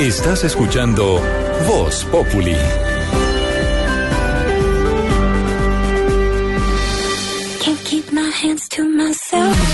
[0.00, 1.20] Estás escuchando
[1.68, 2.56] Voz Populi.
[7.62, 9.73] Can't keep my hands to myself.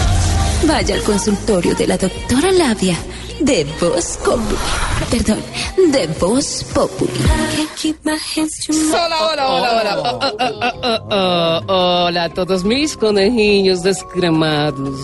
[0.67, 2.97] Vaya al consultorio de la doctora Labia
[3.41, 4.57] de Voz Populi.
[5.09, 5.39] Perdón,
[5.91, 7.11] de Voz Populi.
[8.93, 9.97] Hola, hola, hola, hola.
[9.99, 12.05] Oh, oh, oh, oh, oh.
[12.05, 14.99] Hola a todos mis conejillos descremados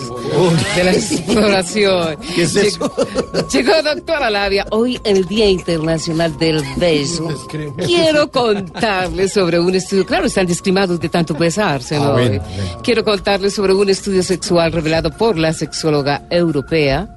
[0.76, 2.18] de la exploración.
[2.35, 2.91] ¿Qué es eso?
[3.51, 7.27] Llegó, doctora Labia, hoy el Día Internacional del Beso.
[7.85, 12.05] Quiero contarles sobre un estudio, claro, están descremados de tanto besarse, ¿no?
[12.05, 12.43] Ah, bueno,
[12.84, 17.07] Quiero contarles sobre un estudio sexual revelado por la sexóloga europea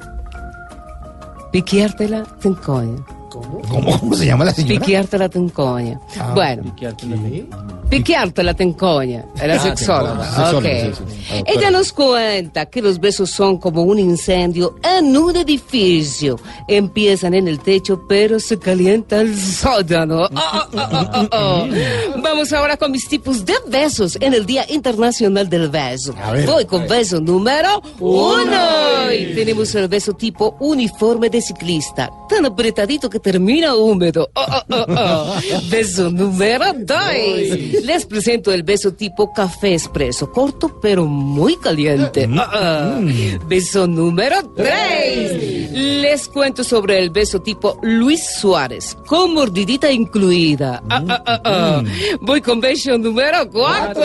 [1.53, 3.05] Piqueártela ten coño.
[3.31, 3.61] ¿Cómo?
[3.69, 4.15] ¿Cómo?
[4.15, 4.81] se llama la señora?
[4.81, 6.01] Piqueártela ten coño.
[6.19, 6.63] Ah, bueno.
[6.63, 7.49] Piqueártela ten
[7.91, 10.25] Picchiarto la tencoña, la Ah, sexóloga.
[10.25, 10.95] sexóloga, ok.
[10.97, 11.35] sí, sí.
[11.35, 16.39] Ah, Ella nos cuenta que los besos son como un incendio en un edificio.
[16.69, 20.23] Empiezan en el techo, pero se calienta el sótano.
[20.27, 21.69] Oh, oh, oh, oh, oh.
[22.23, 26.15] Vamos ahora con mis tipos de besos en el Día Internacional del Beso.
[26.33, 29.12] ver, Voy con beso número uno.
[29.12, 34.31] Y tenemos el beso tipo uniforme de ciclista, tan apretadito que termina húmedo.
[34.35, 35.41] Oh, oh, oh, oh.
[35.71, 37.80] Beso número dos.
[37.85, 42.28] Les presento el beso tipo café expreso, corto pero muy caliente.
[42.36, 43.01] Ah, ah.
[43.47, 45.70] Beso número tres.
[45.73, 50.82] Les cuento sobre el beso tipo Luis Suárez, con mordidita incluida.
[50.89, 51.82] Ah, ah, ah, ah.
[52.20, 54.02] Voy con beso número cuatro.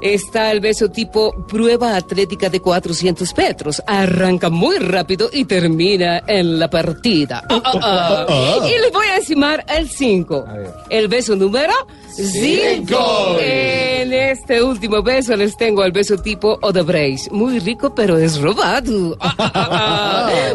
[0.00, 3.82] Está el beso tipo prueba atlética de 400 metros.
[3.86, 7.44] Arranca muy rápido y termina en la partida.
[7.50, 8.56] Ah, ah, ah.
[8.66, 10.44] Y les voy a encimar el 5.
[10.88, 11.72] El beso número
[12.14, 13.36] 5.
[13.38, 17.30] En este último beso les tengo el beso tipo Odebrecht.
[17.30, 19.16] Muy rico, pero es robado.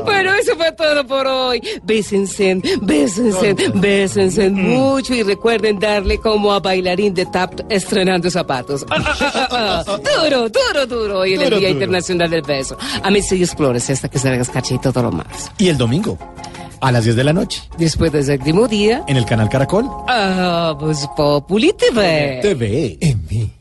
[0.06, 1.62] Bueno, eso fue todo por hoy.
[1.84, 8.86] Bésense, bésense, bésense mucho y recuerden darle como a bailarín de tap estrenando zapatos.
[9.36, 11.20] Duro, duro, duro.
[11.20, 11.80] Hoy en el Duro, Día duro.
[11.80, 12.78] Internacional del Beso.
[13.04, 15.52] A mí se explores hasta que se hagas caché y todo lo más.
[15.58, 16.18] Y el domingo,
[16.82, 20.76] a las 10 de la noche, Después del séptimo día, en el canal Caracol ah,
[20.80, 22.40] Voz Populi TV.
[22.42, 23.52] TV en mí.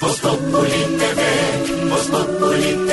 [0.00, 2.89] Voz Populi TV, Voz Populi TV,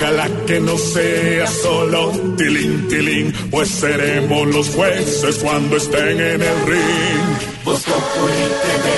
[0.00, 6.66] Ojalá que no sea solo tilín, tilín, pues seremos los jueces cuando estén en el
[6.66, 7.36] ring.
[7.62, 8.88] Voz Populi TV,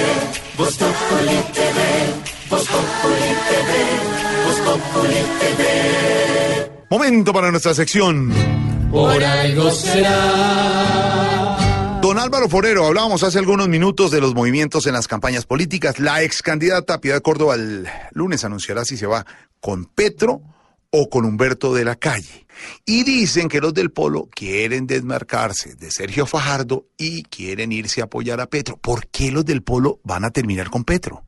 [0.56, 1.80] Voz Populi TV,
[2.48, 3.70] Voz Populi TV,
[4.46, 6.70] Voz Populi TV.
[6.88, 8.32] Momento para nuestra sección.
[8.92, 11.18] Por algo será.
[12.00, 15.98] Don Álvaro Forero, hablábamos hace algunos minutos de los movimientos en las campañas políticas.
[15.98, 19.26] La ex candidata Piedad Córdoba el lunes anunciará si se va
[19.58, 20.42] con Petro
[20.92, 22.46] o con Humberto de la Calle.
[22.86, 28.04] Y dicen que los del Polo quieren desmarcarse de Sergio Fajardo y quieren irse a
[28.04, 28.76] apoyar a Petro.
[28.76, 31.24] ¿Por qué los del Polo van a terminar con Petro?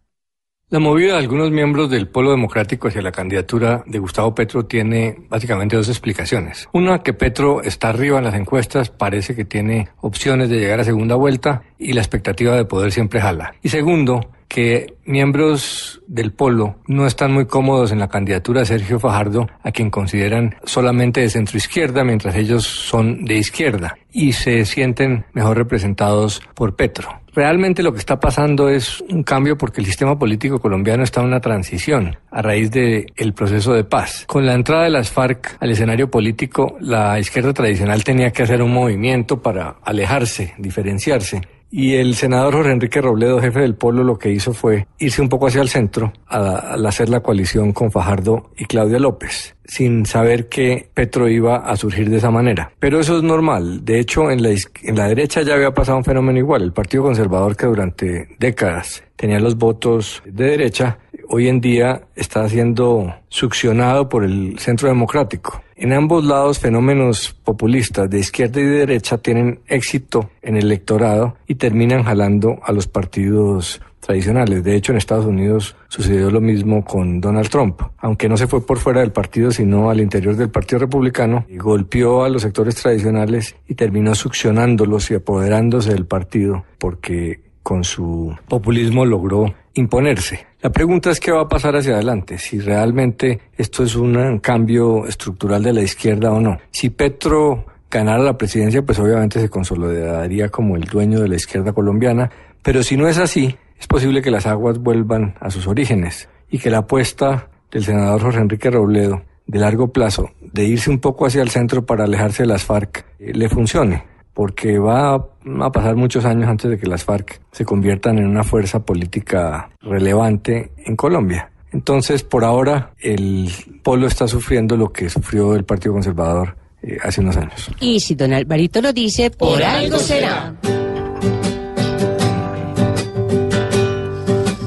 [0.70, 5.16] La movida de algunos miembros del Polo Democrático hacia la candidatura de Gustavo Petro tiene
[5.28, 6.68] básicamente dos explicaciones.
[6.72, 10.84] Una, que Petro está arriba en las encuestas, parece que tiene opciones de llegar a
[10.84, 13.54] segunda vuelta y la expectativa de poder siempre jala.
[13.62, 19.00] Y segundo, que miembros del Polo no están muy cómodos en la candidatura de Sergio
[19.00, 24.64] Fajardo, a quien consideran solamente de centro izquierda, mientras ellos son de izquierda, y se
[24.64, 27.08] sienten mejor representados por Petro.
[27.32, 31.26] Realmente lo que está pasando es un cambio porque el sistema político colombiano está en
[31.26, 34.24] una transición a raíz del proceso de paz.
[34.28, 38.62] Con la entrada de las FARC al escenario político, la izquierda tradicional tenía que hacer
[38.62, 41.40] un movimiento para alejarse, diferenciarse.
[41.76, 45.28] Y el senador Jorge Enrique Robledo, jefe del Polo, lo que hizo fue irse un
[45.28, 50.48] poco hacia el centro al hacer la coalición con Fajardo y Claudia López, sin saber
[50.48, 52.70] que Petro iba a surgir de esa manera.
[52.78, 53.84] Pero eso es normal.
[53.84, 56.62] De hecho, en la, en la derecha ya había pasado un fenómeno igual.
[56.62, 60.98] El Partido Conservador, que durante décadas tenía los votos de derecha,
[61.34, 65.60] hoy en día está siendo succionado por el centro democrático.
[65.74, 71.34] En ambos lados, fenómenos populistas de izquierda y de derecha tienen éxito en el electorado
[71.48, 74.62] y terminan jalando a los partidos tradicionales.
[74.62, 77.82] De hecho, en Estados Unidos sucedió lo mismo con Donald Trump.
[77.98, 81.56] Aunque no se fue por fuera del partido, sino al interior del Partido Republicano, y
[81.56, 88.36] golpeó a los sectores tradicionales y terminó succionándolos y apoderándose del partido, porque con su
[88.46, 90.46] populismo logró imponerse.
[90.62, 95.06] La pregunta es qué va a pasar hacia adelante, si realmente esto es un cambio
[95.06, 96.58] estructural de la izquierda o no.
[96.70, 101.72] Si Petro ganara la presidencia, pues obviamente se consolidaría como el dueño de la izquierda
[101.72, 102.30] colombiana,
[102.62, 106.58] pero si no es así, es posible que las aguas vuelvan a sus orígenes y
[106.58, 111.26] que la apuesta del senador Jorge Enrique Robledo de largo plazo, de irse un poco
[111.26, 115.96] hacia el centro para alejarse de las FARC, eh, le funcione porque va a pasar
[115.96, 120.96] muchos años antes de que las FARC se conviertan en una fuerza política relevante en
[120.96, 121.50] Colombia.
[121.72, 123.50] Entonces, por ahora, el
[123.82, 127.70] polo está sufriendo lo que sufrió el Partido Conservador eh, hace unos años.
[127.80, 130.54] Y si don Alvarito lo dice, por algo será.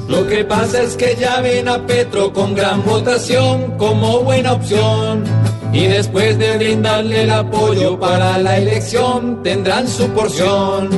[0.10, 5.24] Lo que pasa es que ya ven a Petro con gran votación como buena opción.
[5.78, 10.90] Y después de brindarle el apoyo para la elección, tendrán su porción.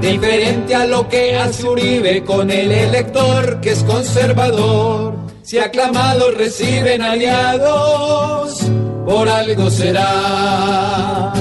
[0.00, 5.16] Diferente a lo que hace Uribe con el elector que es conservador.
[5.42, 8.62] Si aclamados reciben aliados,
[9.04, 11.32] por algo será.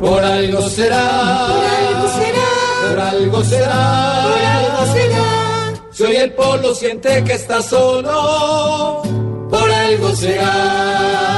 [0.00, 1.48] Por algo será.
[1.48, 2.88] Por algo será.
[2.88, 4.22] Por algo será.
[4.32, 5.74] Por algo será.
[5.90, 9.02] Soy el polo, siente que está solo.
[9.50, 11.35] Por algo será.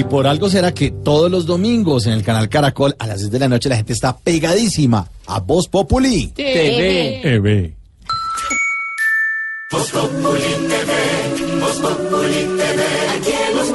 [0.00, 3.32] Y por algo será que todos los domingos en el canal Caracol a las 10
[3.32, 6.28] de la noche la gente está pegadísima a Voz Populi.
[6.28, 7.20] TV.
[7.22, 7.74] TV.
[9.70, 10.40] Voz Populi
[10.70, 12.82] TV, Voz Populi TV,
[13.14, 13.66] aquí hemos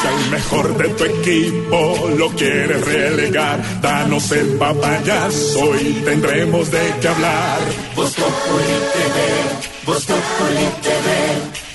[0.00, 6.92] Si al mejor de tu equipo lo quieres relegar, danos el papayazo y tendremos de
[7.00, 7.60] qué hablar.
[7.94, 11.69] Voz Populi TV, Voz Populi TV,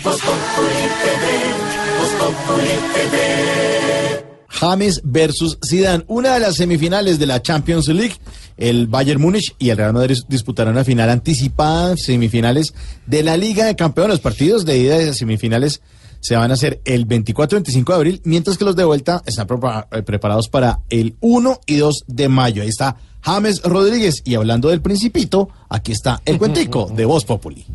[4.49, 8.15] James versus Zidane, una de las semifinales de la Champions League.
[8.56, 12.73] El Bayern Múnich y el Real Madrid disputarán una final anticipada, semifinales
[13.07, 14.14] de la Liga de Campeones.
[14.14, 15.82] Los partidos de ida de semifinales
[16.19, 19.23] se van a hacer el 24 y 25 de abril, mientras que los de vuelta
[19.26, 19.48] están
[19.91, 22.61] eh, preparados para el 1 y 2 de mayo.
[22.61, 24.22] Ahí está James Rodríguez.
[24.23, 27.65] Y hablando del Principito, aquí está el cuentico de Voz Populi.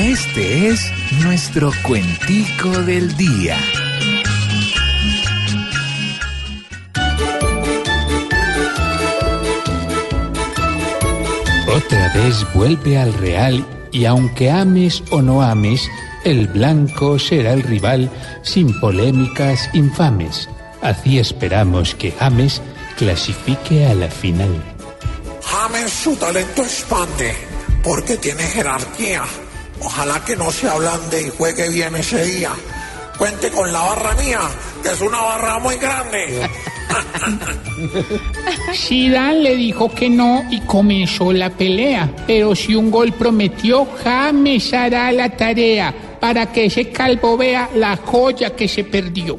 [0.00, 0.90] Este es
[1.22, 3.58] nuestro cuentico del día.
[11.68, 15.86] Otra vez vuelve al Real y aunque ames o no ames,
[16.24, 18.10] el blanco será el rival
[18.42, 20.48] sin polémicas infames.
[20.80, 22.62] Así esperamos que James
[22.96, 24.62] clasifique a la final.
[25.42, 27.34] James su talento expande
[27.82, 29.24] porque tiene jerarquía.
[29.82, 32.52] Ojalá que no se ablande y juegue bien ese día.
[33.18, 34.40] Cuente con la barra mía,
[34.82, 36.48] que es una barra muy grande.
[38.74, 42.10] Zidane le dijo que no y comenzó la pelea.
[42.26, 47.96] Pero si un gol prometió, James hará la tarea para que ese calvo vea la
[47.96, 49.36] joya que se perdió.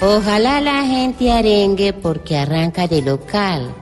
[0.00, 3.74] Ojalá la gente arengue porque arranca de local.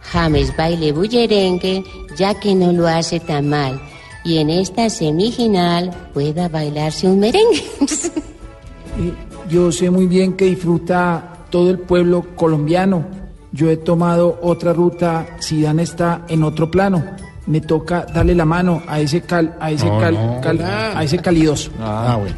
[0.00, 1.84] James baile bullerengue
[2.16, 3.80] ya que no lo hace tan mal.
[4.28, 7.64] Y en esta semifinal pueda bailarse un merengue.
[9.48, 13.06] Yo sé muy bien que disfruta todo el pueblo colombiano.
[13.52, 17.02] Yo he tomado otra ruta, Zidane está en otro plano.
[17.46, 20.40] Me toca darle la mano a ese cal, a ese No, cal, no.
[20.42, 21.70] cal- a ese calidoso.
[21.80, 22.36] Ah, bueno.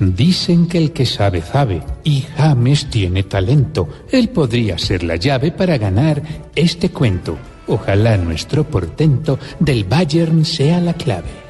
[0.00, 1.82] Dicen que el que sabe, sabe.
[2.02, 3.88] Y James tiene talento.
[4.10, 6.20] Él podría ser la llave para ganar
[6.54, 7.38] este cuento.
[7.66, 11.44] Ojalá nuestro portento del Bayern sea la clave.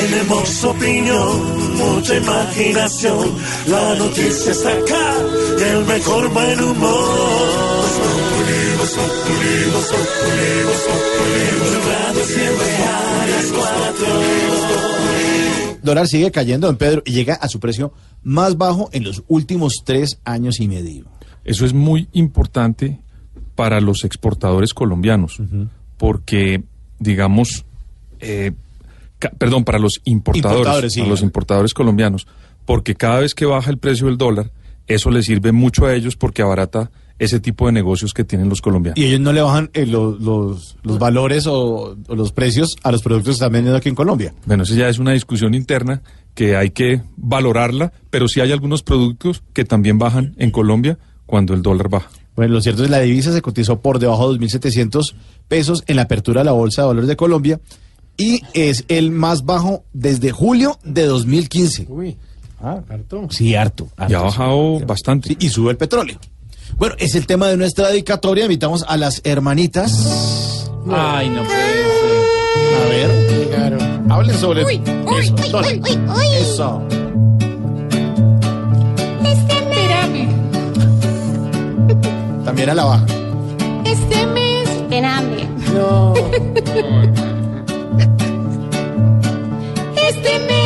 [0.00, 3.36] Tenemos opinión, mucha imaginación.
[3.66, 5.14] La noticia está acá
[5.58, 8.41] y el mejor buen humor.
[12.24, 14.06] Siempre a las cuatro.
[15.82, 17.92] dólar sigue cayendo, don Pedro, y llega a su precio
[18.22, 21.06] más bajo en los últimos tres años y medio.
[21.44, 23.00] Eso es muy importante
[23.56, 25.38] para los exportadores colombianos,
[25.98, 26.62] porque,
[26.98, 27.64] digamos,
[28.20, 28.52] eh,
[29.38, 31.00] perdón, para los importadores, Importadores, sí.
[31.00, 32.26] a los importadores colombianos,
[32.64, 34.50] porque cada vez que baja el precio del dólar,
[34.86, 36.90] eso les sirve mucho a ellos porque abarata
[37.22, 38.98] ese tipo de negocios que tienen los colombianos.
[38.98, 42.90] Y ellos no le bajan eh, los, los, los valores o, o los precios a
[42.90, 44.34] los productos que están vendiendo aquí en Colombia.
[44.44, 46.02] Bueno, eso ya es una discusión interna
[46.34, 51.54] que hay que valorarla, pero sí hay algunos productos que también bajan en Colombia cuando
[51.54, 52.10] el dólar baja.
[52.34, 55.14] Bueno, lo cierto es que la divisa se cotizó por debajo de 2.700
[55.48, 57.60] pesos en la apertura de la Bolsa de Valores de Colombia
[58.16, 61.86] y es el más bajo desde julio de 2015.
[61.88, 62.16] Uy,
[62.60, 63.28] ah, harto.
[63.30, 63.88] Sí, harto.
[64.08, 65.28] Y ha bajado bastante.
[65.28, 66.18] Sí, y sube el petróleo.
[66.76, 68.44] Bueno, es el tema de nuestra dedicatoria.
[68.44, 70.68] Invitamos a las hermanitas.
[70.90, 71.86] Ay, no puede ser.
[72.74, 73.10] A ver.
[73.38, 74.12] Llegaron.
[74.12, 74.74] Hablen sobre Uy,
[75.20, 75.34] eso.
[75.34, 75.74] uy, Dale.
[75.74, 76.26] uy, uy, uy.
[76.40, 76.82] Eso.
[79.24, 80.28] Espérame.
[82.44, 83.06] También a la baja.
[83.84, 84.68] Este mes.
[84.68, 85.48] Espérame.
[85.74, 86.14] No.
[89.96, 90.61] Este mes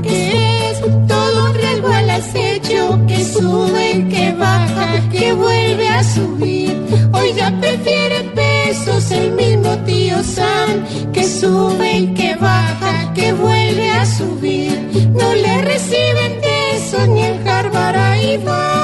[0.00, 6.76] porque es todo un riesgo al acecho que sube, que baja, que vuelve a subir.
[7.12, 13.90] Hoy ya prefiere pesos el mismo tío San que sube y que baja, que vuelve
[13.90, 15.10] a subir.
[15.14, 18.74] No le reciben de esos ni en Harvard ahí va.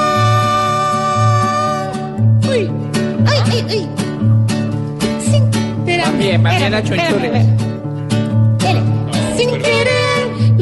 [2.49, 2.69] Uy,
[3.25, 3.89] ay, ay, ay.
[5.31, 5.41] Sí,
[6.17, 7.45] Mire, más bien a chonchules.
[9.37, 10.04] Sin querer,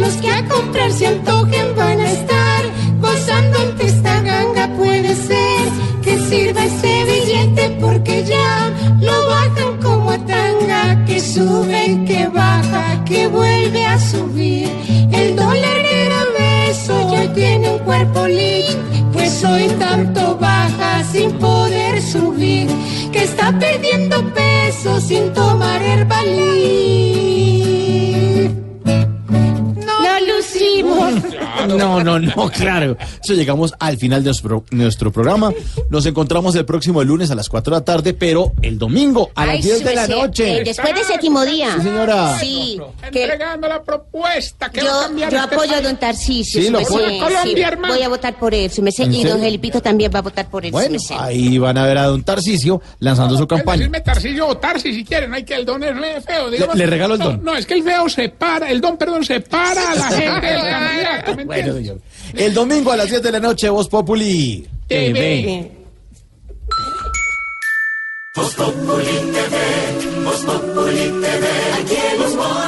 [0.04, 2.62] los que a comprar se antojen van a estar
[3.00, 4.68] gozando ante esta ganga.
[4.76, 5.64] Puede ser
[6.04, 11.06] que sirva ese billete porque ya lo bajan como a tanga.
[11.06, 14.70] Que sube, que baja, que vuelve a subir.
[15.12, 18.78] El dólar era beso y hoy tiene un cuerpo lit.
[19.14, 22.68] Pues hoy tanto baja sin poder subir.
[23.14, 27.93] Que está perdiendo peso sin tomar herbalí.
[30.82, 31.12] No.
[31.78, 32.98] No, no, no, claro.
[33.24, 35.54] Eso llegamos al final de nuestro, nuestro programa.
[35.90, 39.46] Nos encontramos el próximo lunes a las 4 de la tarde, pero el domingo a
[39.46, 40.58] las Ay, 10 de la súbese, noche.
[40.58, 41.70] eh, después del séptimo día.
[41.78, 42.38] Sí, señora.
[42.40, 42.80] Sí,
[43.12, 46.62] que Entregando la propuesta que va a yo, cambiar yo este apoyo a don Tarcisio.
[46.62, 46.86] Sí, lo sí.
[47.88, 49.40] Voy a votar por él, merced, ¿En y don?
[49.40, 52.82] Gelipito también va a votar por él, Bueno, ahí van a ver a don Tarcisio
[53.00, 53.78] lanzando su campaña.
[53.78, 56.50] Decirme Tarcillo o Tarsi si quieren, hay que el don es feo.
[56.50, 56.76] digamos.
[56.76, 57.44] le regalo el No, don.
[57.44, 61.36] No, es que el feo separa, el don, perdón, separa a la gente del candidato.
[61.36, 62.02] ¿me Bueno, señor.
[62.34, 65.72] El domingo a las 7 de la noche, Voz Populi TV.
[68.36, 72.64] Voz Populi TV, Voz Populi TV, aquí el humor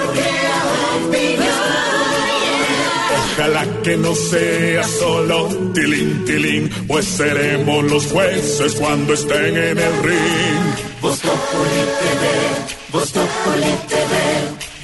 [3.38, 10.04] Ojalá que no sea solo tilín, tilín, pues seremos los jueces cuando estén en el
[10.04, 10.66] ring.
[11.02, 12.24] Voz Populi TV,
[12.94, 14.55] Voz Populi TV,